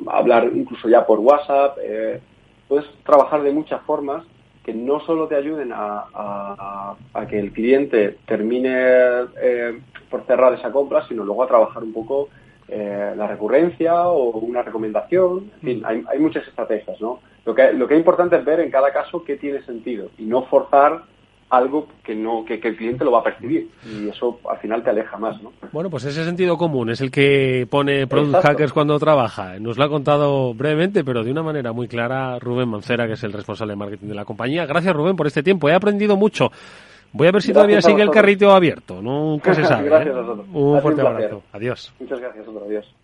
hablar 0.08 0.50
incluso 0.54 0.88
ya 0.88 1.06
por 1.06 1.18
WhatsApp. 1.18 1.78
Eh, 1.82 2.20
puedes 2.68 2.86
trabajar 3.04 3.42
de 3.42 3.52
muchas 3.52 3.82
formas 3.82 4.24
que 4.64 4.74
no 4.74 5.00
solo 5.00 5.26
te 5.26 5.36
ayuden 5.36 5.72
a, 5.74 6.94
que 7.28 7.38
el 7.38 7.52
cliente 7.52 8.18
termine 8.26 8.70
eh, 9.42 9.80
por 10.10 10.24
cerrar 10.26 10.52
esa 10.54 10.70
compra, 10.70 11.06
sino 11.08 11.24
luego 11.24 11.42
a 11.42 11.48
trabajar 11.48 11.82
un 11.82 11.92
poco 11.92 12.28
eh, 12.70 13.14
la 13.16 13.26
recurrencia 13.26 14.06
o 14.08 14.38
una 14.38 14.62
recomendación. 14.62 15.50
En 15.56 15.60
fin, 15.60 15.82
hay, 15.84 16.04
hay 16.08 16.18
muchas 16.18 16.46
estrategias, 16.46 17.00
¿no? 17.00 17.20
Lo 17.44 17.54
que, 17.54 17.72
lo 17.72 17.88
que 17.88 17.94
es 17.94 17.98
importante 17.98 18.36
es 18.36 18.44
ver 18.44 18.60
en 18.60 18.70
cada 18.70 18.92
caso 18.92 19.24
qué 19.24 19.36
tiene 19.36 19.62
sentido 19.62 20.10
y 20.18 20.24
no 20.24 20.42
forzar 20.44 21.02
algo 21.50 21.88
que 22.04 22.14
no 22.14 22.44
que, 22.44 22.54
el 22.62 22.76
cliente 22.76 23.04
lo 23.04 23.10
va 23.10 23.20
a 23.20 23.24
percibir 23.24 23.68
y 23.84 24.08
eso 24.08 24.38
al 24.48 24.58
final 24.58 24.84
te 24.84 24.90
aleja 24.90 25.16
más, 25.18 25.42
¿no? 25.42 25.52
Bueno, 25.72 25.90
pues 25.90 26.04
ese 26.04 26.24
sentido 26.24 26.56
común 26.56 26.90
es 26.90 27.00
el 27.00 27.10
que 27.10 27.66
pone 27.68 28.06
Product 28.06 28.44
Hackers 28.44 28.72
cuando 28.72 28.98
trabaja. 29.00 29.58
Nos 29.58 29.76
lo 29.76 29.84
ha 29.84 29.88
contado 29.88 30.54
brevemente, 30.54 31.02
pero 31.02 31.24
de 31.24 31.32
una 31.32 31.42
manera 31.42 31.72
muy 31.72 31.88
clara 31.88 32.38
Rubén 32.38 32.68
Mancera, 32.68 33.08
que 33.08 33.14
es 33.14 33.24
el 33.24 33.32
responsable 33.32 33.72
de 33.72 33.76
marketing 33.76 34.06
de 34.06 34.14
la 34.14 34.24
compañía. 34.24 34.64
Gracias 34.64 34.94
Rubén 34.94 35.16
por 35.16 35.26
este 35.26 35.42
tiempo. 35.42 35.68
He 35.68 35.74
aprendido 35.74 36.16
mucho. 36.16 36.52
Voy 37.12 37.28
a 37.28 37.32
ver 37.32 37.42
si 37.42 37.52
todavía 37.52 37.82
sigue 37.82 38.02
el 38.02 38.10
carrito 38.10 38.52
abierto. 38.52 39.02
Nunca 39.02 39.54
se 39.54 39.64
sabe. 39.64 39.88
gracias 39.88 40.14
¿eh? 40.14 40.18
a 40.18 40.22
Un 40.58 40.80
fuerte 40.80 41.00
abrazo. 41.00 41.42
Adiós. 41.52 41.92
Muchas 41.98 42.20
gracias, 42.20 42.46
otro. 42.46 42.64
Adiós. 42.64 42.94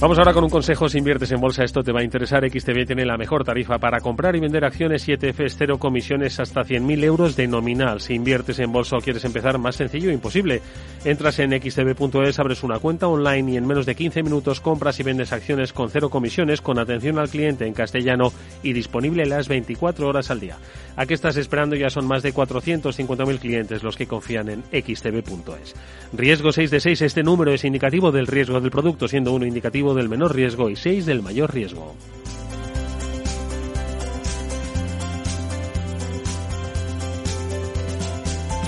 Vamos 0.00 0.16
ahora 0.16 0.32
con 0.32 0.44
un 0.44 0.50
consejo. 0.50 0.88
Si 0.88 0.98
inviertes 0.98 1.32
en 1.32 1.40
bolsa, 1.40 1.64
esto 1.64 1.82
te 1.82 1.90
va 1.90 1.98
a 1.98 2.04
interesar. 2.04 2.48
XTB 2.48 2.86
tiene 2.86 3.04
la 3.04 3.16
mejor 3.16 3.42
tarifa 3.42 3.78
para 3.78 3.98
comprar 3.98 4.36
y 4.36 4.40
vender 4.40 4.64
acciones 4.64 5.08
y 5.08 5.12
ETFs, 5.12 5.56
cero 5.58 5.78
comisiones 5.80 6.38
hasta 6.38 6.60
100.000 6.60 7.02
euros 7.02 7.34
de 7.34 7.48
nominal. 7.48 8.00
Si 8.00 8.14
inviertes 8.14 8.60
en 8.60 8.70
bolsa 8.70 8.96
o 8.96 9.00
quieres 9.00 9.24
empezar, 9.24 9.58
más 9.58 9.74
sencillo, 9.74 10.12
imposible. 10.12 10.62
Entras 11.04 11.40
en 11.40 11.50
xtb.es, 11.50 12.38
abres 12.38 12.62
una 12.62 12.78
cuenta 12.78 13.08
online 13.08 13.50
y 13.50 13.56
en 13.56 13.66
menos 13.66 13.86
de 13.86 13.96
15 13.96 14.22
minutos 14.22 14.60
compras 14.60 15.00
y 15.00 15.02
vendes 15.02 15.32
acciones 15.32 15.72
con 15.72 15.90
cero 15.90 16.10
comisiones, 16.10 16.60
con 16.60 16.78
atención 16.78 17.18
al 17.18 17.28
cliente 17.28 17.66
en 17.66 17.74
castellano 17.74 18.32
y 18.62 18.74
disponible 18.74 19.26
las 19.26 19.48
24 19.48 20.06
horas 20.06 20.30
al 20.30 20.38
día. 20.38 20.58
¿A 20.94 21.06
qué 21.06 21.14
estás 21.14 21.36
esperando? 21.36 21.74
Ya 21.74 21.90
son 21.90 22.06
más 22.06 22.22
de 22.22 22.32
450.000 22.32 23.38
clientes 23.40 23.82
los 23.82 23.96
que 23.96 24.06
confían 24.06 24.48
en 24.48 24.62
xtb.es. 24.62 25.74
Riesgo 26.12 26.52
6 26.52 26.70
de 26.70 26.80
6. 26.80 27.02
Este 27.02 27.22
número 27.24 27.52
es 27.52 27.64
indicativo 27.64 28.12
del 28.12 28.28
riesgo 28.28 28.60
del 28.60 28.70
producto, 28.70 29.08
siendo 29.08 29.32
uno 29.32 29.44
indicativo 29.44 29.87
del 29.94 30.08
menor 30.08 30.34
riesgo 30.34 30.70
y 30.70 30.76
6 30.76 31.06
del 31.06 31.22
mayor 31.22 31.52
riesgo. 31.52 31.94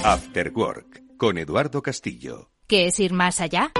After 0.02 0.50
Work 0.54 1.02
con 1.18 1.36
Eduardo 1.36 1.82
Castillo. 1.82 2.48
¿Qué 2.66 2.86
es 2.86 2.98
ir 2.98 3.12
más 3.12 3.40
allá? 3.40 3.70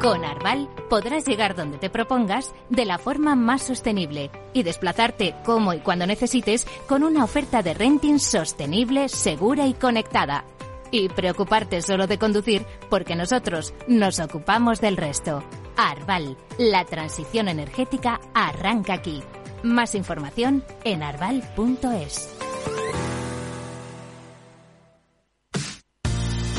Con 0.00 0.24
Arval 0.24 0.68
podrás 0.90 1.24
llegar 1.24 1.54
donde 1.54 1.78
te 1.78 1.88
propongas 1.88 2.52
de 2.68 2.84
la 2.84 2.98
forma 2.98 3.36
más 3.36 3.62
sostenible 3.62 4.32
y 4.52 4.64
desplazarte 4.64 5.36
como 5.44 5.72
y 5.72 5.78
cuando 5.78 6.06
necesites 6.06 6.66
con 6.88 7.04
una 7.04 7.22
oferta 7.22 7.62
de 7.62 7.72
renting 7.72 8.18
sostenible, 8.18 9.08
segura 9.08 9.66
y 9.68 9.74
conectada. 9.74 10.44
Y 10.90 11.08
preocuparte 11.08 11.80
solo 11.82 12.08
de 12.08 12.18
conducir 12.18 12.66
porque 12.90 13.14
nosotros 13.14 13.72
nos 13.86 14.18
ocupamos 14.18 14.80
del 14.80 14.96
resto. 14.96 15.44
Arval, 15.76 16.36
la 16.58 16.84
transición 16.84 17.48
energética 17.48 18.20
arranca 18.34 18.94
aquí. 18.94 19.22
Más 19.62 19.94
información 19.94 20.64
en 20.84 21.02
arval.es. 21.02 22.43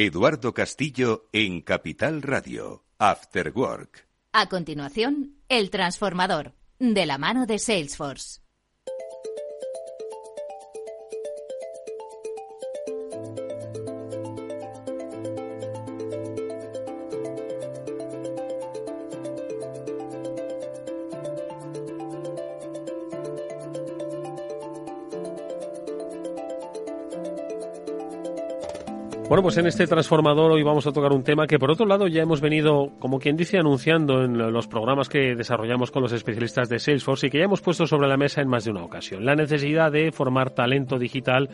Eduardo 0.00 0.54
Castillo 0.54 1.28
en 1.32 1.60
Capital 1.60 2.22
Radio, 2.22 2.84
After 2.98 3.50
Work. 3.52 4.06
A 4.32 4.48
continuación, 4.48 5.40
El 5.48 5.70
Transformador, 5.70 6.54
de 6.78 7.04
la 7.04 7.18
mano 7.18 7.46
de 7.46 7.58
Salesforce. 7.58 8.40
Bueno, 29.28 29.42
pues 29.42 29.58
en 29.58 29.66
este 29.66 29.86
transformador 29.86 30.52
hoy 30.52 30.62
vamos 30.62 30.86
a 30.86 30.92
tocar 30.92 31.12
un 31.12 31.22
tema 31.22 31.46
que 31.46 31.58
por 31.58 31.70
otro 31.70 31.84
lado 31.84 32.06
ya 32.06 32.22
hemos 32.22 32.40
venido, 32.40 32.92
como 32.98 33.18
quien 33.18 33.36
dice, 33.36 33.58
anunciando 33.58 34.24
en 34.24 34.38
los 34.38 34.66
programas 34.68 35.10
que 35.10 35.34
desarrollamos 35.36 35.90
con 35.90 36.02
los 36.02 36.12
especialistas 36.12 36.70
de 36.70 36.78
Salesforce 36.78 37.26
y 37.26 37.30
que 37.30 37.36
ya 37.36 37.44
hemos 37.44 37.60
puesto 37.60 37.86
sobre 37.86 38.08
la 38.08 38.16
mesa 38.16 38.40
en 38.40 38.48
más 38.48 38.64
de 38.64 38.70
una 38.70 38.82
ocasión. 38.82 39.26
La 39.26 39.34
necesidad 39.34 39.92
de 39.92 40.12
formar 40.12 40.52
talento 40.52 40.98
digital 40.98 41.50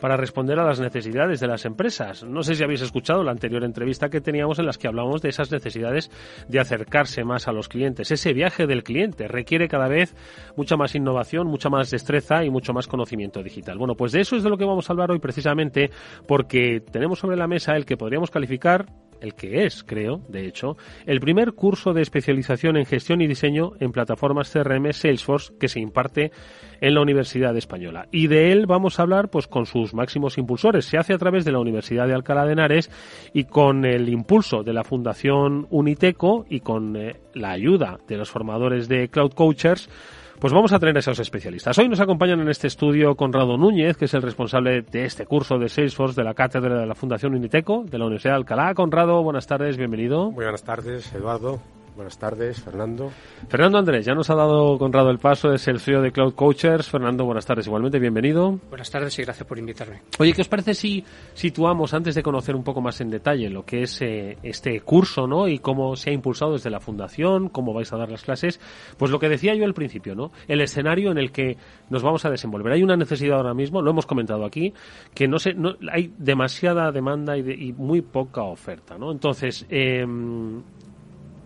para 0.00 0.16
responder 0.16 0.58
a 0.58 0.64
las 0.64 0.80
necesidades 0.80 1.40
de 1.40 1.46
las 1.46 1.64
empresas. 1.64 2.24
No 2.24 2.42
sé 2.42 2.54
si 2.54 2.64
habéis 2.64 2.82
escuchado 2.82 3.22
la 3.22 3.32
anterior 3.32 3.64
entrevista 3.64 4.08
que 4.08 4.20
teníamos 4.20 4.58
en 4.58 4.66
las 4.66 4.78
que 4.78 4.88
hablábamos 4.88 5.22
de 5.22 5.28
esas 5.28 5.50
necesidades 5.50 6.10
de 6.48 6.60
acercarse 6.60 7.24
más 7.24 7.48
a 7.48 7.52
los 7.52 7.68
clientes. 7.68 8.10
Ese 8.10 8.32
viaje 8.32 8.66
del 8.66 8.84
cliente 8.84 9.28
requiere 9.28 9.68
cada 9.68 9.88
vez 9.88 10.14
mucha 10.56 10.76
más 10.76 10.94
innovación, 10.94 11.46
mucha 11.46 11.68
más 11.68 11.90
destreza 11.90 12.44
y 12.44 12.50
mucho 12.50 12.72
más 12.72 12.86
conocimiento 12.86 13.42
digital. 13.42 13.78
Bueno, 13.78 13.94
pues 13.94 14.12
de 14.12 14.20
eso 14.20 14.36
es 14.36 14.42
de 14.42 14.50
lo 14.50 14.56
que 14.56 14.64
vamos 14.64 14.88
a 14.88 14.92
hablar 14.92 15.10
hoy 15.10 15.18
precisamente 15.18 15.90
porque 16.26 16.80
tenemos 16.80 17.18
sobre 17.18 17.36
la 17.36 17.46
mesa 17.46 17.76
el 17.76 17.84
que 17.84 17.96
podríamos 17.96 18.30
calificar 18.30 18.86
el 19.20 19.34
que 19.34 19.64
es, 19.64 19.84
creo, 19.84 20.20
de 20.28 20.46
hecho, 20.46 20.76
el 21.06 21.20
primer 21.20 21.52
curso 21.52 21.92
de 21.92 22.02
especialización 22.02 22.76
en 22.76 22.86
gestión 22.86 23.20
y 23.20 23.26
diseño 23.26 23.72
en 23.80 23.92
plataformas 23.92 24.50
CRM 24.50 24.92
Salesforce 24.92 25.52
que 25.58 25.68
se 25.68 25.80
imparte 25.80 26.32
en 26.80 26.94
la 26.94 27.00
Universidad 27.00 27.56
Española. 27.56 28.08
Y 28.10 28.28
de 28.28 28.52
él 28.52 28.66
vamos 28.66 28.98
a 28.98 29.02
hablar 29.02 29.30
pues 29.30 29.46
con 29.46 29.66
sus 29.66 29.94
máximos 29.94 30.38
impulsores. 30.38 30.84
Se 30.84 30.98
hace 30.98 31.14
a 31.14 31.18
través 31.18 31.44
de 31.44 31.52
la 31.52 31.58
Universidad 31.58 32.06
de 32.06 32.14
Alcalá 32.14 32.44
de 32.46 32.52
Henares 32.52 32.90
y 33.32 33.44
con 33.44 33.84
el 33.84 34.08
impulso 34.08 34.62
de 34.62 34.72
la 34.72 34.84
Fundación 34.84 35.66
Uniteco 35.70 36.46
y 36.48 36.60
con 36.60 36.96
eh, 36.96 37.16
la 37.34 37.50
ayuda 37.50 37.98
de 38.06 38.16
los 38.16 38.30
formadores 38.30 38.88
de 38.88 39.08
Cloud 39.08 39.32
Coachers 39.32 39.88
pues 40.40 40.52
vamos 40.52 40.72
a 40.72 40.78
tener 40.78 40.96
a 40.96 41.00
esos 41.00 41.18
especialistas. 41.18 41.78
Hoy 41.78 41.88
nos 41.88 42.00
acompañan 42.00 42.40
en 42.40 42.48
este 42.48 42.66
estudio 42.66 43.14
Conrado 43.16 43.56
Núñez, 43.56 43.96
que 43.96 44.04
es 44.04 44.14
el 44.14 44.22
responsable 44.22 44.82
de 44.82 45.04
este 45.04 45.26
curso 45.26 45.58
de 45.58 45.68
Salesforce 45.68 46.20
de 46.20 46.24
la 46.24 46.34
cátedra 46.34 46.80
de 46.80 46.86
la 46.86 46.94
Fundación 46.94 47.34
Uniteco 47.34 47.84
de 47.84 47.98
la 47.98 48.04
Universidad 48.06 48.34
de 48.34 48.38
Alcalá. 48.38 48.74
Conrado, 48.74 49.22
buenas 49.22 49.46
tardes, 49.46 49.76
bienvenido. 49.76 50.30
Muy 50.30 50.44
buenas 50.44 50.62
tardes, 50.62 51.12
Eduardo. 51.14 51.60
Buenas 51.98 52.16
tardes, 52.16 52.60
Fernando. 52.62 53.10
Fernando 53.48 53.76
Andrés, 53.76 54.06
ya 54.06 54.14
nos 54.14 54.30
ha 54.30 54.36
dado 54.36 54.78
Conrado 54.78 55.10
el 55.10 55.18
paso, 55.18 55.52
es 55.52 55.66
el 55.66 55.80
CEO 55.80 56.00
de 56.00 56.12
Cloud 56.12 56.34
Coachers. 56.34 56.88
Fernando, 56.88 57.24
buenas 57.24 57.44
tardes 57.44 57.66
igualmente, 57.66 57.98
bienvenido. 57.98 58.56
Buenas 58.68 58.88
tardes 58.88 59.18
y 59.18 59.22
gracias 59.22 59.44
por 59.44 59.58
invitarme. 59.58 60.02
Oye, 60.20 60.32
¿qué 60.32 60.42
os 60.42 60.48
parece 60.48 60.74
si 60.74 61.04
situamos, 61.34 61.94
antes 61.94 62.14
de 62.14 62.22
conocer 62.22 62.54
un 62.54 62.62
poco 62.62 62.80
más 62.80 63.00
en 63.00 63.10
detalle 63.10 63.50
lo 63.50 63.64
que 63.64 63.82
es 63.82 64.00
eh, 64.00 64.38
este 64.44 64.80
curso, 64.82 65.26
¿no? 65.26 65.48
Y 65.48 65.58
cómo 65.58 65.96
se 65.96 66.10
ha 66.10 66.12
impulsado 66.12 66.52
desde 66.52 66.70
la 66.70 66.78
fundación, 66.78 67.48
cómo 67.48 67.74
vais 67.74 67.92
a 67.92 67.96
dar 67.96 68.12
las 68.12 68.22
clases, 68.22 68.60
pues 68.96 69.10
lo 69.10 69.18
que 69.18 69.28
decía 69.28 69.56
yo 69.56 69.64
al 69.64 69.74
principio, 69.74 70.14
¿no? 70.14 70.30
El 70.46 70.60
escenario 70.60 71.10
en 71.10 71.18
el 71.18 71.32
que 71.32 71.56
nos 71.90 72.04
vamos 72.04 72.24
a 72.24 72.30
desenvolver. 72.30 72.74
Hay 72.74 72.84
una 72.84 72.96
necesidad 72.96 73.38
ahora 73.38 73.54
mismo, 73.54 73.82
lo 73.82 73.90
hemos 73.90 74.06
comentado 74.06 74.44
aquí, 74.44 74.72
que 75.14 75.26
no 75.26 75.40
sé, 75.40 75.52
no, 75.54 75.74
hay 75.90 76.12
demasiada 76.16 76.92
demanda 76.92 77.36
y, 77.36 77.40
y 77.40 77.72
muy 77.72 78.02
poca 78.02 78.44
oferta, 78.44 78.96
¿no? 78.96 79.10
Entonces, 79.10 79.66
eh, 79.68 80.06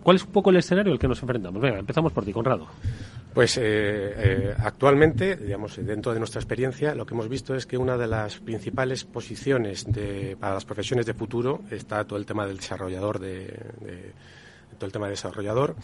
¿Cuál 0.03 0.17
es 0.17 0.23
un 0.25 0.31
poco 0.31 0.49
el 0.49 0.57
escenario 0.57 0.91
al 0.91 0.99
que 0.99 1.07
nos 1.07 1.21
enfrentamos? 1.21 1.61
Venga, 1.61 1.79
empezamos 1.79 2.11
por 2.11 2.25
ti, 2.25 2.33
Conrado. 2.33 2.67
Pues 3.33 3.57
eh, 3.57 3.61
eh, 3.63 4.55
actualmente, 4.59 5.37
digamos, 5.37 5.77
dentro 5.77 6.13
de 6.13 6.19
nuestra 6.19 6.39
experiencia, 6.39 6.93
lo 6.93 7.05
que 7.05 7.13
hemos 7.13 7.29
visto 7.29 7.55
es 7.55 7.65
que 7.65 7.77
una 7.77 7.97
de 7.97 8.07
las 8.07 8.37
principales 8.39 9.05
posiciones 9.05 9.91
de, 9.91 10.35
para 10.39 10.55
las 10.55 10.65
profesiones 10.65 11.05
de 11.05 11.13
futuro 11.13 11.61
está 11.71 12.03
todo 12.05 12.19
el 12.19 12.25
tema 12.25 12.45
del 12.45 12.57
desarrollador 12.57 13.17
de, 13.17 13.59
todo 14.77 14.85
el 14.85 14.91
tema 14.91 15.05
de 15.05 15.11
desarrollador. 15.11 15.75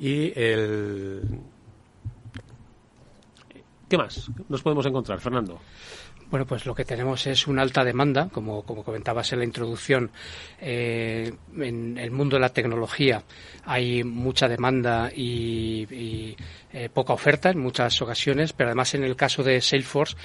Y 0.00 0.32
el. 0.38 1.20
¿Qué 3.88 3.98
más 3.98 4.30
nos 4.48 4.62
podemos 4.62 4.84
encontrar, 4.86 5.20
Fernando? 5.20 5.60
Bueno, 6.30 6.44
pues 6.44 6.66
lo 6.66 6.74
que 6.74 6.84
tenemos 6.84 7.26
es 7.26 7.46
una 7.46 7.62
alta 7.62 7.82
demanda, 7.84 8.28
como, 8.30 8.62
como 8.62 8.84
comentabas 8.84 9.32
en 9.32 9.38
la 9.38 9.46
introducción. 9.46 10.10
Eh, 10.60 11.32
en 11.56 11.96
el 11.96 12.10
mundo 12.10 12.36
de 12.36 12.40
la 12.40 12.50
tecnología 12.50 13.22
hay 13.64 14.04
mucha 14.04 14.46
demanda 14.46 15.10
y, 15.14 16.36
eh, 16.78 16.88
poca 16.88 17.12
oferta 17.12 17.50
en 17.50 17.58
muchas 17.58 18.00
ocasiones, 18.00 18.52
pero 18.52 18.68
además 18.68 18.94
en 18.94 19.02
el 19.02 19.16
caso 19.16 19.42
de 19.42 19.60
Salesforce 19.60 20.16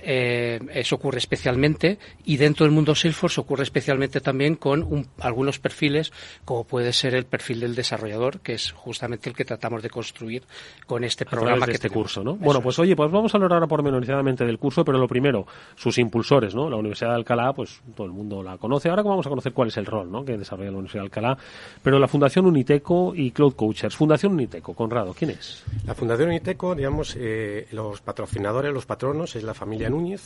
eh, 0.00 0.60
eso 0.74 0.94
ocurre 0.94 1.18
especialmente 1.18 1.98
y 2.24 2.36
dentro 2.36 2.64
del 2.64 2.72
mundo 2.72 2.94
Salesforce 2.94 3.40
ocurre 3.40 3.64
especialmente 3.64 4.20
también 4.20 4.54
con 4.54 5.08
algunos 5.18 5.58
perfiles 5.58 6.12
como 6.44 6.62
puede 6.62 6.92
ser 6.92 7.16
el 7.16 7.26
perfil 7.26 7.58
del 7.58 7.74
desarrollador 7.74 8.38
que 8.38 8.54
es 8.54 8.70
justamente 8.70 9.28
el 9.28 9.34
que 9.34 9.44
tratamos 9.44 9.82
de 9.82 9.90
construir 9.90 10.44
con 10.86 11.02
este 11.02 11.24
programa 11.26 11.66
que 11.66 11.72
este 11.72 11.90
curso 11.90 12.22
¿no? 12.22 12.36
bueno 12.36 12.62
pues 12.62 12.78
oye 12.78 12.94
pues 12.94 13.10
vamos 13.10 13.34
a 13.34 13.38
hablar 13.38 13.54
ahora 13.54 13.66
pormenorizadamente 13.66 14.44
del 14.46 14.58
curso 14.58 14.84
pero 14.84 14.98
lo 14.98 15.08
primero 15.08 15.46
sus 15.74 15.98
impulsores 15.98 16.54
¿no? 16.54 16.70
la 16.70 16.76
Universidad 16.76 17.10
de 17.10 17.16
Alcalá 17.16 17.52
pues 17.52 17.80
todo 17.96 18.06
el 18.06 18.12
mundo 18.12 18.40
la 18.40 18.56
conoce 18.56 18.88
ahora 18.88 19.02
vamos 19.02 19.26
a 19.26 19.30
conocer 19.30 19.52
cuál 19.52 19.68
es 19.68 19.76
el 19.78 19.86
rol 19.86 20.12
¿no? 20.12 20.24
que 20.24 20.38
desarrolla 20.38 20.70
la 20.70 20.78
Universidad 20.78 21.02
de 21.02 21.06
Alcalá 21.06 21.38
pero 21.82 21.98
la 21.98 22.06
Fundación 22.06 22.46
Uniteco 22.46 23.14
y 23.16 23.32
Cloud 23.32 23.54
Coachers 23.54 23.96
Fundación 23.96 24.34
Uniteco 24.34 24.74
Conrado 24.74 25.12
¿quién 25.12 25.32
es? 25.32 25.64
la 25.84 25.94
Fundación 25.98 26.28
Uniteco 26.28 26.76
digamos 26.76 27.16
eh, 27.18 27.66
los 27.72 28.00
patrocinadores 28.00 28.72
los 28.72 28.86
patronos 28.86 29.34
es 29.34 29.42
la 29.42 29.52
familia 29.52 29.90
Núñez. 29.90 30.22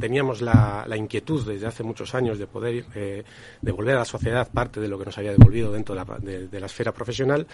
teníamos 0.00 0.40
la, 0.40 0.86
inquietud 0.96 1.46
desde 1.46 1.66
hace 1.66 1.82
muchos 1.82 2.14
años 2.14 2.38
de 2.38 2.46
poder 2.46 2.86
eh, 2.94 3.22
devolver 3.60 3.96
a 3.96 3.98
la 3.98 4.04
sociedad 4.06 4.48
parte 4.50 4.80
de 4.80 4.88
lo 4.88 4.98
que 4.98 5.04
nos 5.04 5.18
había 5.18 5.32
devolvido 5.32 5.70
dentro 5.72 5.94
de 5.94 6.60
la, 6.60 6.66
esfera 6.66 6.92
profesional 6.92 7.46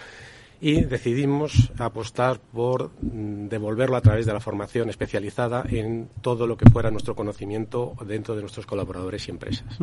y 0.61 0.85
decidimos 0.85 1.73
apostar 1.77 2.39
por 2.39 2.91
mm, 3.01 3.49
devolverlo 3.49 3.97
a 3.97 4.01
través 4.01 4.25
de 4.25 4.31
la 4.31 4.39
formación 4.39 4.89
especializada 4.89 5.65
en 5.67 6.07
todo 6.21 6.47
lo 6.47 6.55
que 6.55 6.69
fuera 6.69 6.89
nuestro 6.89 7.15
conocimiento 7.17 7.95
dentro 8.07 8.33
de 8.33 8.41
nuestros 8.41 8.65
colaboradores 8.65 9.27
y 9.27 9.31
empresas. 9.31 9.77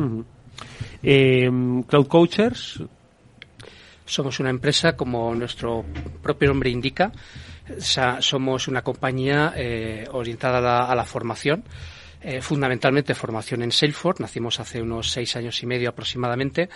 Em, 1.03 1.83
Cloud 1.83 2.07
Coachers. 2.07 2.81
Somos 4.11 4.41
una 4.41 4.49
empresa, 4.49 4.97
como 4.97 5.33
nuestro 5.33 5.85
propio 6.21 6.49
nombre 6.49 6.69
indica, 6.69 7.13
somos 8.19 8.67
una 8.67 8.81
compañía 8.81 9.53
eh, 9.55 10.05
orientada 10.11 10.91
a 10.91 10.93
la, 10.93 11.05
formación. 11.05 11.63
Eh, 12.21 12.41
fundamentalmente 12.41 13.15
formación 13.15 13.61
en 13.61 13.71
Salesforce. 13.71 14.21
Nacimos 14.21 14.59
hace 14.59 14.81
unos 14.81 15.09
seis 15.09 15.37
años 15.37 15.63
y 15.63 15.65
medio 15.65 15.87
aproximadamente, 15.87 16.67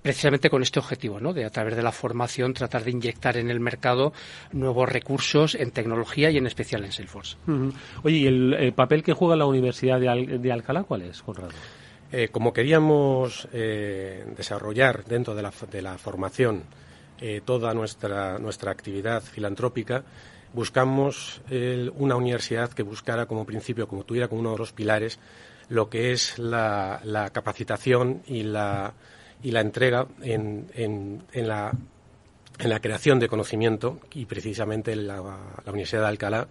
precisamente 0.00 0.48
con 0.48 0.62
este 0.62 0.78
objetivo, 0.78 1.18
¿no? 1.18 1.32
de 1.32 1.44
a 1.44 1.50
través 1.50 1.74
de 1.74 1.82
la 1.82 1.90
formación 1.90 2.54
tratar 2.54 2.84
de 2.84 2.92
inyectar 2.92 3.38
en 3.38 3.50
el 3.50 3.58
mercado 3.58 4.12
nuevos 4.52 4.88
recursos 4.88 5.56
en 5.56 5.72
tecnología 5.72 6.30
y 6.30 6.36
en 6.36 6.46
especial 6.46 6.84
en 6.84 6.92
Salesforce. 6.92 7.38
Oye, 8.04 8.18
¿y 8.18 8.26
el, 8.28 8.72
papel 8.72 9.02
que 9.02 9.14
juega 9.14 9.34
la 9.34 9.46
Universidad 9.46 9.98
de, 9.98 10.52
Alcalá 10.52 10.84
cuál 10.84 11.02
es, 11.02 11.22
Conrado? 11.22 11.50
Eh, 12.12 12.28
como 12.30 12.52
queríamos 12.52 13.48
desarrollar 13.52 15.04
dentro 15.04 15.34
de 15.34 15.42
la, 15.42 15.52
de 15.72 15.82
la 15.82 15.98
formación 15.98 16.62
toda 17.44 17.72
nuestra, 17.74 18.38
nuestra 18.38 18.70
actividad 18.70 19.22
filantrópica, 19.22 20.04
buscamos 20.52 21.42
una 21.96 22.16
universidad 22.16 22.70
que 22.70 22.82
buscara 22.82 23.26
como 23.26 23.44
principio, 23.44 23.88
como 23.88 24.04
tuviera 24.04 24.28
como 24.28 24.40
uno 24.40 24.52
de 24.52 24.58
los 24.58 24.72
pilares, 24.72 25.18
lo 25.68 25.88
que 25.88 26.12
es 26.12 26.38
la, 26.38 27.30
capacitación 27.32 28.22
y 28.26 28.42
la, 28.42 28.94
entrega 29.42 30.06
en, 30.22 30.68
en, 30.74 31.48
la, 31.48 31.72
en 32.58 32.70
la 32.70 32.80
creación 32.80 33.18
de 33.18 33.28
conocimiento 33.28 34.00
y 34.12 34.26
precisamente 34.26 34.94
la, 34.94 35.16
la 35.64 35.72
Universidad 35.72 36.02
de 36.02 36.08
Alcalá 36.08 36.48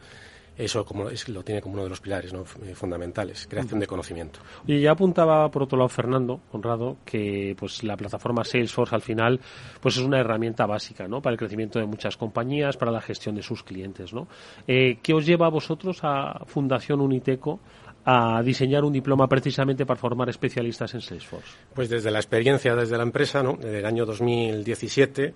eso 0.57 0.85
como 0.85 1.09
es, 1.09 1.27
lo 1.29 1.43
tiene 1.43 1.61
como 1.61 1.73
uno 1.75 1.83
de 1.83 1.89
los 1.89 1.99
pilares 1.99 2.33
eh, 2.33 2.75
fundamentales, 2.75 3.47
creación 3.49 3.79
de 3.79 3.87
conocimiento. 3.87 4.39
Y 4.67 4.81
ya 4.81 4.91
apuntaba 4.91 5.49
por 5.49 5.63
otro 5.63 5.77
lado 5.77 5.89
Fernando 5.89 6.41
Conrado 6.51 6.97
que 7.05 7.55
pues 7.57 7.83
la 7.83 7.97
plataforma 7.97 8.43
Salesforce 8.43 8.93
al 8.95 9.01
final 9.01 9.39
pues 9.81 9.97
es 9.97 10.03
una 10.03 10.19
herramienta 10.19 10.65
básica 10.65 11.07
¿no? 11.07 11.21
para 11.21 11.33
el 11.33 11.39
crecimiento 11.39 11.79
de 11.79 11.85
muchas 11.85 12.17
compañías, 12.17 12.77
para 12.77 12.91
la 12.91 13.01
gestión 13.01 13.35
de 13.35 13.41
sus 13.41 13.63
clientes. 13.63 14.13
¿no? 14.13 14.27
Eh, 14.67 14.99
¿Qué 15.01 15.13
os 15.13 15.25
lleva 15.25 15.47
a 15.47 15.49
vosotros 15.49 15.99
a 16.03 16.45
Fundación 16.45 17.01
Uniteco 17.01 17.59
a 18.05 18.41
diseñar 18.43 18.83
un 18.83 18.93
diploma 18.93 19.27
precisamente 19.27 19.85
para 19.85 19.99
formar 19.99 20.29
especialistas 20.29 20.93
en 20.93 21.01
Salesforce? 21.01 21.55
Pues 21.73 21.89
desde 21.89 22.11
la 22.11 22.19
experiencia 22.19 22.75
desde 22.75 22.97
la 22.97 23.03
empresa, 23.03 23.41
¿no? 23.41 23.53
desde 23.53 23.79
el 23.79 23.85
año 23.85 24.05
2017 24.05 25.33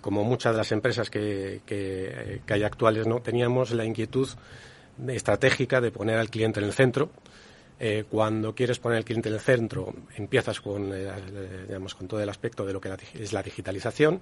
como 0.00 0.24
muchas 0.24 0.52
de 0.52 0.58
las 0.58 0.72
empresas 0.72 1.10
que, 1.10 2.40
hay 2.48 2.62
actuales, 2.62 3.06
no 3.06 3.20
teníamos 3.20 3.72
la 3.72 3.84
inquietud 3.84 4.28
estratégica 5.08 5.80
de 5.80 5.90
poner 5.90 6.18
al 6.18 6.30
cliente 6.30 6.60
en 6.60 6.66
el 6.66 6.72
centro. 6.72 7.10
Eh, 7.80 8.04
cuando 8.08 8.54
quieres 8.54 8.78
poner 8.78 8.98
al 8.98 9.04
cliente 9.04 9.28
en 9.28 9.34
el 9.34 9.40
centro, 9.40 9.92
empiezas 10.16 10.60
con, 10.60 10.92
eh, 10.94 11.10
digamos, 11.66 11.94
con 11.94 12.06
todo 12.06 12.20
el 12.22 12.28
aspecto 12.28 12.64
de 12.64 12.72
lo 12.72 12.80
que 12.80 12.94
es 13.14 13.32
la 13.32 13.42
digitalización. 13.42 14.20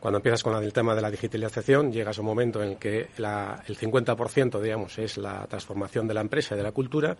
Cuando 0.00 0.18
empiezas 0.18 0.42
con 0.42 0.62
el 0.62 0.72
tema 0.72 0.94
de 0.94 1.02
la 1.02 1.10
digitalización, 1.10 1.92
llegas 1.92 2.18
a 2.18 2.20
un 2.20 2.26
momento 2.26 2.62
en 2.62 2.70
el 2.70 2.76
que 2.76 3.00
el 3.00 3.76
50% 3.76 4.60
digamos, 4.60 4.98
es 4.98 5.18
la 5.18 5.46
transformación 5.46 6.06
de 6.08 6.14
la 6.14 6.20
empresa 6.20 6.54
y 6.54 6.58
de 6.58 6.64
la 6.64 6.72
cultura 6.72 7.16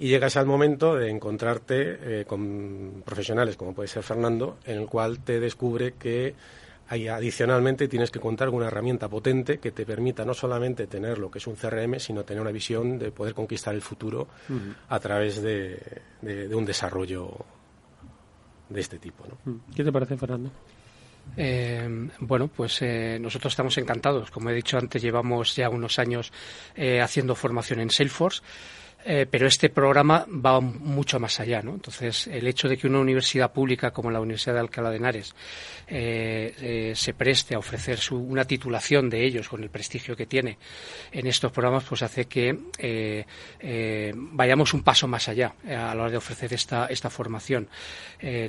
y 0.00 0.08
llegas 0.08 0.36
al 0.38 0.46
momento 0.46 0.96
de 0.96 1.10
encontrarte 1.10 2.20
eh, 2.20 2.24
con 2.26 3.02
profesionales 3.04 3.56
como 3.56 3.74
puede 3.74 3.86
ser 3.86 4.02
Fernando, 4.02 4.56
en 4.64 4.78
el 4.78 4.86
cual 4.86 5.20
te 5.20 5.38
descubre 5.38 5.92
que 5.98 6.34
adicionalmente 6.90 7.86
tienes 7.88 8.10
que 8.10 8.18
contar 8.18 8.48
con 8.48 8.56
una 8.56 8.66
herramienta 8.66 9.08
potente 9.08 9.58
que 9.58 9.70
te 9.70 9.86
permita 9.86 10.24
no 10.24 10.34
solamente 10.34 10.86
tener 10.86 11.18
lo 11.18 11.30
que 11.30 11.38
es 11.38 11.46
un 11.46 11.54
CRM, 11.54 12.00
sino 12.00 12.24
tener 12.24 12.40
una 12.40 12.50
visión 12.50 12.98
de 12.98 13.12
poder 13.12 13.34
conquistar 13.34 13.74
el 13.74 13.82
futuro 13.82 14.28
a 14.88 14.98
través 14.98 15.40
de, 15.42 16.02
un 16.52 16.64
desarrollo 16.64 17.30
de 18.68 18.80
este 18.80 18.98
tipo. 18.98 19.24
¿no? 19.26 19.60
¿Qué 19.74 19.84
te 19.84 19.92
parece, 19.92 20.16
Fernando? 20.16 20.50
Eh, 21.36 22.08
bueno, 22.20 22.48
pues 22.48 22.82
eh, 22.82 23.18
nosotros 23.20 23.52
estamos 23.52 23.76
encantados. 23.78 24.30
Como 24.30 24.50
he 24.50 24.54
dicho 24.54 24.78
antes, 24.78 25.00
llevamos 25.00 25.54
ya 25.56 25.68
unos 25.68 25.98
años 25.98 26.32
eh, 26.74 27.00
haciendo 27.00 27.34
formación 27.34 27.80
en 27.80 27.90
Salesforce. 27.90 28.42
Eh, 29.04 29.26
pero 29.30 29.46
este 29.46 29.70
programa 29.70 30.26
va 30.28 30.60
mucho 30.60 31.18
más 31.18 31.40
allá, 31.40 31.62
¿no? 31.62 31.72
Entonces, 31.72 32.26
el 32.26 32.46
hecho 32.46 32.68
de 32.68 32.76
que 32.76 32.86
una 32.86 33.00
universidad 33.00 33.52
pública 33.52 33.92
como 33.92 34.10
la 34.10 34.20
Universidad 34.20 34.54
de 34.54 34.60
Alcalá 34.60 34.90
de 34.90 34.96
Henares 34.96 35.34
eh, 35.88 36.54
eh, 36.60 36.92
se 36.94 37.14
preste 37.14 37.54
a 37.54 37.58
ofrecer 37.58 37.98
una 38.10 38.44
titulación 38.44 39.08
de 39.08 39.24
ellos 39.24 39.48
con 39.48 39.62
el 39.62 39.70
prestigio 39.70 40.14
que 40.14 40.26
tiene 40.26 40.58
en 41.12 41.26
estos 41.26 41.50
programas, 41.50 41.84
pues 41.84 42.02
hace 42.02 42.26
que 42.26 42.56
vayamos 44.32 44.74
un 44.74 44.82
paso 44.82 45.08
más 45.08 45.28
allá 45.28 45.54
a 45.66 45.94
la 45.94 46.02
hora 46.02 46.10
de 46.10 46.16
ofrecer 46.16 46.52
esta, 46.52 46.86
esta 46.86 47.10
formación. 47.10 47.68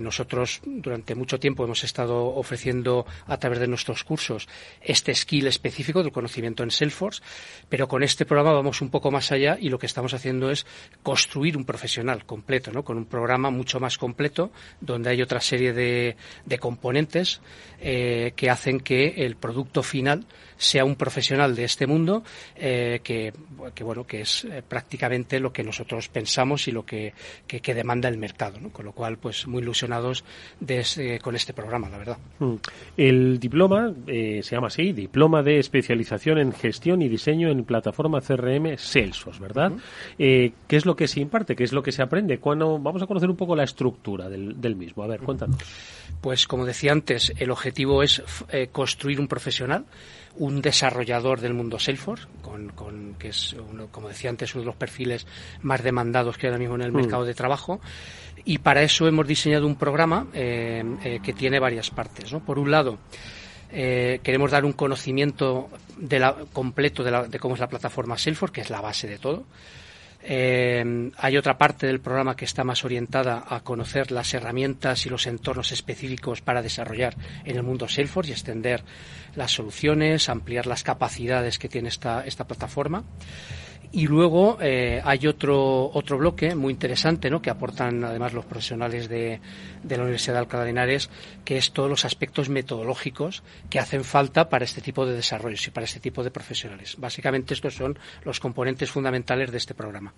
nosotros 0.02 0.62
durante 0.66 1.16
mucho 1.16 1.40
tiempo 1.40 1.64
hemos 1.64 1.84
estado 1.84 2.26
ofreciendo 2.26 3.06
a 3.28 3.38
través 3.38 3.60
de 3.60 3.68
nuestros 3.68 4.04
cursos 4.04 4.48
este 4.82 5.14
skill 5.16 5.48
específico 5.48 6.04
del 6.04 6.12
conocimiento 6.12 6.64
en 6.64 6.72
Salesforce, 6.72 7.22
pero 7.70 7.88
con 7.88 8.04
este 8.04 8.26
programa 8.26 8.54
vamos 8.54 8.82
un 8.82 8.90
poco 8.90 9.12
más 9.12 9.32
allá 9.32 9.58
y 9.60 9.70
lo 9.70 9.80
que 9.80 9.86
estamos 9.86 10.14
haciendo 10.14 10.41
es 10.50 10.66
construir 11.04 11.58
un 11.58 11.66
profesional 11.66 12.26
completo, 12.26 12.72
¿no? 12.72 12.84
con 12.84 12.98
un 12.98 13.06
programa 13.06 13.50
mucho 13.50 13.80
más 13.80 13.98
completo, 13.98 14.52
donde 14.80 15.10
hay 15.10 15.22
otra 15.22 15.42
serie 15.42 15.74
de, 15.74 16.16
componentes 16.60 17.42
eh, 17.80 18.34
que 18.36 18.50
hacen 18.50 18.80
que 18.80 19.26
el 19.26 19.36
producto 19.36 19.84
final 19.84 20.26
sea 20.62 20.86
un 20.86 20.96
profesional 20.96 21.56
de 21.56 21.64
este 21.64 21.88
mundo 21.88 22.24
eh, 22.56 23.00
que, 23.04 23.34
bueno 23.84 24.06
que 24.06 24.22
es 24.22 24.46
eh, 24.46 24.62
prácticamente 24.68 25.40
lo 25.40 25.52
que 25.52 25.64
nosotros 25.64 26.08
pensamos 26.10 26.68
y 26.68 26.72
lo 26.72 26.86
que, 26.86 27.14
demanda 27.48 28.10
el 28.10 28.18
mercado 28.18 28.60
con 28.72 28.86
lo 28.86 28.92
cual 28.92 29.18
pues 29.18 29.48
muy 29.48 29.62
ilusionados 29.62 30.24
con 31.22 31.36
este 31.36 31.54
programa 31.54 31.90
la 31.90 31.98
verdad 31.98 32.18
mm. 32.40 32.56
el 32.98 33.40
diploma 33.40 33.94
se 34.06 34.42
llama 34.42 34.68
así 34.68 34.92
diploma 34.92 35.42
de 35.42 35.60
especialización 35.60 36.38
en 36.38 36.52
gestión 36.52 37.02
y 37.02 37.08
diseño 37.08 37.50
en 37.50 37.64
plataforma 37.64 38.20
CRM 38.22 38.78
Salesforce 38.78 39.40
verdad 39.40 39.72
eh, 40.18 40.52
¿Qué 40.68 40.76
es 40.76 40.86
lo 40.86 40.96
que 40.96 41.08
se 41.08 41.20
imparte? 41.20 41.56
¿Qué 41.56 41.64
es 41.64 41.74
lo 41.74 41.84
que 41.84 41.92
se 41.92 42.02
aprende? 42.02 42.40
Cuando, 42.40 42.80
vamos 42.80 43.02
a 43.02 43.08
conocer 43.08 43.30
un 43.30 43.36
poco 43.36 43.56
la 43.56 43.64
estructura 43.64 44.30
del, 44.30 44.76
mismo. 44.76 45.04
A 45.04 45.08
ver, 45.08 45.22
cuéntanos. 45.22 45.58
Pues 46.22 46.48
como 46.48 46.66
decía 46.66 46.92
antes, 46.92 47.34
el 47.38 47.52
objetivo 47.52 48.04
es 48.04 48.22
eh, 48.52 48.70
construir 48.72 49.20
un 49.20 49.28
profesional, 49.28 49.86
un 50.38 50.62
desarrollador 50.62 51.42
del 51.42 51.54
mundo 51.54 51.80
Salesforce, 51.80 52.28
con, 52.42 53.16
que 53.18 53.30
es, 53.30 53.56
como 53.92 54.08
decía 54.08 54.30
antes, 54.30 54.54
uno 54.56 54.62
de 54.62 54.66
los 54.68 54.76
perfiles 54.76 55.28
más 55.62 55.84
demandados 55.84 56.38
que 56.38 56.48
hay 56.48 56.52
ahora 56.52 56.60
mismo 56.60 56.76
en 56.76 56.82
el 56.82 56.92
mm. 56.92 56.96
mercado 56.96 57.26
de 57.26 57.34
trabajo. 57.34 57.80
Y 58.44 58.58
para 58.60 58.82
eso 58.82 59.08
hemos 59.08 59.28
diseñado 59.28 59.68
un 59.68 59.76
programa 59.76 60.28
eh, 60.34 61.20
que 61.24 61.34
tiene 61.34 61.60
varias 61.60 61.92
partes. 61.92 62.32
Por 62.46 62.58
un 62.58 62.72
lado, 62.72 62.98
queremos 63.70 64.52
dar 64.52 64.66
un 64.66 64.74
conocimiento 64.74 65.70
de 65.98 66.20
la, 66.20 66.36
completo 66.52 67.04
de, 67.04 67.28
de, 67.28 67.40
cómo 67.40 67.54
es 67.54 67.62
la 67.62 67.70
plataforma 67.70 68.18
Salesforce, 68.18 68.54
que 68.54 68.62
es 68.62 68.70
la 68.70 68.82
base 68.82 69.08
de 69.08 69.20
todo. 69.20 69.46
Eh, 70.24 71.12
hay 71.18 71.38
otra 71.38 71.58
parte 71.58 71.88
del 71.88 72.00
programa 72.00 72.36
que 72.36 72.46
está 72.46 72.64
más 72.64 72.86
orientada 72.86 73.44
a 73.48 73.62
conocer 73.62 74.12
las 74.12 74.34
herramientas 74.34 75.06
y 75.06 75.10
los 75.10 75.26
entornos 75.28 75.72
específicos 75.72 76.42
para 76.42 76.62
desarrollar 76.62 77.16
en 77.44 77.56
el 77.56 77.64
mundo 77.64 77.88
Salesforce 77.88 78.30
y 78.30 78.34
extender 78.34 78.84
las 79.36 79.52
soluciones, 79.52 80.30
ampliar 80.30 80.68
las 80.68 80.84
capacidades 80.84 81.58
que 81.58 81.70
tiene 81.70 81.90
esta, 81.90 82.26
esta 82.26 82.46
plataforma. 82.46 83.04
Y 83.94 84.08
luego 84.08 84.58
eh, 84.62 85.02
hay 85.04 85.28
otro, 85.28 85.92
otro 85.94 86.18
bloque 86.18 86.56
muy 86.56 86.72
interesante 86.72 87.30
¿no? 87.30 87.42
que 87.42 87.50
aportan 87.50 88.04
además 88.06 88.34
los 88.34 88.46
profesionales 88.46 89.10
de, 89.10 89.42
de, 89.84 89.98
la 89.98 90.04
Universidad 90.04 90.36
de 90.36 90.40
Alcalá 90.40 90.64
de 90.64 90.70
Henares, 90.70 91.10
que 91.44 91.58
es 91.58 91.74
todos 91.74 91.90
los 91.90 92.06
aspectos 92.06 92.48
metodológicos 92.48 93.44
que 93.70 93.80
hacen 93.80 94.06
falta 94.06 94.48
para 94.48 94.64
este 94.64 94.80
tipo 94.80 95.06
de 95.06 95.14
desarrollos 95.14 95.68
y 95.68 95.72
para 95.72 95.84
este 95.84 96.00
tipo 96.00 96.24
de 96.24 96.32
profesionales. 96.32 96.96
Básicamente 97.00 97.54
estos 97.54 97.76
son 97.76 98.00
los 98.24 98.40
componentes 98.40 98.90
fundamentales 98.90 99.52
de 99.52 99.58
este 99.58 99.74
programa. 99.74 100.14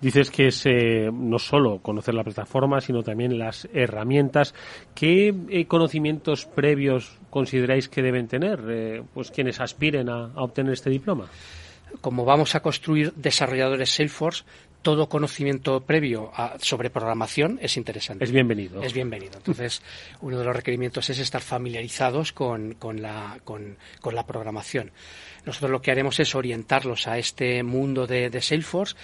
Dices 0.00 0.30
que 0.30 0.48
es 0.48 0.66
eh, 0.66 1.10
no 1.10 1.38
solo 1.38 1.78
conocer 1.78 2.14
la 2.14 2.24
plataforma, 2.24 2.82
sino 2.82 3.02
también 3.02 3.38
las 3.38 3.68
herramientas. 3.72 4.54
¿Qué 4.94 5.34
eh, 5.48 5.64
conocimientos 5.64 6.44
previos 6.44 7.18
consideráis 7.30 7.88
que 7.88 8.02
deben 8.02 8.28
tener 8.28 8.60
eh, 8.68 9.02
pues 9.14 9.30
quienes 9.30 9.60
aspiren 9.60 10.10
a, 10.10 10.26
a 10.26 10.42
obtener 10.42 10.74
este 10.74 10.90
diploma? 10.90 11.26
Como 12.00 12.24
vamos 12.24 12.54
a 12.54 12.60
construir 12.60 13.12
desarrolladores 13.14 13.90
Salesforce, 13.90 14.44
todo 14.82 15.08
conocimiento 15.08 15.80
previo 15.80 16.32
a, 16.34 16.56
sobre 16.58 16.90
programación 16.90 17.58
es 17.62 17.76
interesante. 17.76 18.24
Es 18.24 18.32
bienvenido. 18.32 18.82
Es 18.82 18.92
bienvenido. 18.92 19.34
Entonces, 19.36 19.80
uno 20.20 20.38
de 20.38 20.44
los 20.44 20.56
requerimientos 20.56 21.08
es 21.08 21.20
estar 21.20 21.40
familiarizados 21.40 22.32
con, 22.32 22.74
con, 22.74 23.00
la, 23.00 23.38
con, 23.44 23.76
con, 24.00 24.14
la, 24.14 24.26
programación. 24.26 24.90
Nosotros 25.46 25.70
lo 25.70 25.80
que 25.80 25.92
haremos 25.92 26.18
es 26.18 26.34
orientarlos 26.34 27.06
a 27.06 27.18
este 27.18 27.62
mundo 27.62 28.06
de, 28.06 28.28
de 28.28 28.42
Salesforce 28.42 28.96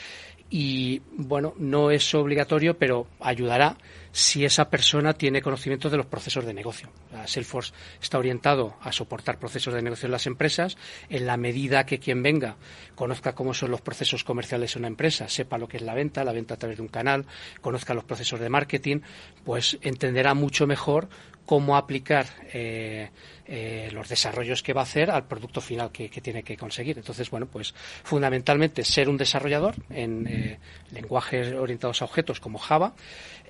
y, 0.51 1.01
bueno, 1.13 1.55
no 1.59 1.91
es 1.91 2.13
obligatorio, 2.15 2.77
pero 2.77 3.07
ayudará 3.21 3.77
si 4.13 4.45
esa 4.45 4.71
persona 4.71 5.13
tiene 5.13 5.43
conocimiento 5.43 5.91
de 5.91 5.97
los 5.97 6.07
procesos 6.07 6.45
de 6.45 6.55
negocio. 6.55 6.91
Salesforce 7.27 7.73
está 8.01 8.19
orientado 8.19 8.77
a 8.81 8.93
soportar 8.93 9.39
procesos 9.39 9.75
de 9.75 9.83
negocio 9.83 10.07
en 10.07 10.13
las 10.13 10.27
empresas 10.27 10.77
en 11.09 11.27
la 11.27 11.37
medida 11.37 11.87
que 11.87 11.99
quien 11.99 12.23
venga 12.23 12.57
conozca 12.95 13.35
cómo 13.35 13.55
son 13.55 13.71
los 13.71 13.81
procesos 13.81 14.25
comerciales 14.25 14.75
en 14.75 14.81
una 14.81 14.89
empresa, 14.89 15.29
sepa 15.29 15.59
lo 15.59 15.69
que 15.69 15.77
es 15.77 15.83
la 15.83 15.95
venta, 15.95 16.25
la 16.25 16.33
venta 16.33 16.55
a 16.55 16.57
través 16.57 16.79
de 16.79 16.83
un 16.83 16.89
canal, 16.89 17.27
conozca 17.61 17.95
los 17.95 18.05
procesos 18.05 18.41
de 18.41 18.49
marketing, 18.49 19.01
pues 19.45 19.79
entenderá 19.83 20.35
mucho 20.35 20.67
mejor 20.67 21.09
cómo 21.49 21.79
aplicar 21.79 22.27
eh, 22.53 23.09
eh, 23.47 23.89
los 23.95 24.07
desarrollos 24.07 24.63
que 24.63 24.75
va 24.75 24.83
a 24.83 24.85
hacer 24.85 25.11
al 25.11 25.25
producto 25.25 25.63
final 25.63 25.91
que, 25.91 26.11
tiene 26.11 26.43
que 26.43 26.59
conseguir. 26.59 26.99
Entonces, 26.99 27.31
bueno, 27.31 27.47
pues 27.47 27.73
fundamentalmente 28.05 28.85
ser 28.85 29.09
un 29.09 29.17
desarrollador 29.17 29.75
en 29.89 30.27
eh, 30.27 30.59
lenguajes 30.93 31.55
orientados 31.55 32.03
a 32.03 32.05
objetos 32.05 32.39
como 32.39 32.59
Java 32.59 32.93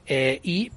y 0.09 0.71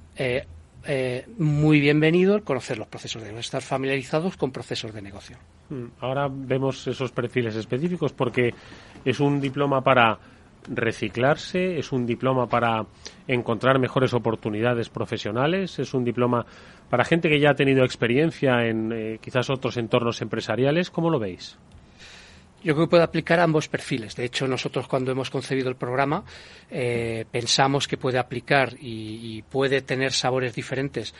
muy 1.38 1.78
bienvenido 1.78 2.42
conocer 2.42 2.76
los 2.76 2.88
procesos 2.88 3.22
de 3.22 3.28
negocio, 3.28 3.46
estar 3.46 3.62
familiarizados 3.62 4.36
con 4.36 4.50
procesos 4.50 4.92
de 4.92 5.00
negocio. 5.00 5.38
Ahora 6.00 6.28
vemos 6.28 6.88
esos 6.88 7.12
perfiles 7.12 7.54
específicos 7.54 8.12
porque 8.12 8.52
es 9.04 9.20
un 9.20 9.40
diploma 9.40 9.80
para 9.80 10.18
reciclarse, 10.68 11.78
es 11.78 11.92
un 11.92 12.06
diploma 12.06 12.46
para 12.46 12.86
encontrar 13.26 13.78
mejores 13.78 14.14
oportunidades 14.14 14.88
profesionales, 14.88 15.78
es 15.78 15.94
un 15.94 16.04
diploma 16.04 16.46
para 16.88 17.04
gente 17.04 17.28
que 17.28 17.40
ya 17.40 17.50
ha 17.50 17.54
tenido 17.54 17.84
experiencia 17.84 18.66
en 18.66 18.92
eh, 18.92 19.18
quizás 19.20 19.50
otros 19.50 19.76
entornos 19.76 20.22
empresariales. 20.22 20.90
¿Cómo 20.90 21.10
lo 21.10 21.18
veis? 21.18 21.58
Yo 22.64 22.74
creo 22.74 22.86
que 22.86 22.90
puede 22.90 23.02
aplicar 23.02 23.40
a 23.40 23.44
ambos 23.44 23.68
perfiles. 23.68 24.14
De 24.16 24.24
hecho, 24.24 24.46
nosotros 24.46 24.86
cuando 24.86 25.10
hemos 25.10 25.30
concebido 25.30 25.68
el 25.68 25.76
programa 25.76 26.24
eh, 26.70 27.24
pensamos 27.30 27.88
que 27.88 27.96
puede 27.96 28.18
aplicar 28.18 28.74
y, 28.80 29.36
y, 29.36 29.42
puede 29.42 29.82
tener 29.82 30.12
sabores 30.12 30.54
diferentes 30.54 31.14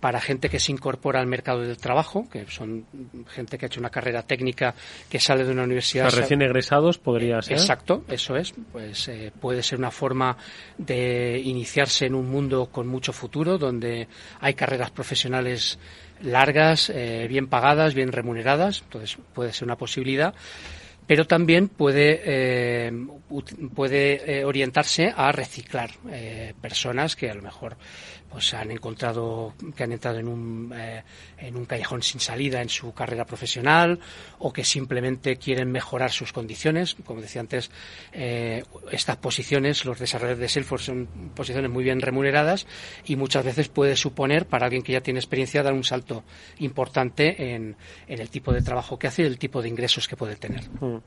para 0.00 0.20
gente 0.20 0.48
que 0.48 0.60
se 0.60 0.72
incorpora 0.72 1.20
al 1.20 1.26
mercado 1.26 1.60
del 1.60 1.76
trabajo, 1.76 2.28
que 2.30 2.46
son 2.46 2.86
gente 3.28 3.58
que 3.58 3.66
ha 3.66 3.68
hecho 3.68 3.80
una 3.80 3.90
carrera 3.90 4.22
técnica 4.22 4.74
que 5.08 5.18
sale 5.18 5.44
de 5.44 5.52
una 5.52 5.64
universidad. 5.64 6.06
O 6.06 6.10
sea, 6.10 6.20
recién 6.20 6.42
egresados 6.42 6.98
podría 6.98 7.42
ser. 7.42 7.58
Exacto, 7.58 8.04
eso 8.08 8.36
es. 8.36 8.54
Pues 8.72 9.08
eh, 9.08 9.32
puede 9.40 9.62
ser 9.62 9.78
una 9.78 9.90
forma 9.90 10.36
de 10.76 11.40
iniciarse 11.44 12.06
en 12.06 12.14
un 12.14 12.28
mundo 12.28 12.66
con 12.66 12.86
mucho 12.86 13.12
futuro, 13.12 13.58
donde 13.58 14.08
hay 14.40 14.54
carreras 14.54 14.90
profesionales 14.90 15.78
largas, 16.22 16.90
eh, 16.90 17.26
bien 17.28 17.48
pagadas, 17.48 17.94
bien 17.94 18.12
remuneradas. 18.12 18.82
Entonces 18.82 19.18
puede 19.34 19.52
ser 19.52 19.64
una 19.64 19.76
posibilidad 19.76 20.34
pero 21.08 21.26
también 21.26 21.68
puede, 21.68 22.20
eh, 22.22 22.92
puede 23.74 24.40
eh, 24.40 24.44
orientarse 24.44 25.10
a 25.16 25.32
reciclar 25.32 25.90
eh, 26.12 26.52
personas 26.60 27.16
que 27.16 27.30
a 27.30 27.34
lo 27.34 27.40
mejor 27.40 27.78
pues 28.30 28.52
han 28.54 28.70
encontrado 28.70 29.54
que 29.76 29.84
han 29.84 29.92
entrado 29.92 30.18
en 30.18 30.28
un, 30.28 30.72
eh, 30.76 31.02
en 31.38 31.56
un 31.56 31.64
callejón 31.64 32.02
sin 32.02 32.20
salida 32.20 32.60
en 32.60 32.68
su 32.68 32.92
carrera 32.92 33.24
profesional 33.24 33.98
o 34.38 34.52
que 34.52 34.64
simplemente 34.64 35.36
quieren 35.36 35.70
mejorar 35.70 36.10
sus 36.10 36.32
condiciones. 36.32 36.96
Como 37.04 37.20
decía 37.20 37.40
antes, 37.40 37.70
eh, 38.12 38.64
estas 38.92 39.16
posiciones, 39.16 39.84
los 39.84 39.98
desarrolladores 39.98 40.40
de 40.40 40.48
Salesforce 40.48 40.86
son 40.86 41.06
posiciones 41.34 41.70
muy 41.70 41.84
bien 41.84 42.00
remuneradas 42.00 42.66
y 43.06 43.16
muchas 43.16 43.44
veces 43.44 43.68
puede 43.68 43.96
suponer 43.96 44.46
para 44.46 44.66
alguien 44.66 44.82
que 44.82 44.92
ya 44.92 45.00
tiene 45.00 45.20
experiencia 45.20 45.62
dar 45.62 45.72
un 45.72 45.84
salto 45.84 46.24
importante 46.58 47.54
en, 47.54 47.76
en 48.06 48.20
el 48.20 48.30
tipo 48.30 48.52
de 48.52 48.62
trabajo 48.62 48.98
que 48.98 49.06
hace 49.06 49.22
y 49.22 49.26
el 49.26 49.38
tipo 49.38 49.62
de 49.62 49.68
ingresos 49.68 50.06
que 50.06 50.16
puede 50.16 50.36
tener. 50.36 50.68
Mm. 50.80 50.98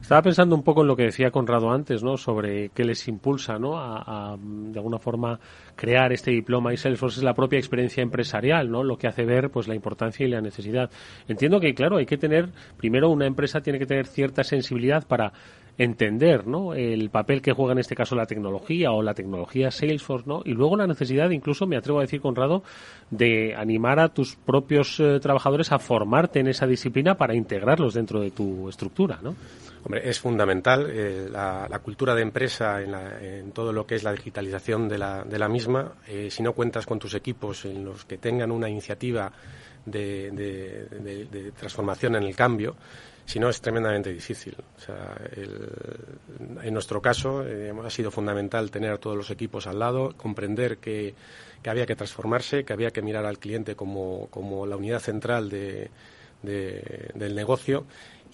Estaba 0.00 0.22
pensando 0.22 0.54
un 0.54 0.62
poco 0.62 0.82
en 0.82 0.88
lo 0.88 0.96
que 0.96 1.04
decía 1.04 1.30
Conrado 1.30 1.70
antes, 1.70 2.02
¿no? 2.02 2.16
Sobre 2.16 2.70
qué 2.70 2.84
les 2.84 3.06
impulsa, 3.08 3.58
¿no? 3.58 3.78
A, 3.78 4.32
a 4.32 4.36
de 4.38 4.78
alguna 4.78 4.98
forma 4.98 5.38
crear 5.74 6.12
este 6.12 6.30
diploma 6.30 6.65
Salesforce 6.76 7.20
es 7.20 7.24
la 7.24 7.34
propia 7.34 7.58
experiencia 7.58 8.02
empresarial, 8.02 8.70
¿no? 8.70 8.82
Lo 8.82 8.98
que 8.98 9.06
hace 9.06 9.24
ver 9.24 9.50
pues 9.50 9.68
la 9.68 9.74
importancia 9.74 10.26
y 10.26 10.30
la 10.30 10.40
necesidad. 10.40 10.90
Entiendo 11.28 11.60
que 11.60 11.74
claro, 11.74 11.98
hay 11.98 12.06
que 12.06 12.18
tener 12.18 12.48
primero 12.76 13.08
una 13.10 13.26
empresa 13.26 13.60
tiene 13.60 13.78
que 13.78 13.86
tener 13.86 14.06
cierta 14.06 14.42
sensibilidad 14.42 15.06
para 15.06 15.32
entender 15.78 16.46
¿no? 16.46 16.74
el 16.74 17.10
papel 17.10 17.42
que 17.42 17.52
juega 17.52 17.72
en 17.72 17.78
este 17.78 17.94
caso 17.94 18.16
la 18.16 18.26
tecnología 18.26 18.92
o 18.92 19.02
la 19.02 19.14
tecnología 19.14 19.70
Salesforce 19.70 20.26
¿no? 20.26 20.42
y 20.44 20.52
luego 20.52 20.76
la 20.76 20.86
necesidad 20.86 21.30
incluso 21.30 21.66
me 21.66 21.76
atrevo 21.76 21.98
a 21.98 22.02
decir 22.02 22.20
Conrado 22.20 22.62
de 23.10 23.54
animar 23.54 24.00
a 24.00 24.08
tus 24.08 24.36
propios 24.36 24.98
eh, 25.00 25.20
trabajadores 25.20 25.72
a 25.72 25.78
formarte 25.78 26.40
en 26.40 26.48
esa 26.48 26.66
disciplina 26.66 27.16
para 27.16 27.34
integrarlos 27.34 27.94
dentro 27.94 28.20
de 28.20 28.30
tu 28.30 28.68
estructura 28.68 29.18
¿no? 29.22 29.34
Hombre, 29.86 30.08
es 30.08 30.18
fundamental 30.18 30.88
eh, 30.90 31.28
la, 31.30 31.68
la, 31.70 31.78
cultura 31.78 32.12
de 32.12 32.22
empresa 32.22 32.82
en, 32.82 32.90
la, 32.90 33.20
en, 33.20 33.52
todo 33.52 33.72
lo 33.72 33.86
que 33.86 33.94
es 33.94 34.02
la 34.02 34.10
digitalización 34.10 34.88
de 34.88 34.98
la, 34.98 35.22
de 35.22 35.38
la 35.38 35.48
misma. 35.48 35.92
Eh, 36.08 36.28
si 36.28 36.42
no 36.42 36.54
cuentas 36.54 36.84
con 36.84 36.98
tus 36.98 37.14
equipos 37.14 37.64
en 37.66 37.84
los 37.84 38.04
que 38.04 38.18
tengan 38.18 38.50
una 38.50 38.68
iniciativa 38.68 39.30
de, 39.84 40.32
de, 40.32 41.52
transformación 41.52 42.16
en 42.16 42.24
el 42.24 42.34
cambio, 42.34 42.74
si 43.26 43.40
no 43.40 43.50
es 43.50 43.60
tremendamente 43.60 44.12
difícil. 44.12 44.56
O 44.76 44.80
sea, 44.80 45.16
el, 45.34 45.68
en 46.62 46.72
nuestro 46.72 47.02
caso 47.02 47.44
eh, 47.44 47.72
ha 47.84 47.90
sido 47.90 48.10
fundamental 48.10 48.70
tener 48.70 48.92
a 48.92 48.98
todos 48.98 49.16
los 49.16 49.30
equipos 49.30 49.66
al 49.66 49.80
lado, 49.80 50.14
comprender 50.16 50.78
que, 50.78 51.14
había 51.66 51.84
que 51.84 51.96
transformarse, 51.96 52.64
que 52.64 52.72
había 52.72 52.92
que 52.92 53.02
mirar 53.02 53.26
al 53.26 53.40
cliente 53.40 53.74
como, 53.74 54.28
como 54.30 54.64
la 54.66 54.76
unidad 54.76 55.00
central 55.00 55.50
de, 55.50 55.90
del 56.42 57.34
negocio 57.34 57.84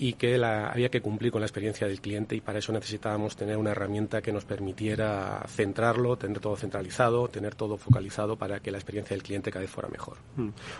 y 0.02 0.14
que 0.14 0.36
la, 0.36 0.66
había 0.66 0.88
que 0.88 1.00
cumplir 1.00 1.30
con 1.30 1.42
la 1.42 1.46
experiencia 1.46 1.86
del 1.86 2.00
cliente 2.00 2.34
y 2.34 2.40
para 2.40 2.58
eso 2.58 2.72
necesitábamos 2.72 3.36
tener 3.36 3.56
una 3.56 3.70
herramienta 3.70 4.20
que 4.20 4.32
nos 4.32 4.44
permitiera 4.44 5.44
centrarlo, 5.46 6.16
tener 6.16 6.40
todo 6.40 6.56
centralizado, 6.56 7.28
tener 7.28 7.54
todo 7.54 7.76
focalizado 7.76 8.34
para 8.34 8.58
que 8.58 8.72
la 8.72 8.78
experiencia 8.78 9.14
del 9.14 9.22
cliente 9.22 9.52
cada 9.52 9.60
vez 9.60 9.70
fuera 9.70 9.88
mejor. 9.88 10.16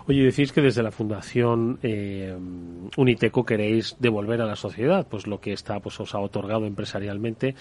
Oye, 0.09 0.25
decís 0.25 0.51
que 0.51 0.61
desde 0.61 0.83
la 0.83 0.91
Fundación 0.91 1.79
eh, 1.85 2.37
Uniteco 2.97 3.45
queréis 3.45 3.95
devolver 4.01 4.41
a 4.41 4.45
la 4.45 4.57
sociedad 4.57 5.07
pues 5.09 5.29
lo 5.29 5.41
que 5.41 5.53
está 5.53 5.79
pues 5.79 6.01
os 6.01 6.17
ha 6.17 6.19
otorgado 6.19 6.67
empresarialmente 6.67 7.55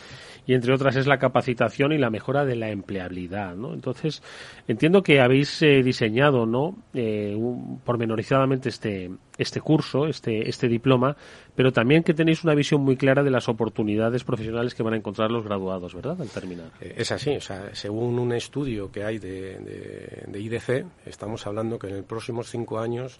y 0.47 0.55
entre 0.55 0.73
otras 0.73 0.95
es 0.95 1.05
la 1.05 1.19
capacitación 1.19 1.91
y 1.91 1.99
la 1.99 2.09
mejora 2.09 2.43
de 2.43 2.55
la 2.55 2.71
empleabilidad, 2.71 3.55
¿no? 3.55 3.75
Entonces 3.75 4.23
entiendo 4.67 5.03
que 5.03 5.21
habéis 5.21 5.61
eh, 5.61 5.83
diseñado, 5.83 6.47
¿no? 6.47 6.75
Eh, 6.95 7.35
un, 7.37 7.79
pormenorizadamente 7.85 8.69
este 8.69 9.11
este 9.41 9.61
curso, 9.61 10.07
este, 10.07 10.47
este 10.49 10.67
diploma, 10.67 11.15
pero 11.55 11.71
también 11.71 12.03
que 12.03 12.13
tenéis 12.13 12.43
una 12.43 12.53
visión 12.53 12.81
muy 12.81 12.95
clara 12.95 13.23
de 13.23 13.31
las 13.31 13.49
oportunidades 13.49 14.23
profesionales 14.23 14.75
que 14.75 14.83
van 14.83 14.93
a 14.93 14.97
encontrar 14.97 15.31
los 15.31 15.43
graduados, 15.43 15.93
¿verdad? 15.95 16.21
Al 16.21 16.29
terminar. 16.29 16.71
Es 16.79 17.11
así, 17.11 17.35
o 17.35 17.41
sea, 17.41 17.73
según 17.73 18.19
un 18.19 18.31
estudio 18.33 18.91
que 18.91 19.03
hay 19.03 19.17
de, 19.17 19.59
de, 19.59 20.23
de 20.27 20.39
IDC, 20.39 20.85
estamos 21.05 21.45
hablando 21.47 21.79
que 21.79 21.87
en 21.87 21.97
los 21.97 22.05
próximos 22.05 22.49
cinco 22.49 22.79
años 22.79 23.17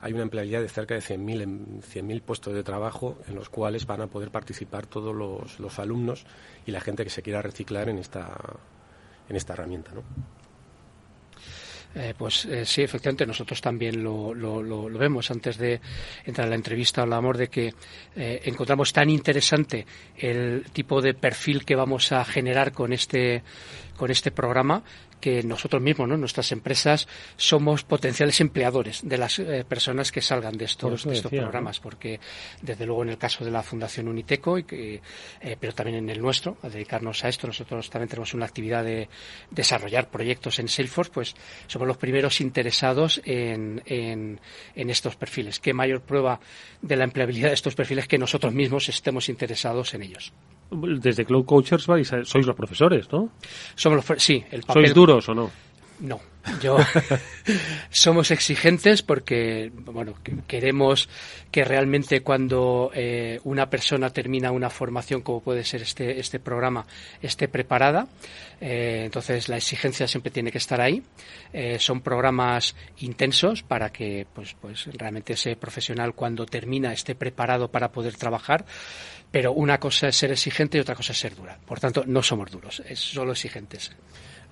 hay 0.00 0.12
una 0.12 0.22
empleabilidad 0.22 0.62
de 0.62 0.68
cerca 0.68 0.94
de 0.94 1.00
100.000 1.00 1.82
100 1.82 2.20
puestos 2.20 2.54
de 2.54 2.62
trabajo 2.62 3.18
en 3.28 3.34
los 3.34 3.50
cuales 3.50 3.86
van 3.86 4.00
a 4.00 4.06
poder 4.06 4.30
participar 4.30 4.86
todos 4.86 5.14
los, 5.14 5.60
los 5.60 5.78
alumnos 5.78 6.24
y 6.66 6.70
la 6.70 6.80
gente 6.80 7.04
que 7.04 7.10
se 7.10 7.22
quiera 7.22 7.42
reciclar 7.42 7.88
en 7.88 7.98
esta, 7.98 8.34
en 9.28 9.36
esta 9.36 9.52
herramienta, 9.52 9.92
¿no? 9.92 10.02
Eh, 11.94 12.14
pues 12.16 12.44
eh, 12.44 12.64
sí, 12.64 12.82
efectivamente, 12.82 13.26
nosotros 13.26 13.60
también 13.60 14.02
lo, 14.02 14.32
lo, 14.32 14.88
vemos. 14.90 15.30
Antes 15.30 15.58
de 15.58 15.80
entrar 16.24 16.46
a 16.46 16.50
la 16.50 16.56
entrevista 16.56 17.02
hablábamos 17.02 17.36
de 17.38 17.48
que 17.48 17.74
eh, 18.14 18.40
encontramos 18.44 18.92
tan 18.92 19.10
interesante 19.10 19.86
el 20.16 20.64
tipo 20.72 21.00
de 21.00 21.14
perfil 21.14 21.64
que 21.64 21.74
vamos 21.74 22.12
a 22.12 22.24
generar 22.24 22.72
con 22.72 22.92
este 22.92 23.42
con 23.96 24.10
este 24.10 24.30
programa 24.30 24.82
que 25.20 25.42
nosotros 25.42 25.82
mismos, 25.82 26.08
¿no? 26.08 26.16
nuestras 26.16 26.50
empresas, 26.52 27.06
somos 27.36 27.84
potenciales 27.84 28.40
empleadores 28.40 29.00
de 29.02 29.18
las 29.18 29.38
eh, 29.38 29.64
personas 29.68 30.10
que 30.10 30.20
salgan 30.20 30.56
de 30.56 30.64
estos, 30.64 31.06
estos 31.06 31.30
programas, 31.30 31.80
porque 31.80 32.18
desde 32.62 32.86
luego 32.86 33.02
en 33.02 33.10
el 33.10 33.18
caso 33.18 33.44
de 33.44 33.50
la 33.50 33.62
Fundación 33.62 34.08
Uniteco, 34.08 34.58
y 34.58 34.64
que, 34.64 35.00
eh, 35.40 35.56
pero 35.58 35.72
también 35.72 35.98
en 35.98 36.10
el 36.10 36.20
nuestro, 36.20 36.56
a 36.62 36.68
dedicarnos 36.68 37.24
a 37.24 37.28
esto, 37.28 37.46
nosotros 37.46 37.90
también 37.90 38.08
tenemos 38.08 38.34
una 38.34 38.46
actividad 38.46 38.84
de 38.84 39.08
desarrollar 39.50 40.10
proyectos 40.10 40.58
en 40.58 40.68
Salesforce, 40.68 41.10
pues 41.12 41.34
somos 41.66 41.86
los 41.86 41.96
primeros 41.96 42.40
interesados 42.40 43.20
en, 43.24 43.82
en, 43.86 44.40
en 44.74 44.90
estos 44.90 45.16
perfiles. 45.16 45.60
¿Qué 45.60 45.72
mayor 45.72 46.00
prueba 46.00 46.40
de 46.80 46.96
la 46.96 47.04
empleabilidad 47.04 47.48
de 47.48 47.54
estos 47.54 47.74
perfiles 47.74 48.08
que 48.08 48.18
nosotros 48.18 48.52
mismos 48.54 48.88
estemos 48.88 49.28
interesados 49.28 49.94
en 49.94 50.02
ellos? 50.02 50.32
Desde 50.70 51.24
Cloud 51.24 51.46
Coachers 51.46 51.82
sois 51.82 52.46
los 52.46 52.54
profesores, 52.54 53.10
¿no? 53.10 53.32
Somos 53.74 54.08
los, 54.08 54.22
sí, 54.22 54.44
el 54.52 54.62
papel... 54.62 54.84
¿Sois 55.10 55.26
duros 55.26 55.28
o 55.28 55.34
no? 55.34 55.50
No, 55.98 56.20
yo 56.62 56.78
somos 57.90 58.30
exigentes 58.30 59.02
porque 59.02 59.70
bueno 59.74 60.14
queremos 60.46 61.08
que 61.50 61.64
realmente 61.64 62.22
cuando 62.22 62.90
eh, 62.94 63.40
una 63.44 63.68
persona 63.68 64.08
termina 64.10 64.50
una 64.52 64.70
formación 64.70 65.20
como 65.20 65.40
puede 65.40 65.64
ser 65.64 65.82
este 65.82 66.20
este 66.20 66.38
programa 66.38 66.86
esté 67.20 67.48
preparada. 67.48 68.06
Eh, 68.60 69.02
entonces 69.04 69.48
la 69.48 69.56
exigencia 69.56 70.06
siempre 70.06 70.30
tiene 70.30 70.52
que 70.52 70.58
estar 70.58 70.80
ahí. 70.80 71.02
Eh, 71.52 71.78
son 71.80 72.00
programas 72.00 72.76
intensos 72.98 73.62
para 73.62 73.90
que 73.90 74.26
pues 74.32 74.54
pues 74.60 74.86
realmente 74.94 75.32
ese 75.32 75.56
profesional 75.56 76.14
cuando 76.14 76.46
termina 76.46 76.92
esté 76.92 77.14
preparado 77.14 77.68
para 77.68 77.90
poder 77.90 78.16
trabajar. 78.16 78.64
Pero 79.30 79.52
una 79.52 79.78
cosa 79.78 80.08
es 80.08 80.16
ser 80.16 80.30
exigente 80.30 80.78
y 80.78 80.80
otra 80.80 80.94
cosa 80.94 81.12
es 81.12 81.18
ser 81.18 81.36
dura. 81.36 81.58
Por 81.66 81.78
tanto, 81.78 82.04
no 82.06 82.22
somos 82.22 82.50
duros, 82.50 82.82
es 82.88 82.98
solo 82.98 83.32
exigentes. 83.32 83.92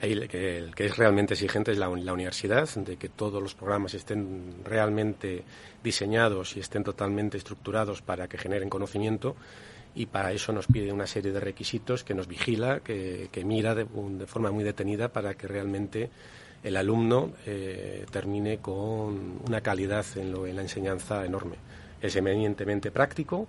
El 0.01 0.29
que, 0.29 0.71
es 0.77 0.97
realmente 0.97 1.35
exigente 1.35 1.73
es 1.73 1.79
la, 1.79 1.89
universidad, 1.89 2.69
de 2.69 2.97
que 2.97 3.09
todos 3.09 3.43
los 3.43 3.55
programas 3.55 3.95
estén 3.95 4.55
realmente 4.65 5.43
diseñados 5.83 6.57
y 6.57 6.61
estén 6.61 6.85
totalmente 6.85 7.37
estructurados 7.37 8.03
para 8.03 8.29
que 8.29 8.39
generen 8.39 8.69
conocimiento 8.69 9.35
y 9.95 10.07
para 10.07 10.33
eso 10.33 10.53
nos 10.53 10.67
pide 10.67 10.93
una 10.93 11.07
serie 11.07 11.33
de 11.33 11.41
requisitos 11.41 12.05
que 12.05 12.15
nos 12.15 12.29
vigila, 12.29 12.81
que, 12.81 13.29
mira 13.45 13.75
de, 13.75 13.87
forma 14.27 14.51
muy 14.53 14.63
detenida 14.63 15.09
para 15.09 15.35
que 15.35 15.49
realmente 15.49 16.11
el 16.63 16.77
alumno 16.77 17.33
eh, 17.47 18.05
termine 18.11 18.59
con 18.59 19.41
una 19.47 19.61
calidad 19.61 20.05
en, 20.17 20.33
lo, 20.33 20.47
en 20.47 20.57
la 20.57 20.63
enseñanza 20.63 21.25
enorme. 21.25 21.57
Es 22.01 22.15
eminentemente 22.15 22.93
práctico, 22.93 23.49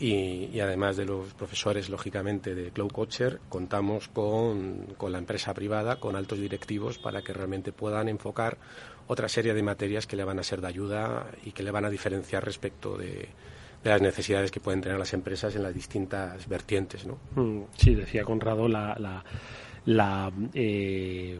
y, 0.00 0.58
además 0.60 0.96
de 0.96 1.04
los 1.04 1.34
profesores, 1.34 1.90
lógicamente, 1.90 2.54
de 2.54 2.70
Cloud 2.70 2.90
Coacher, 2.90 3.38
contamos 3.50 4.08
con, 4.08 4.86
la 4.98 5.18
empresa 5.18 5.52
privada, 5.52 5.96
con 5.96 6.16
altos 6.16 6.38
directivos, 6.38 6.96
para 6.96 7.20
que 7.20 7.34
realmente 7.34 7.70
puedan 7.70 8.08
enfocar 8.08 8.56
otra 9.08 9.28
serie 9.28 9.52
de 9.52 9.62
materias 9.62 10.06
que 10.06 10.16
le 10.16 10.24
van 10.24 10.38
a 10.38 10.42
ser 10.42 10.62
de 10.62 10.68
ayuda 10.68 11.26
y 11.44 11.52
que 11.52 11.62
le 11.62 11.70
van 11.70 11.84
a 11.84 11.90
diferenciar 11.90 12.42
respecto 12.42 12.96
de, 12.96 13.28
las 13.84 14.00
necesidades 14.00 14.50
que 14.50 14.60
pueden 14.60 14.80
tener 14.80 14.98
las 14.98 15.12
empresas 15.12 15.54
en 15.54 15.62
las 15.62 15.74
distintas 15.74 16.48
vertientes. 16.48 17.06
¿no? 17.06 17.18
Mm, 17.34 17.64
sí, 17.76 17.94
decía 17.94 18.24
Conrado, 18.24 18.68
la, 18.68 18.96
la, 18.98 19.22
la 19.84 20.32
eh, 20.54 21.38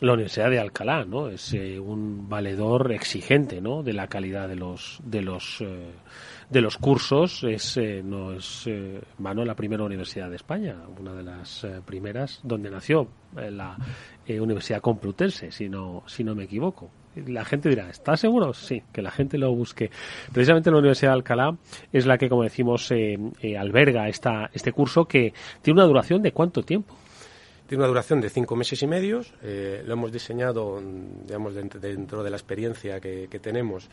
la 0.00 0.14
Universidad 0.14 0.50
de 0.50 0.58
Alcalá, 0.58 1.04
¿no? 1.04 1.28
Es 1.28 1.52
eh, 1.52 1.78
un 1.78 2.28
valedor 2.28 2.90
exigente, 2.92 3.60
¿no? 3.60 3.82
De 3.82 3.92
la 3.92 4.06
calidad 4.06 4.48
de 4.48 4.56
los 4.56 4.98
de 5.04 5.20
los 5.20 5.60
eh, 5.60 5.90
de 6.50 6.60
los 6.60 6.76
cursos. 6.76 7.44
Es 7.44 7.76
eh, 7.76 8.02
no 8.04 8.32
es 8.32 8.68
vano 9.18 9.44
la 9.44 9.54
primera 9.54 9.84
universidad 9.84 10.28
de 10.28 10.36
España, 10.36 10.76
una 10.98 11.14
de 11.14 11.22
las 11.22 11.66
primeras 11.84 12.40
donde 12.42 12.70
nació 12.70 13.08
la 13.34 13.76
Universidad 14.28 14.80
Complutense, 14.80 15.50
si 15.50 15.68
no 15.68 16.02
si 16.06 16.24
no 16.24 16.34
me 16.34 16.44
equivoco. 16.44 16.90
La 17.26 17.44
gente 17.44 17.68
dirá, 17.68 17.90
¿está 17.90 18.16
seguro? 18.16 18.52
Sí, 18.52 18.82
que 18.92 19.02
la 19.02 19.10
gente 19.10 19.36
lo 19.36 19.52
busque. 19.52 19.90
Precisamente 20.32 20.70
la 20.70 20.78
Universidad 20.78 21.10
de 21.10 21.14
Alcalá 21.14 21.56
es 21.92 22.06
la 22.06 22.18
que, 22.18 22.28
como 22.28 22.44
decimos, 22.44 22.92
alberga 23.58 24.08
esta, 24.08 24.48
este 24.52 24.72
curso 24.72 25.06
que 25.06 25.32
tiene 25.60 25.80
una 25.80 25.88
duración 25.88 26.22
de 26.22 26.32
cuánto 26.32 26.62
tiempo. 26.62 26.94
Tiene 27.70 27.84
una 27.84 27.88
duración 27.88 28.20
de 28.20 28.30
cinco 28.30 28.56
meses 28.56 28.82
y 28.82 28.88
medio. 28.88 29.20
Eh, 29.42 29.84
lo 29.86 29.92
hemos 29.92 30.10
diseñado, 30.10 30.82
digamos, 31.24 31.54
dentro 31.54 32.24
de 32.24 32.28
la 32.28 32.36
experiencia 32.36 32.98
que, 32.98 33.28
tenemos 33.40 33.88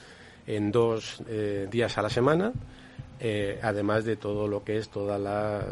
en 0.48 0.72
dos 0.72 1.22
eh, 1.28 1.68
días 1.70 1.98
a 1.98 2.02
la 2.02 2.10
semana. 2.10 2.54
Eh, 3.20 3.60
además 3.64 4.06
de 4.06 4.16
todo 4.16 4.48
lo 4.48 4.64
que 4.64 4.78
es 4.78 4.90
todos 4.90 5.20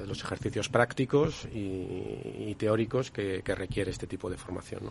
los 0.08 0.24
ejercicios 0.24 0.68
prácticos 0.68 1.48
y, 1.54 2.56
teóricos 2.56 3.12
que, 3.12 3.42
requiere 3.46 3.92
este 3.92 4.08
tipo 4.08 4.30
de 4.30 4.38
formación. 4.38 4.82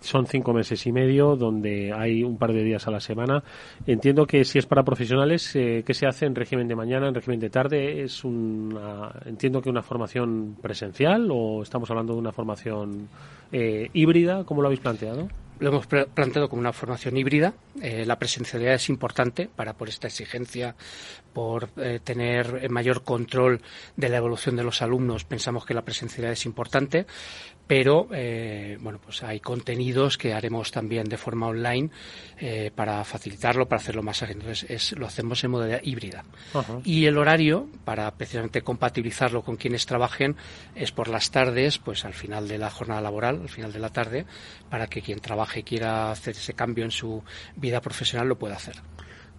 Son 0.00 0.26
cinco 0.26 0.52
meses 0.52 0.86
y 0.86 0.92
medio 0.92 1.34
donde 1.34 1.94
hay 1.94 2.22
un 2.22 2.36
par 2.36 2.52
de 2.52 2.62
días 2.62 2.86
a 2.86 2.90
la 2.90 3.00
semana. 3.00 3.42
Entiendo 3.86 4.26
que 4.26 4.44
si 4.44 4.58
es 4.58 4.66
para 4.66 4.82
profesionales, 4.82 5.56
eh, 5.56 5.82
¿qué 5.86 5.94
se 5.94 6.06
hace 6.06 6.26
en 6.26 6.34
régimen 6.34 6.68
de 6.68 6.76
mañana, 6.76 7.08
en 7.08 7.14
régimen 7.14 7.40
de 7.40 7.48
tarde? 7.48 8.02
¿Es 8.02 8.22
una, 8.22 9.10
entiendo 9.24 9.62
que 9.62 9.70
una 9.70 9.82
formación 9.82 10.56
presencial 10.60 11.30
o 11.30 11.62
estamos 11.62 11.88
hablando 11.90 12.12
de 12.12 12.18
una 12.18 12.32
formación 12.32 13.08
eh, 13.50 13.88
híbrida? 13.94 14.44
¿Cómo 14.44 14.60
lo 14.60 14.68
habéis 14.68 14.80
planteado? 14.80 15.28
Lo 15.64 15.70
hemos 15.70 15.86
planteado 15.86 16.50
como 16.50 16.60
una 16.60 16.74
formación 16.74 17.16
híbrida. 17.16 17.54
Eh, 17.80 18.04
la 18.04 18.18
presencialidad 18.18 18.74
es 18.74 18.90
importante 18.90 19.48
para 19.48 19.72
por 19.72 19.88
esta 19.88 20.08
exigencia, 20.08 20.76
por 21.32 21.70
eh, 21.78 22.00
tener 22.04 22.68
mayor 22.68 23.02
control 23.02 23.62
de 23.96 24.10
la 24.10 24.18
evolución 24.18 24.56
de 24.56 24.62
los 24.62 24.82
alumnos. 24.82 25.24
Pensamos 25.24 25.64
que 25.64 25.72
la 25.72 25.80
presencialidad 25.80 26.32
es 26.32 26.44
importante, 26.44 27.06
pero 27.66 28.08
eh, 28.12 28.78
bueno, 28.80 28.98
pues 29.02 29.22
hay 29.22 29.40
contenidos 29.40 30.18
que 30.18 30.34
haremos 30.34 30.70
también 30.70 31.04
de 31.08 31.16
forma 31.16 31.46
online 31.46 31.90
eh, 32.38 32.70
para 32.74 33.02
facilitarlo, 33.04 33.66
para 33.66 33.80
hacerlo 33.80 34.02
más 34.02 34.22
ágil. 34.22 34.36
Entonces, 34.36 34.70
es, 34.70 34.92
lo 34.92 35.06
hacemos 35.06 35.42
en 35.44 35.50
modalidad 35.50 35.80
híbrida. 35.82 36.24
Y 36.84 37.06
el 37.06 37.16
horario, 37.16 37.68
para 37.84 38.10
precisamente 38.12 38.62
compatibilizarlo 38.62 39.42
con 39.42 39.56
quienes 39.56 39.86
trabajen, 39.86 40.36
es 40.74 40.92
por 40.92 41.08
las 41.08 41.30
tardes, 41.30 41.78
pues 41.78 42.04
al 42.04 42.14
final 42.14 42.48
de 42.48 42.58
la 42.58 42.70
jornada 42.70 43.00
laboral, 43.00 43.40
al 43.42 43.48
final 43.48 43.72
de 43.72 43.78
la 43.78 43.90
tarde, 43.90 44.26
para 44.68 44.86
que 44.86 45.02
quien 45.02 45.20
trabaje 45.20 45.60
y 45.60 45.62
quiera 45.62 46.10
hacer 46.10 46.34
ese 46.36 46.54
cambio 46.54 46.84
en 46.84 46.90
su 46.90 47.22
vida 47.56 47.80
profesional 47.80 48.28
lo 48.28 48.38
pueda 48.38 48.56
hacer. 48.56 48.76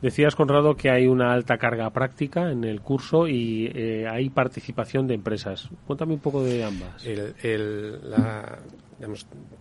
Decías, 0.01 0.35
Conrado, 0.35 0.75
que 0.75 0.89
hay 0.89 1.07
una 1.07 1.31
alta 1.33 1.57
carga 1.57 1.89
práctica 1.89 2.51
en 2.51 2.63
el 2.63 2.81
curso 2.81 3.27
y 3.27 3.71
eh, 3.73 4.07
hay 4.07 4.29
participación 4.29 5.07
de 5.07 5.15
empresas. 5.15 5.69
Cuéntame 5.87 6.13
un 6.13 6.19
poco 6.19 6.43
de 6.43 6.63
ambas. 6.63 7.03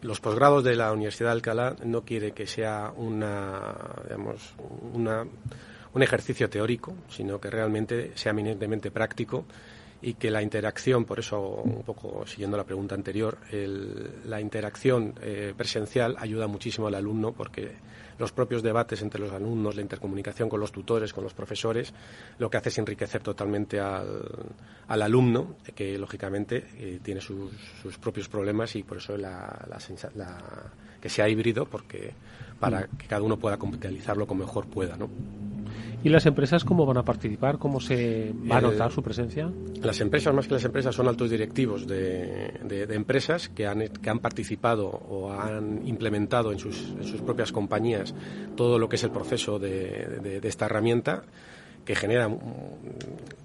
los 0.03 0.21
posgrados 0.21 0.65
de 0.65 0.77
la 0.77 0.93
Universidad 0.93 1.31
de 1.31 1.33
Alcalá 1.33 1.77
no 1.85 2.03
quiere 2.03 2.33
que 2.33 2.47
sea 2.47 2.93
una, 2.97 3.75
un 5.95 6.03
ejercicio 6.03 6.51
teórico, 6.51 6.95
sino 7.09 7.41
que 7.41 7.51
realmente 7.51 8.13
sea 8.15 8.33
eminentemente 8.33 8.91
práctico 8.91 9.47
y 10.03 10.15
que 10.15 10.31
la 10.31 10.43
interacción, 10.43 11.05
por 11.07 11.21
eso 11.21 11.41
un 11.41 11.83
poco 11.83 12.27
siguiendo 12.27 12.57
la 12.59 12.65
pregunta 12.65 12.95
anterior, 12.95 13.39
la 14.27 14.41
interacción 14.41 15.15
eh, 15.23 15.55
presencial 15.57 16.17
ayuda 16.19 16.47
muchísimo 16.47 16.89
al 16.89 16.97
alumno 16.97 17.33
porque 17.33 17.73
los 18.19 18.33
propios 18.33 18.63
debates 18.63 19.03
entre 19.03 19.21
los 19.21 19.33
alumnos, 19.33 19.77
la 19.77 19.83
intercomunicación 19.83 20.49
con 20.49 20.61
los 20.61 20.73
tutores, 20.73 21.13
con 21.13 21.25
los 21.25 21.35
profesores, 21.35 21.93
lo 22.39 22.51
que 22.51 22.57
hace 22.57 22.69
es 22.69 22.79
enriquecer 22.79 23.23
totalmente 23.23 23.81
al, 23.81 24.23
al 24.89 25.03
alumno, 25.03 25.57
que 25.75 25.99
lógicamente 25.99 26.67
eh, 26.77 27.01
tiene 27.03 27.21
sus, 27.21 27.53
sus, 27.83 27.99
propios 27.99 28.29
problemas 28.29 28.77
y 28.77 28.83
por 28.83 28.99
eso 28.99 29.17
la, 29.17 29.67
la, 29.69 30.43
que 31.01 31.09
sea 31.09 31.29
híbrido, 31.29 31.67
porque 31.67 32.13
para 32.61 32.87
que 32.87 33.07
cada 33.07 33.23
uno 33.23 33.39
pueda 33.39 33.59
capitalizarlo 33.59 34.27
como 34.27 34.45
mejor 34.45 34.67
pueda, 34.67 34.97
¿no? 34.97 35.09
¿Y 36.03 36.11
las 36.11 36.27
empresas 36.27 36.65
cómo 36.65 36.85
van 36.85 36.99
a 36.99 37.03
participar? 37.03 37.59
¿Cómo 37.59 37.81
se 37.81 38.33
va 38.51 38.59
a 38.59 38.61
notar 38.61 38.93
su 38.93 39.03
presencia? 39.03 39.51
Las 39.83 40.01
empresas, 40.01 40.35
más 40.35 40.47
que 40.47 40.55
las 40.55 40.65
empresas, 40.65 40.95
son 40.95 41.09
altos 41.09 41.31
directivos 41.31 41.87
de, 41.87 42.61
de, 42.63 42.95
empresas 42.95 43.49
que 43.49 43.67
han, 43.67 43.89
que 43.89 44.11
han 44.11 44.19
participado 44.19 44.87
o 44.87 45.33
han 45.33 45.87
implementado 45.87 46.53
en 46.53 46.59
sus, 46.59 46.91
en 46.99 47.05
sus 47.05 47.23
propias 47.23 47.53
compañías 47.53 48.15
todo 48.55 48.79
lo 48.79 48.89
que 48.89 48.97
es 48.97 49.05
el 49.05 49.11
proceso 49.11 49.59
de, 49.59 50.41
de 50.41 50.49
esta 50.49 50.67
herramienta 50.67 51.25
que 51.85 51.95
genera 51.95 52.29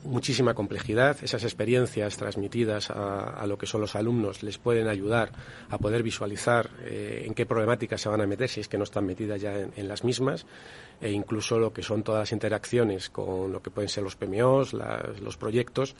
muchísima 0.03 0.53
complejidad. 0.53 1.17
Esas 1.21 1.43
experiencias 1.43 2.17
transmitidas 2.17 2.89
a, 2.89 3.45
lo 3.47 3.57
que 3.57 3.65
son 3.65 3.81
los 3.81 3.95
alumnos 3.95 4.43
les 4.43 4.57
pueden 4.57 4.87
ayudar 4.87 5.31
a 5.69 5.77
poder 5.77 6.03
visualizar 6.03 6.69
eh, 6.83 7.23
en 7.25 7.33
qué 7.33 7.45
problemáticas 7.45 8.01
se 8.01 8.09
van 8.09 8.21
a 8.21 8.27
meter 8.27 8.49
si 8.49 8.61
es 8.61 8.67
que 8.67 8.77
no 8.77 8.83
están 8.83 9.05
metidas 9.05 9.41
ya 9.41 9.57
en, 9.59 9.87
las 9.87 10.03
mismas 10.03 10.45
e 11.01 11.11
incluso 11.11 11.57
lo 11.59 11.73
que 11.73 11.81
son 11.81 12.03
todas 12.03 12.19
las 12.19 12.31
interacciones 12.31 13.09
con 13.09 13.51
lo 13.51 13.61
que 13.61 13.71
pueden 13.71 13.89
ser 13.89 14.03
los 14.03 14.15
PMOs, 14.15 14.73
los 14.73 15.37
proyectos, 15.37 15.95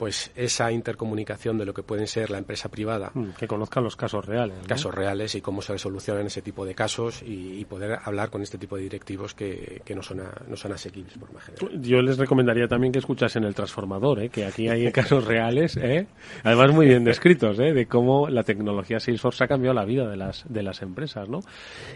pues 0.00 0.32
esa 0.34 0.72
intercomunicación 0.72 1.58
de 1.58 1.66
lo 1.66 1.74
que 1.74 1.82
pueden 1.82 2.06
ser 2.06 2.30
la 2.30 2.38
empresa 2.38 2.70
privada. 2.70 3.10
Mm, 3.12 3.32
que 3.38 3.46
conozcan 3.46 3.84
los 3.84 3.96
casos 3.96 4.24
reales. 4.24 4.56
Casos 4.66 4.94
reales 4.94 5.34
y 5.34 5.42
cómo 5.42 5.60
se 5.60 5.76
solucionan 5.76 6.24
ese 6.24 6.40
tipo 6.40 6.64
de 6.64 6.74
casos 6.74 7.22
y, 7.22 7.66
poder 7.66 7.98
hablar 8.02 8.30
con 8.30 8.40
este 8.40 8.56
tipo 8.56 8.76
de 8.76 8.82
directivos 8.84 9.34
que, 9.34 9.82
no, 9.94 10.02
son 10.02 10.22
no 10.48 10.56
son 10.56 10.72
asequibles 10.72 11.18
por 11.18 11.30
más 11.34 11.44
general. 11.44 11.82
Yo 11.82 12.00
les 12.00 12.16
recomendaría 12.16 12.66
también 12.66 12.94
que 12.94 12.98
escuchasen 12.98 13.44
el 13.44 13.54
transformador, 13.54 14.20
¿eh? 14.20 14.30
que 14.30 14.46
aquí 14.46 14.68
hay 14.68 14.90
casos 15.00 15.24
reales, 15.26 15.76
¿eh? 15.76 16.06
además 16.42 16.72
muy 16.72 16.86
bien 16.86 17.04
descritos, 17.04 17.58
¿eh? 17.58 17.74
de 17.74 17.84
cómo 17.84 18.30
la 18.30 18.42
tecnología 18.42 18.98
Salesforce 18.98 19.44
ha 19.44 19.48
cambiado 19.48 19.74
la 19.74 19.84
vida 19.84 20.08
de 20.08 20.16
las, 20.16 20.46
de 20.48 20.62
las 20.62 20.80
empresas. 20.80 21.28
¿no? 21.28 21.40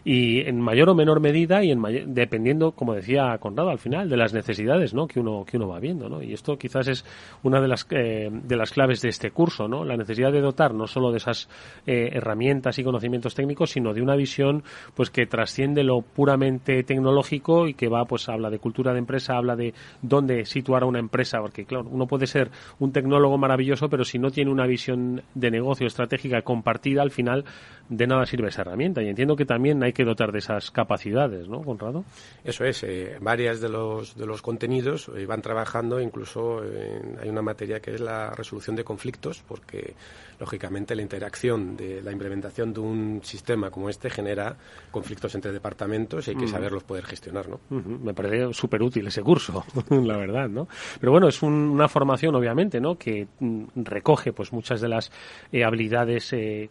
Y 0.05 0.40
en 0.40 0.61
mayor 0.61 0.90
o 0.90 0.94
menor 0.94 1.20
medida 1.20 1.64
y 1.64 1.70
en 1.70 1.82
dependiendo, 2.14 2.72
como 2.72 2.94
decía 2.94 3.36
Conrado 3.38 3.70
al 3.70 3.78
final, 3.78 4.11
de 4.11 4.18
las 4.18 4.34
necesidades 4.34 4.92
¿no? 4.92 5.09
que, 5.09 5.20
uno, 5.20 5.46
que 5.46 5.57
uno 5.57 5.68
va 5.68 5.80
viendo. 5.80 6.11
¿no? 6.11 6.22
Y 6.22 6.34
esto 6.34 6.59
quizás 6.59 6.86
es 6.86 7.05
una 7.42 7.62
de 7.62 7.68
las, 7.68 7.86
eh, 7.97 8.28
de 8.28 8.57
las 8.57 8.72
claves 8.72 9.01
de 9.03 9.09
este 9.09 9.30
curso, 9.30 9.68
¿no? 9.68 9.84
la 9.84 9.97
necesidad 9.97 10.32
de 10.32 10.40
dotar 10.40 10.74
no 10.74 10.88
solo 10.88 11.12
de 11.12 11.18
esas 11.18 11.49
eh, 11.86 12.11
herramientas 12.12 12.76
y 12.80 12.82
conocimientos 12.82 13.36
técnicos, 13.36 13.70
sino 13.70 13.95
de 13.95 14.03
una 14.03 14.16
visión 14.16 14.64
pues 14.95 15.11
que 15.11 15.26
trasciende 15.26 15.84
lo 15.84 16.03
puramente 16.03 16.82
tecnológico 16.82 17.68
y 17.68 17.74
que 17.74 17.86
va, 17.86 18.05
pues 18.05 18.28
habla 18.28 18.51
de 18.51 18.59
cultura 18.59 18.92
de 18.92 18.99
empresa, 18.99 19.36
habla 19.36 19.55
de 19.55 19.74
dónde 20.03 20.45
situar 20.45 20.82
a 20.82 20.86
una 20.86 20.99
empresa, 20.99 21.38
porque 21.40 21.66
claro, 21.66 21.86
uno 21.88 22.09
puede 22.09 22.26
ser 22.26 22.51
un 22.80 22.90
tecnólogo 22.90 23.38
maravilloso, 23.38 23.88
pero 23.88 24.05
si 24.05 24.18
no 24.18 24.32
tiene 24.32 24.51
una 24.51 24.66
visión 24.66 25.22
de 25.34 25.53
negocio 25.53 25.86
estratégica 25.86 26.42
compartida, 26.42 27.01
al 27.01 27.12
final 27.12 27.45
de 27.89 28.07
nada 28.07 28.26
sirve 28.26 28.49
esa 28.49 28.62
herramienta. 28.62 29.03
Y 29.03 29.09
entiendo 29.09 29.37
que 29.37 29.45
también 29.45 29.82
hay 29.82 29.93
que 29.93 30.05
dotar 30.05 30.32
de 30.32 30.39
esas 30.39 30.70
capacidades, 30.70 31.49
¿no, 31.49 31.62
Conrado? 31.62 32.05
Eso 32.43 32.64
es. 32.64 32.82
Eh, 32.85 33.18
varias 33.20 33.61
de 33.61 33.68
los, 33.68 34.16
de 34.16 34.26
los 34.26 34.43
contenidos 34.43 35.11
eh, 35.16 35.26
van 35.26 35.43
trabajando, 35.43 36.01
incluso 36.01 36.62
hay 37.20 37.28
una 37.28 37.43
materia 37.43 37.80
que 37.80 37.95
es 37.95 38.01
la 38.01 38.30
resolución 38.30 38.76
de 38.76 38.85
conflictos, 38.85 39.43
porque 39.47 39.95
lógicamente 40.39 40.95
la 40.95 41.03
interacción 41.03 41.76
de 41.76 42.03
la 42.03 42.12
implementación 42.12 42.72
de 42.72 42.80
un 42.80 43.20
sistema 43.22 43.70
como 43.70 43.89
este 43.89 44.11
genera 44.11 44.57
conflictos 44.91 45.35
entre 45.35 45.53
departamentos 45.53 46.26
y 46.26 46.30
hay 46.30 46.37
que 46.37 46.49
saberlos 46.49 46.85
poder 46.85 47.05
gestionar, 47.05 47.49
¿no? 47.49 47.61
Me 47.70 48.14
parece 48.14 48.53
súper 48.53 48.82
útil 48.82 49.07
ese 49.07 49.22
curso, 49.22 49.64
la 49.91 50.16
verdad, 50.16 50.49
¿no? 50.49 50.68
Pero 51.01 51.12
bueno, 51.12 51.28
es 51.28 51.43
una 51.43 51.89
formación, 51.89 52.35
obviamente, 52.35 52.80
¿no? 52.80 52.97
Que 52.97 53.26
mm, 53.41 53.64
recoge, 53.76 54.32
pues, 54.32 54.53
muchas 54.53 54.80
de 54.80 54.89
las 54.89 55.11
eh, 55.53 55.64
habilidades, 55.64 56.32
eh, 56.32 56.68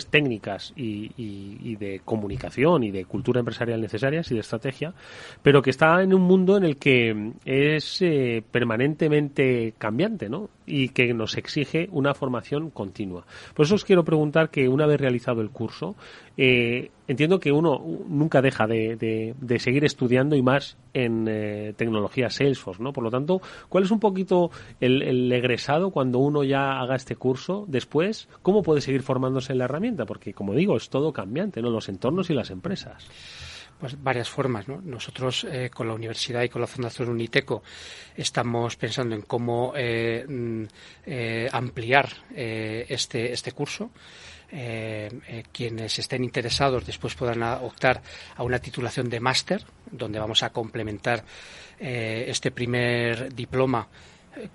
técnicas 0.00 0.72
y, 0.76 1.76
de 1.76 2.00
comunicación 2.04 2.84
y 2.84 2.90
de 2.90 3.04
cultura 3.04 3.40
empresarial 3.40 3.80
necesarias 3.80 4.30
y 4.30 4.34
de 4.34 4.40
estrategia, 4.40 4.94
pero 5.42 5.62
que 5.62 5.70
está 5.70 6.02
en 6.02 6.14
un 6.14 6.22
mundo 6.22 6.56
en 6.56 6.64
el 6.64 6.76
que 6.76 7.32
es 7.44 8.02
eh, 8.02 8.42
permanentemente 8.50 9.74
cambiante, 9.78 10.28
¿no? 10.28 10.50
Y 10.66 10.90
que 10.90 11.12
nos 11.12 11.36
exige 11.36 11.88
una 11.92 12.14
formación 12.14 12.70
continua. 12.70 13.26
Por 13.54 13.66
eso 13.66 13.74
os 13.74 13.84
quiero 13.84 14.04
preguntar 14.04 14.50
que 14.50 14.68
una 14.68 14.86
vez 14.86 15.00
realizado 15.00 15.40
el 15.40 15.50
curso, 15.50 15.94
eh, 16.36 16.90
entiendo 17.06 17.38
que 17.38 17.52
uno 17.52 17.82
nunca 18.08 18.40
deja 18.40 18.66
de, 18.66 19.34
seguir 19.58 19.84
estudiando 19.84 20.36
y 20.36 20.42
más 20.42 20.76
en 20.92 21.26
eh, 21.28 21.74
tecnología 21.76 22.30
Salesforce, 22.30 22.82
¿no? 22.82 22.92
Por 22.92 23.04
lo 23.04 23.10
tanto, 23.10 23.40
¿cuál 23.68 23.84
es 23.84 23.90
un 23.90 24.00
poquito 24.00 24.50
el, 24.80 25.30
egresado 25.32 25.90
cuando 25.90 26.18
uno 26.18 26.44
ya 26.44 26.80
haga 26.80 26.96
este 26.96 27.16
curso 27.16 27.64
después? 27.68 28.28
¿Cómo 28.42 28.62
puede 28.62 28.80
seguir 28.80 29.02
formándose 29.02 29.52
en 29.52 29.58
la 29.58 29.64
herramienta? 29.66 30.06
Porque, 30.06 30.32
como 30.32 30.54
digo, 30.54 30.76
es 30.76 30.88
todo 30.88 31.12
cambiante, 31.12 31.60
¿no? 31.60 31.70
Los 31.70 31.88
entornos 31.88 32.30
y 32.30 32.34
las 32.34 32.50
empresas 32.50 33.08
pues 33.84 34.02
varias 34.02 34.30
formas. 34.30 34.66
¿no? 34.66 34.80
Nosotros 34.82 35.44
eh, 35.44 35.68
con 35.68 35.86
la 35.86 35.92
universidad 35.92 36.42
y 36.42 36.48
con 36.48 36.62
la 36.62 36.66
Fundación 36.66 37.10
Uniteco 37.10 37.62
estamos 38.16 38.76
pensando 38.76 39.14
en 39.14 39.20
cómo 39.20 39.74
eh, 39.76 40.24
mm, 40.26 40.62
eh, 41.04 41.50
ampliar 41.52 42.08
este, 42.34 43.30
este 43.30 43.52
curso. 43.52 43.90
quienes 45.52 45.98
estén 45.98 46.24
interesados 46.24 46.86
después 46.86 47.14
podrán 47.14 47.42
optar 47.42 48.00
a 48.36 48.42
una 48.42 48.58
titulación 48.58 49.10
de 49.10 49.20
máster, 49.20 49.62
donde 49.90 50.18
vamos 50.18 50.42
a 50.42 50.50
complementar 50.50 51.22
este 51.78 52.50
primer 52.52 53.34
diploma 53.34 53.86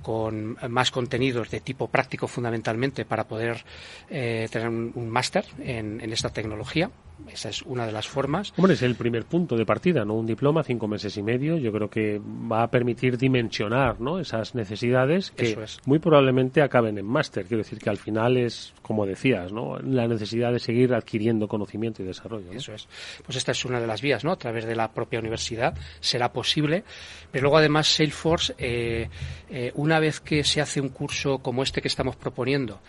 con 0.02 0.58
más 0.70 0.90
contenidos 0.90 1.52
de 1.52 1.60
tipo 1.60 1.88
práctico 1.88 2.28
fundamentalmente 2.28 3.06
para 3.06 3.28
poder 3.28 3.64
tener 4.08 4.70
un, 4.70 5.10
máster 5.10 5.46
en, 5.60 6.00
esta 6.14 6.30
tecnología 6.30 6.90
esa 7.32 7.50
es 7.50 7.62
una 7.64 7.86
de 7.86 7.92
las 7.92 8.08
formas. 8.08 8.54
Hombre, 8.58 8.74
es 8.74 8.82
el 8.82 8.96
primer 8.96 9.26
punto 9.26 9.56
de 9.56 9.66
partida, 9.66 10.06
¿no? 10.06 10.16
Un 10.16 10.26
diploma, 10.26 10.64
cinco 10.64 10.88
meses 10.88 11.16
y 11.18 11.24
medio, 11.24 11.58
yo 11.58 11.72
creo 11.72 11.90
que 11.90 12.20
va 12.20 12.64
a 12.64 12.72
permitir 12.72 13.18
dimensionar, 13.18 14.00
¿no? 14.00 14.20
Esas 14.20 14.56
necesidades 14.56 15.32
que 15.32 15.58
muy 15.86 16.00
probablemente 16.00 16.62
acaben 16.62 16.98
en 16.98 17.06
máster. 17.06 17.46
Quiero 17.46 17.64
decir 17.64 17.80
que 17.80 17.90
al 17.90 17.98
final 17.98 18.38
es, 18.38 18.74
como 18.82 19.06
decías, 19.06 19.52
¿no? 19.52 19.78
La 19.80 20.08
necesidad 20.08 20.52
de 20.52 20.60
seguir 20.60 20.94
adquiriendo 20.94 21.48
conocimiento 21.48 22.02
y 22.02 22.06
desarrollo. 22.06 22.52
Eso 22.52 22.74
es. 22.74 22.88
Pues 23.26 23.38
esta 23.38 23.52
es 23.52 23.66
una 23.66 23.80
de 23.80 23.88
las 23.88 24.02
vías, 24.02 24.24
¿no? 24.24 24.32
A 24.32 24.38
través 24.38 24.66
de 24.66 24.76
la 24.76 24.92
propia 24.92 25.20
universidad 25.20 25.76
será 26.00 26.32
posible. 26.32 26.84
Pero 27.32 27.44
luego, 27.44 27.58
además, 27.58 27.88
Salesforce, 27.88 28.56
eh, 28.58 29.10
eh, 29.50 29.72
una 29.76 30.00
vez 30.00 30.20
que 30.20 30.44
se 30.44 30.62
hace 30.62 30.82
un 30.82 30.90
curso 30.90 31.40
como 31.40 31.64
este 31.64 31.82
que 31.82 31.88
estamos 31.88 32.16
proponiendo, 32.16 32.80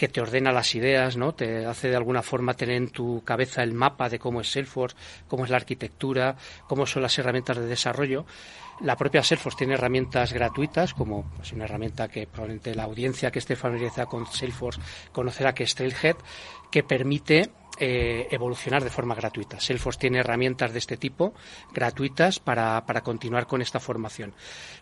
que 0.00 0.08
te 0.08 0.22
ordena 0.22 0.50
las 0.50 0.74
ideas, 0.74 1.18
¿no? 1.18 1.34
Te 1.34 1.66
hace 1.66 1.90
de 1.90 1.96
alguna 1.96 2.22
forma 2.22 2.54
tener 2.54 2.76
en 2.76 2.88
tu 2.88 3.22
cabeza 3.22 3.62
el 3.62 3.74
mapa 3.74 4.08
de 4.08 4.18
cómo 4.18 4.40
es 4.40 4.50
Salesforce, 4.50 4.96
cómo 5.28 5.44
es 5.44 5.50
la 5.50 5.58
arquitectura, 5.58 6.36
cómo 6.66 6.86
son 6.86 7.02
las 7.02 7.18
herramientas 7.18 7.58
de 7.58 7.66
desarrollo. 7.66 8.24
La 8.80 8.96
propia 8.96 9.22
Salesforce 9.22 9.58
tiene 9.58 9.74
herramientas 9.74 10.32
gratuitas, 10.32 10.94
como 10.94 11.30
pues, 11.36 11.52
una 11.52 11.64
herramienta 11.64 12.08
que 12.08 12.26
probablemente 12.26 12.74
la 12.74 12.84
audiencia 12.84 13.30
que 13.30 13.40
esté 13.40 13.56
familiarizada 13.56 14.06
con 14.06 14.26
Salesforce 14.26 14.80
conocerá 15.12 15.52
que 15.52 15.64
es 15.64 15.74
Trailhead, 15.74 16.16
que 16.70 16.82
permite 16.82 17.50
eh, 17.82 18.28
evolucionar 18.30 18.84
de 18.84 18.90
forma 18.90 19.14
gratuita. 19.14 19.58
Salesforce 19.58 19.98
tiene 19.98 20.18
herramientas 20.18 20.72
de 20.72 20.78
este 20.78 20.98
tipo 20.98 21.32
gratuitas 21.72 22.38
para, 22.38 22.84
continuar 23.02 23.46
con 23.46 23.62
esta 23.62 23.80
formación. 23.80 24.34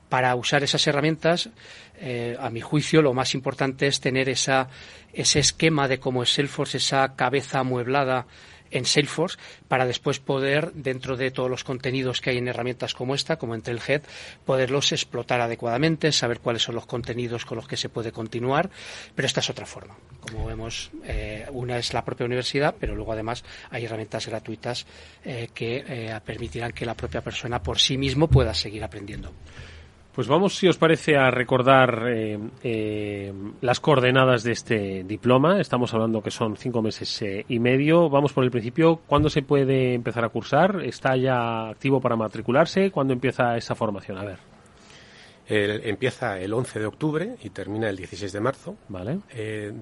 Para 0.09 0.34
usar 0.34 0.64
esas 0.64 0.84
herramientas, 0.86 1.49
eh, 1.96 2.36
a 2.40 2.51
mi 2.51 2.61
juicio, 2.61 3.01
lo 3.01 3.14
más 3.14 3.34
importante 3.34 3.86
es 3.86 4.01
tener 4.01 4.28
esa, 4.28 4.68
ese 5.12 5.38
esquema 5.38 5.86
de 5.86 6.01
cómo 6.01 6.24
es 6.24 6.34
Salesforce, 6.34 6.78
esa 6.78 7.14
cabeza 7.14 7.61
amueblada 7.61 8.26
en 8.70 8.84
Salesforce 8.84 9.38
para 9.66 9.86
después 9.86 10.20
poder, 10.20 10.72
dentro 10.72 11.16
de 11.16 11.30
todos 11.30 11.50
los 11.50 11.64
contenidos 11.64 12.20
que 12.20 12.30
hay 12.30 12.38
en 12.38 12.48
herramientas 12.48 12.94
como 12.94 13.14
esta, 13.14 13.36
como 13.36 13.54
entre 13.54 13.72
el 13.72 13.80
Trailhead, 13.80 14.02
poderlos 14.44 14.92
explotar 14.92 15.40
adecuadamente, 15.40 16.12
saber 16.12 16.40
cuáles 16.40 16.62
son 16.62 16.74
los 16.74 16.86
contenidos 16.86 17.44
con 17.44 17.56
los 17.56 17.68
que 17.68 17.76
se 17.76 17.88
puede 17.88 18.12
continuar, 18.12 18.70
pero 19.14 19.26
esta 19.26 19.40
es 19.40 19.50
otra 19.50 19.66
forma. 19.66 19.96
Como 20.20 20.46
vemos, 20.46 20.90
eh, 21.04 21.46
una 21.50 21.78
es 21.78 21.92
la 21.94 22.04
propia 22.04 22.26
universidad, 22.26 22.74
pero 22.78 22.94
luego 22.94 23.12
además 23.12 23.44
hay 23.70 23.84
herramientas 23.84 24.26
gratuitas 24.26 24.86
eh, 25.24 25.48
que 25.54 25.84
eh, 25.86 26.20
permitirán 26.24 26.72
que 26.72 26.86
la 26.86 26.94
propia 26.94 27.22
persona 27.22 27.62
por 27.62 27.78
sí 27.78 27.96
mismo 27.96 28.28
pueda 28.28 28.54
seguir 28.54 28.84
aprendiendo. 28.84 29.32
Pues 30.18 30.26
vamos, 30.26 30.56
si 30.56 30.66
os 30.66 30.76
parece, 30.76 31.16
a 31.16 31.30
recordar 31.30 32.08
eh, 32.08 32.36
eh, 32.64 33.32
las 33.60 33.78
coordenadas 33.78 34.42
de 34.42 34.50
este 34.50 35.04
diploma. 35.04 35.60
Estamos 35.60 35.94
hablando 35.94 36.20
que 36.20 36.32
son 36.32 36.56
cinco 36.56 36.82
meses 36.82 37.22
eh, 37.22 37.44
y 37.48 37.60
medio. 37.60 38.10
Vamos 38.10 38.32
por 38.32 38.42
el 38.42 38.50
principio. 38.50 38.96
¿Cuándo 39.06 39.30
se 39.30 39.42
puede 39.42 39.94
empezar 39.94 40.24
a 40.24 40.28
cursar? 40.30 40.82
¿Está 40.82 41.16
ya 41.16 41.68
activo 41.68 42.00
para 42.00 42.16
matricularse? 42.16 42.90
¿Cuándo 42.90 43.12
empieza 43.12 43.56
esa 43.56 43.76
formación? 43.76 44.18
A 44.18 44.24
ver. 44.24 44.40
empieza 45.46 46.40
el 46.40 46.52
11 46.52 46.80
de 46.80 46.86
octubre 46.86 47.36
y 47.40 47.50
termina 47.50 47.88
el 47.88 47.96
16 47.96 48.32
de 48.32 48.40
marzo. 48.40 48.76
Vale. 48.88 49.20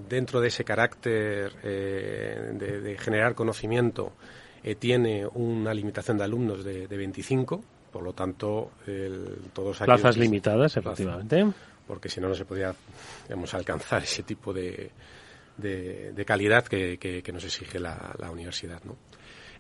dentro 0.07 0.43
de 0.43 0.49
ese 0.49 0.65
carácter 0.65 1.55
de, 1.63 2.97
generar 3.01 3.35
conocimiento, 3.35 4.13
tiene 4.79 5.27
una 5.27 5.73
limitación 5.73 6.19
de 6.19 6.25
alumnos 6.25 6.63
de, 6.63 6.89
de 6.89 6.97
25 6.99 7.65
por 7.97 8.05
lo 8.05 8.13
tanto, 8.13 8.73
el, 8.87 9.39
todos 9.55 9.79
Plazas 9.79 10.19
limitadas, 10.19 10.77
efectivamente. 10.77 11.47
Porque 11.87 12.11
si 12.11 12.21
no, 12.21 12.29
no 12.29 12.35
se 12.35 12.45
podía 12.45 12.75
alcanzar 13.55 14.03
ese 14.03 14.23
tipo 14.23 14.53
de, 14.53 14.91
de, 15.57 16.25
calidad 16.27 16.67
que, 16.67 16.99
que, 16.99 17.33
nos 17.33 17.43
exige 17.45 17.79
la, 17.79 18.15
la 18.19 18.31
universidad. 18.31 18.85
¿no? 18.85 18.97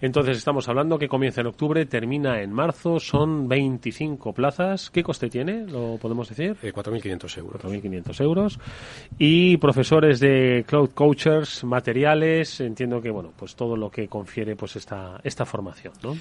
Entonces 0.02 0.36
estamos 0.36 0.68
hablando 0.68 0.98
que 0.98 1.08
comienza 1.08 1.40
en 1.40 1.46
octubre, 1.46 1.86
termina 1.86 2.42
en 2.42 2.52
marzo, 2.52 3.00
son 3.00 3.48
25 3.48 4.34
plazas. 4.34 4.90
¿Qué 4.90 5.02
coste 5.02 5.30
tiene? 5.30 5.66
¿Lo 5.66 5.96
podemos 5.96 6.28
decir? 6.28 6.58
Eh, 6.62 6.74
4.500 6.74 7.38
euros. 7.38 7.62
4.500 7.62 8.20
euros. 8.20 8.58
Y 9.16 9.56
profesores 9.56 10.20
de 10.20 10.62
Cloud 10.66 10.90
Coachers, 10.90 11.64
materiales, 11.64 12.60
entiendo 12.60 13.00
que, 13.00 13.08
bueno, 13.08 13.32
pues 13.34 13.56
todo 13.56 13.78
lo 13.78 13.90
que 13.90 14.08
confiere 14.08 14.56
pues 14.56 14.76
esta, 14.76 15.18
esta 15.24 15.46
formación, 15.46 15.94
¿no? 16.02 16.14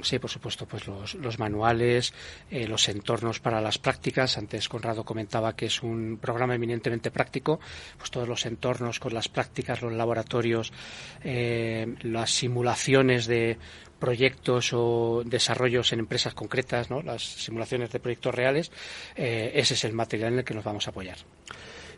Sí, 0.00 0.18
por 0.18 0.30
supuesto, 0.30 0.66
pues 0.66 0.86
los, 0.86 1.38
manuales, 1.38 2.14
eh, 2.50 2.66
los 2.66 2.88
entornos 2.88 3.40
para 3.40 3.60
las 3.60 3.76
prácticas. 3.76 4.38
Antes 4.38 4.68
Conrado 4.68 5.04
comentaba 5.04 5.54
que 5.54 5.66
es 5.66 5.82
un 5.82 6.18
programa 6.20 6.54
eminentemente 6.54 7.10
práctico, 7.10 7.60
pues 7.98 8.10
todos 8.10 8.26
los 8.26 8.46
entornos 8.46 8.98
con 8.98 9.12
las 9.12 9.28
prácticas, 9.28 9.82
los 9.82 9.92
laboratorios, 9.92 10.72
eh, 11.22 11.94
las 12.02 12.30
simulaciones 12.30 13.26
de 13.26 13.58
proyectos 13.98 14.72
o 14.72 15.22
desarrollos 15.26 15.92
en 15.92 16.00
empresas 16.00 16.32
concretas, 16.32 16.90
¿no? 16.90 17.02
las 17.02 17.22
simulaciones 17.22 17.92
de 17.92 18.00
proyectos 18.00 18.34
reales, 18.34 18.72
eh, 19.14 19.52
ese 19.54 19.74
es 19.74 19.84
el 19.84 19.92
material 19.92 20.32
en 20.32 20.38
el 20.40 20.44
que 20.44 20.54
nos 20.54 20.64
vamos 20.64 20.86
a 20.88 20.90
apoyar. 20.90 21.18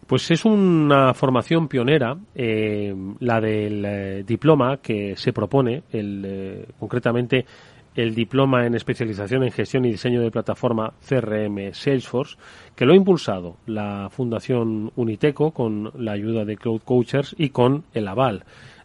Pues 0.06 0.30
es 0.30 0.44
una 0.44 1.14
formación 1.14 1.66
pionera, 1.66 2.14
la 2.34 3.40
del 3.40 4.22
diploma 4.26 4.78
que 4.82 5.16
se 5.16 5.32
propone, 5.32 5.84
el, 5.92 6.66
concretamente 6.78 7.46
el 7.94 8.14
diploma 8.14 8.66
en 8.66 8.74
especialización 8.74 9.44
en 9.44 9.52
gestión 9.52 9.84
y 9.84 9.90
diseño 9.90 10.20
de 10.20 10.30
plataforma 10.30 10.94
CRM 11.06 11.72
Salesforce, 11.72 12.36
que 12.74 12.84
lo 12.84 12.92
ha 12.92 12.96
impulsado 12.96 13.56
la 13.66 14.08
Fundación 14.10 14.92
Uniteco 14.96 15.52
con 15.52 15.92
la 15.96 16.12
ayuda 16.12 16.44
de 16.44 16.56
Cloud 16.56 16.82
Coachers 16.84 17.34
y 17.38 17.50
con 17.50 17.84
el 17.94 18.08
aval 18.08 18.44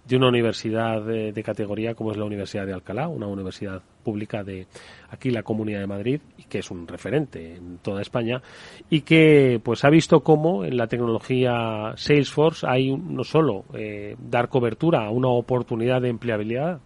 de 0.10 0.18
una 0.18 0.28
universidad 0.28 1.04
de, 1.04 1.44
categoría 1.44 1.94
como 1.94 2.12
es 2.12 2.18
la 2.18 2.26
Universidad 2.26 2.66
de 2.66 2.74
Alcalá, 2.74 3.08
una 3.08 3.28
universidad 3.28 3.82
pública 4.04 4.44
de 4.44 4.66
aquí 5.12 5.30
la 5.30 5.44
Comunidad 5.44 5.82
de 5.82 5.88
Madrid 5.88 6.22
y 6.36 6.44
que 6.44 6.60
es 6.60 6.72
un 6.72 6.88
referente 6.88 7.56
en 7.56 7.78
toda 7.78 8.02
España 8.02 8.42
y 8.90 9.02
que 9.02 9.62
pues 9.64 9.84
ha 9.84 9.90
visto 9.90 10.22
cómo 10.22 10.66
en 10.66 10.78
la 10.78 10.88
tecnología 10.88 11.94
Salesforce 11.96 12.66
hay 12.68 12.92
no 12.92 13.24
solo 13.24 13.66
eh, 13.76 14.16
dar 14.20 14.50
cobertura 14.50 15.06
a 15.06 15.12
una 15.12 15.28
oportunidad 15.28 16.02
de 16.02 16.10
empleabilidad 16.10 16.80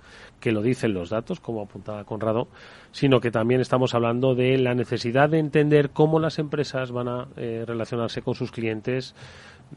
que 0.43 0.51
lo 0.51 0.61
dicen 0.61 0.93
los 0.93 1.09
datos, 1.09 1.39
como 1.39 1.61
apuntaba 1.61 2.03
Conrado, 2.03 2.49
sino 2.91 3.21
que 3.21 3.31
también 3.31 3.61
estamos 3.61 3.95
hablando 3.95 4.35
de 4.35 4.57
la 4.57 4.75
necesidad 4.75 5.29
de 5.29 5.39
entender 5.39 5.91
cómo 5.91 6.19
las 6.19 6.37
empresas 6.37 6.91
van 6.91 7.07
a 7.07 7.27
eh, 7.37 7.63
relacionarse 7.65 8.21
con 8.21 8.35
sus 8.35 8.51
clientes, 8.51 9.15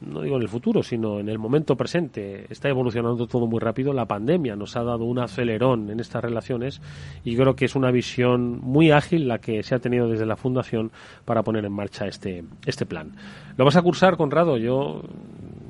no 0.00 0.22
digo 0.22 0.34
en 0.34 0.42
el 0.42 0.48
futuro, 0.48 0.82
sino 0.82 1.20
en 1.20 1.28
el 1.28 1.38
momento 1.38 1.76
presente. 1.76 2.46
Está 2.50 2.68
evolucionando 2.68 3.28
todo 3.28 3.46
muy 3.46 3.60
rápido. 3.60 3.92
La 3.92 4.06
pandemia 4.06 4.56
nos 4.56 4.74
ha 4.74 4.82
dado 4.82 5.04
un 5.04 5.20
acelerón 5.20 5.88
en 5.88 6.00
estas 6.00 6.24
relaciones 6.24 6.82
y 7.22 7.36
creo 7.36 7.54
que 7.54 7.66
es 7.66 7.76
una 7.76 7.92
visión 7.92 8.58
muy 8.60 8.90
ágil 8.90 9.28
la 9.28 9.38
que 9.38 9.62
se 9.62 9.76
ha 9.76 9.78
tenido 9.78 10.08
desde 10.08 10.26
la 10.26 10.34
Fundación 10.34 10.90
para 11.24 11.44
poner 11.44 11.64
en 11.64 11.72
marcha 11.74 12.08
este, 12.08 12.42
este 12.66 12.86
plan. 12.86 13.12
¿Lo 13.56 13.64
vas 13.64 13.76
a 13.76 13.82
cursar, 13.82 14.16
Conrado? 14.16 14.56
Yo 14.56 15.02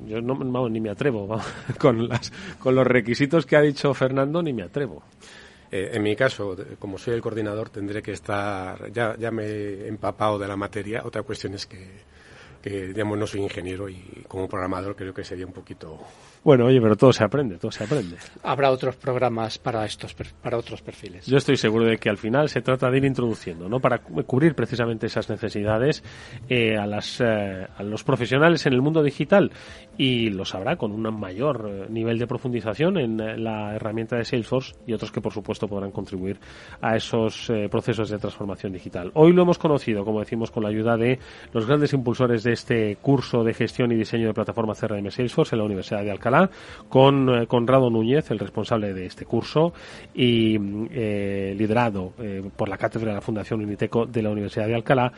yo 0.07 0.21
no, 0.21 0.69
ni 0.69 0.81
me 0.81 0.91
atrevo. 0.91 1.41
Con, 1.79 2.09
las, 2.09 2.33
con 2.59 2.75
los 2.75 2.87
requisitos 2.87 3.45
que 3.47 3.57
ha 3.57 3.61
dicho 3.61 3.93
Fernando, 3.95 4.43
ni 4.43 4.53
me 4.53 4.63
atrevo. 4.63 5.03
Eh, 5.71 5.91
en 5.93 6.03
mi 6.03 6.15
caso, 6.15 6.57
como 6.79 6.97
soy 6.97 7.15
el 7.15 7.21
coordinador, 7.21 7.71
tendré 7.71 8.03
que 8.03 8.13
estar. 8.13 8.91
Ya, 8.93 9.17
ya 9.19 9.31
me 9.31 9.45
he 9.45 9.89
empapado 9.89 10.39
de 10.39 10.49
la 10.49 10.57
materia. 10.57 11.03
Otra 11.05 11.23
cuestión 11.23 11.55
es 11.55 11.67
que, 11.67 11.89
que, 12.63 12.89
digamos, 12.89 13.19
no 13.19 13.27
soy 13.27 13.43
ingeniero 13.43 13.89
y 13.89 14.25
como 14.29 14.49
programador 14.49 14.95
creo 14.97 15.13
que 15.13 15.25
sería 15.25 15.47
un 15.47 15.53
poquito 15.53 15.99
bueno, 16.47 16.67
oye, 16.67 16.81
pero 16.81 16.95
todo 16.95 17.13
se 17.13 17.25
aprende, 17.25 17.59
todo 17.59 17.73
se 17.73 17.83
aprende. 17.83 18.19
Habrá 18.45 18.71
otros 18.71 18.95
programas 18.95 19.59
para 19.59 19.85
estos 19.85 20.15
para 20.15 20.57
otros 20.57 20.81
perfiles. 20.81 21.27
Yo 21.27 21.39
estoy 21.39 21.57
seguro 21.57 21.87
de 21.87 21.99
que 21.99 22.09
al 22.09 22.19
final 22.19 22.49
se 22.49 22.63
trata 22.63 22.89
de 22.89 22.99
ir 22.99 23.05
introduciendo, 23.05 23.69
¿no? 23.69 23.81
Para 23.81 23.99
cubrir 23.99 24.55
precisamente 24.55 25.07
esas 25.07 25.29
necesidades 25.29 26.05
eh, 26.49 26.77
a 26.77 26.87
las 26.87 27.21
eh, 27.21 27.67
a 27.77 27.83
los 27.83 28.05
profesionales 28.05 28.65
en 28.65 28.75
el 28.75 28.81
mundo 28.81 29.03
digital 29.03 29.51
y 29.99 30.31
lo 30.31 30.45
sabrá 30.45 30.77
con 30.77 30.93
un 30.93 31.19
mayor 31.19 31.69
eh, 31.69 31.87
nivel 31.91 32.17
de 32.17 32.29
profundización 32.29 32.97
en 32.97 33.43
la 33.43 33.75
herramienta 33.75 34.15
de 34.15 34.25
Salesforce 34.25 34.77
y 34.87 34.93
otros 34.93 35.11
que 35.11 35.21
por 35.21 35.33
supuesto 35.33 35.67
podrán 35.67 35.91
contribuir 35.91 36.39
a 36.81 36.95
esos 36.95 37.51
procesos 37.73 38.09
de 38.09 38.19
transformación 38.19 38.73
digital. 38.73 39.11
Hoy 39.15 39.33
lo 39.33 39.43
hemos 39.43 39.59
conocido, 39.59 40.05
como 40.05 40.21
decimos, 40.21 40.53
con 40.53 40.63
la 40.63 40.69
ayuda 40.69 40.97
de 40.97 41.19
los 41.53 41.67
grandes 41.67 41.93
impulsores 41.93 42.45
de 42.45 42.53
este 42.53 42.99
curso 43.03 43.43
de 43.43 43.53
gestión 43.53 43.91
y 43.91 43.97
diseño 43.97 44.29
de 44.29 44.35
plataforma 44.35 44.75
CRM 44.75 45.11
Salesforce 45.11 45.57
en 45.57 45.59
la 45.59 45.65
Universidad 45.65 46.05
de 46.05 46.13
Alcalá 46.13 46.36
con 46.89 47.29
eh, 47.29 47.47
Conrado 47.47 47.91
Núñez, 47.91 48.31
el 48.31 48.39
responsable 48.39 48.95
de 48.95 49.07
este 49.07 49.25
curso, 49.25 49.73
y 50.15 50.57
eh, 50.91 51.55
liderado 51.57 52.13
eh, 52.19 52.43
por 52.57 52.69
la 52.69 52.79
cátedra 52.79 53.09
de 53.09 53.15
la 53.15 53.21
Fundación 53.21 53.63
Uniteco 53.63 54.07
de 54.07 54.23
la 54.23 54.31
Universidad 54.31 54.67
de 54.67 54.75
Alcalá, 54.75 55.13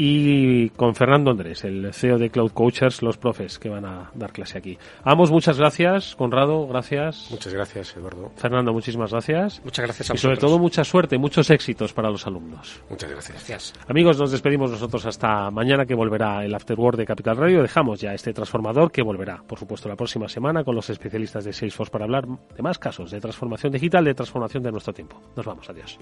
y 0.00 0.70
con 0.70 0.94
Fernando 0.94 1.32
Andrés, 1.32 1.64
el 1.64 1.92
CEO 1.92 2.18
de 2.18 2.30
Cloud 2.30 2.52
Coachers, 2.52 3.02
los 3.02 3.18
profes 3.18 3.58
que 3.58 3.68
van 3.68 3.84
a 3.84 4.12
dar 4.14 4.32
clase 4.32 4.56
aquí. 4.56 4.78
Ambos, 5.02 5.32
muchas 5.32 5.58
gracias. 5.58 6.14
Conrado, 6.14 6.68
gracias. 6.68 7.26
Muchas 7.32 7.52
gracias, 7.52 7.96
Eduardo. 7.96 8.30
Fernando, 8.36 8.72
muchísimas 8.72 9.10
gracias. 9.10 9.60
Muchas 9.64 9.84
gracias 9.86 10.10
a 10.12 10.14
Y 10.14 10.18
sobre 10.18 10.36
todo, 10.36 10.60
mucha 10.60 10.84
suerte, 10.84 11.18
muchos 11.18 11.50
éxitos 11.50 11.92
para 11.92 12.10
los 12.10 12.24
alumnos. 12.28 12.80
Muchas 12.88 13.10
gracias. 13.10 13.74
Amigos, 13.88 14.16
nos 14.20 14.30
despedimos 14.30 14.70
nosotros 14.70 15.04
hasta 15.04 15.50
mañana 15.50 15.84
que 15.84 15.96
volverá 15.96 16.44
el 16.44 16.54
Afterword 16.54 16.96
de 16.96 17.04
Capital 17.04 17.36
Radio. 17.36 17.60
Dejamos 17.60 18.00
ya 18.00 18.14
este 18.14 18.32
transformador 18.32 18.92
que 18.92 19.02
volverá, 19.02 19.42
por 19.48 19.58
supuesto, 19.58 19.88
la 19.88 19.96
próxima 19.96 20.28
semana 20.28 20.62
con 20.62 20.76
los 20.76 20.88
especialistas 20.90 21.44
de 21.44 21.52
Salesforce 21.52 21.90
para 21.90 22.04
hablar 22.04 22.24
de 22.28 22.62
más 22.62 22.78
casos 22.78 23.10
de 23.10 23.20
transformación 23.20 23.72
digital, 23.72 24.04
de 24.04 24.14
transformación 24.14 24.62
de 24.62 24.70
nuestro 24.70 24.92
tiempo. 24.92 25.20
Nos 25.34 25.44
vamos, 25.44 25.68
adiós. 25.68 25.98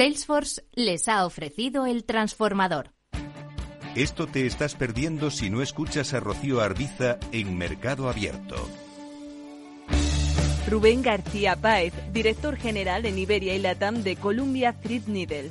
Salesforce 0.00 0.62
les 0.72 1.08
ha 1.08 1.26
ofrecido 1.26 1.84
el 1.84 2.04
transformador. 2.04 2.94
Esto 3.94 4.26
te 4.26 4.46
estás 4.46 4.74
perdiendo 4.74 5.30
si 5.30 5.50
no 5.50 5.60
escuchas 5.60 6.14
a 6.14 6.20
Rocío 6.20 6.62
Arbiza 6.62 7.18
en 7.32 7.58
Mercado 7.58 8.08
Abierto. 8.08 8.56
Rubén 10.70 11.02
García 11.02 11.54
Páez, 11.54 11.92
director 12.14 12.56
general 12.56 13.04
en 13.04 13.18
Iberia 13.18 13.54
y 13.54 13.58
Latam 13.58 14.02
de 14.02 14.16
Columbia 14.16 14.72
Threadneedle 14.72 15.50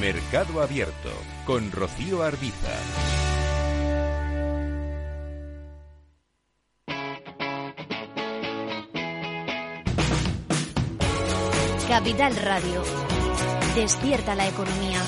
Mercado 0.00 0.62
Abierto 0.62 1.10
con 1.44 1.72
Rocío 1.72 2.22
Arbiza. 2.22 2.70
Capital 11.88 12.36
Radio. 12.36 12.84
Despierta 13.74 14.36
la 14.36 14.46
economía. 14.46 15.02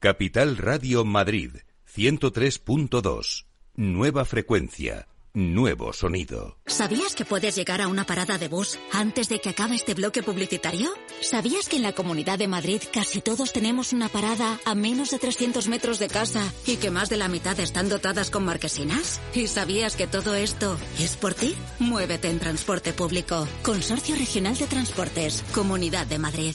Capital 0.00 0.56
Radio 0.56 1.04
Madrid, 1.04 1.58
103.2. 1.86 3.46
Nueva 3.76 4.24
frecuencia 4.24 5.06
nuevo 5.34 5.92
sonido. 5.92 6.58
¿Sabías 6.66 7.14
que 7.14 7.24
puedes 7.24 7.56
llegar 7.56 7.80
a 7.80 7.88
una 7.88 8.04
parada 8.04 8.38
de 8.38 8.48
bus 8.48 8.78
antes 8.92 9.28
de 9.28 9.40
que 9.40 9.50
acabe 9.50 9.74
este 9.74 9.94
bloque 9.94 10.22
publicitario? 10.22 10.90
¿Sabías 11.20 11.68
que 11.68 11.76
en 11.76 11.82
la 11.82 11.92
Comunidad 11.92 12.38
de 12.38 12.48
Madrid 12.48 12.82
casi 12.92 13.20
todos 13.20 13.52
tenemos 13.52 13.92
una 13.92 14.08
parada 14.08 14.58
a 14.64 14.74
menos 14.74 15.10
de 15.10 15.18
300 15.18 15.68
metros 15.68 15.98
de 15.98 16.08
casa 16.08 16.52
y 16.66 16.76
que 16.76 16.90
más 16.90 17.08
de 17.08 17.16
la 17.16 17.28
mitad 17.28 17.58
están 17.60 17.88
dotadas 17.88 18.30
con 18.30 18.44
marquesinas? 18.44 19.20
¿Y 19.34 19.46
sabías 19.46 19.96
que 19.96 20.06
todo 20.06 20.34
esto 20.34 20.76
es 20.98 21.16
por 21.16 21.34
ti? 21.34 21.54
Muévete 21.78 22.28
en 22.28 22.38
transporte 22.38 22.92
público. 22.92 23.46
Consorcio 23.62 24.16
Regional 24.16 24.56
de 24.56 24.66
Transportes, 24.66 25.44
Comunidad 25.52 26.06
de 26.06 26.18
Madrid. 26.18 26.54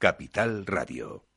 Capital 0.00 0.64
Radio. 0.64 1.29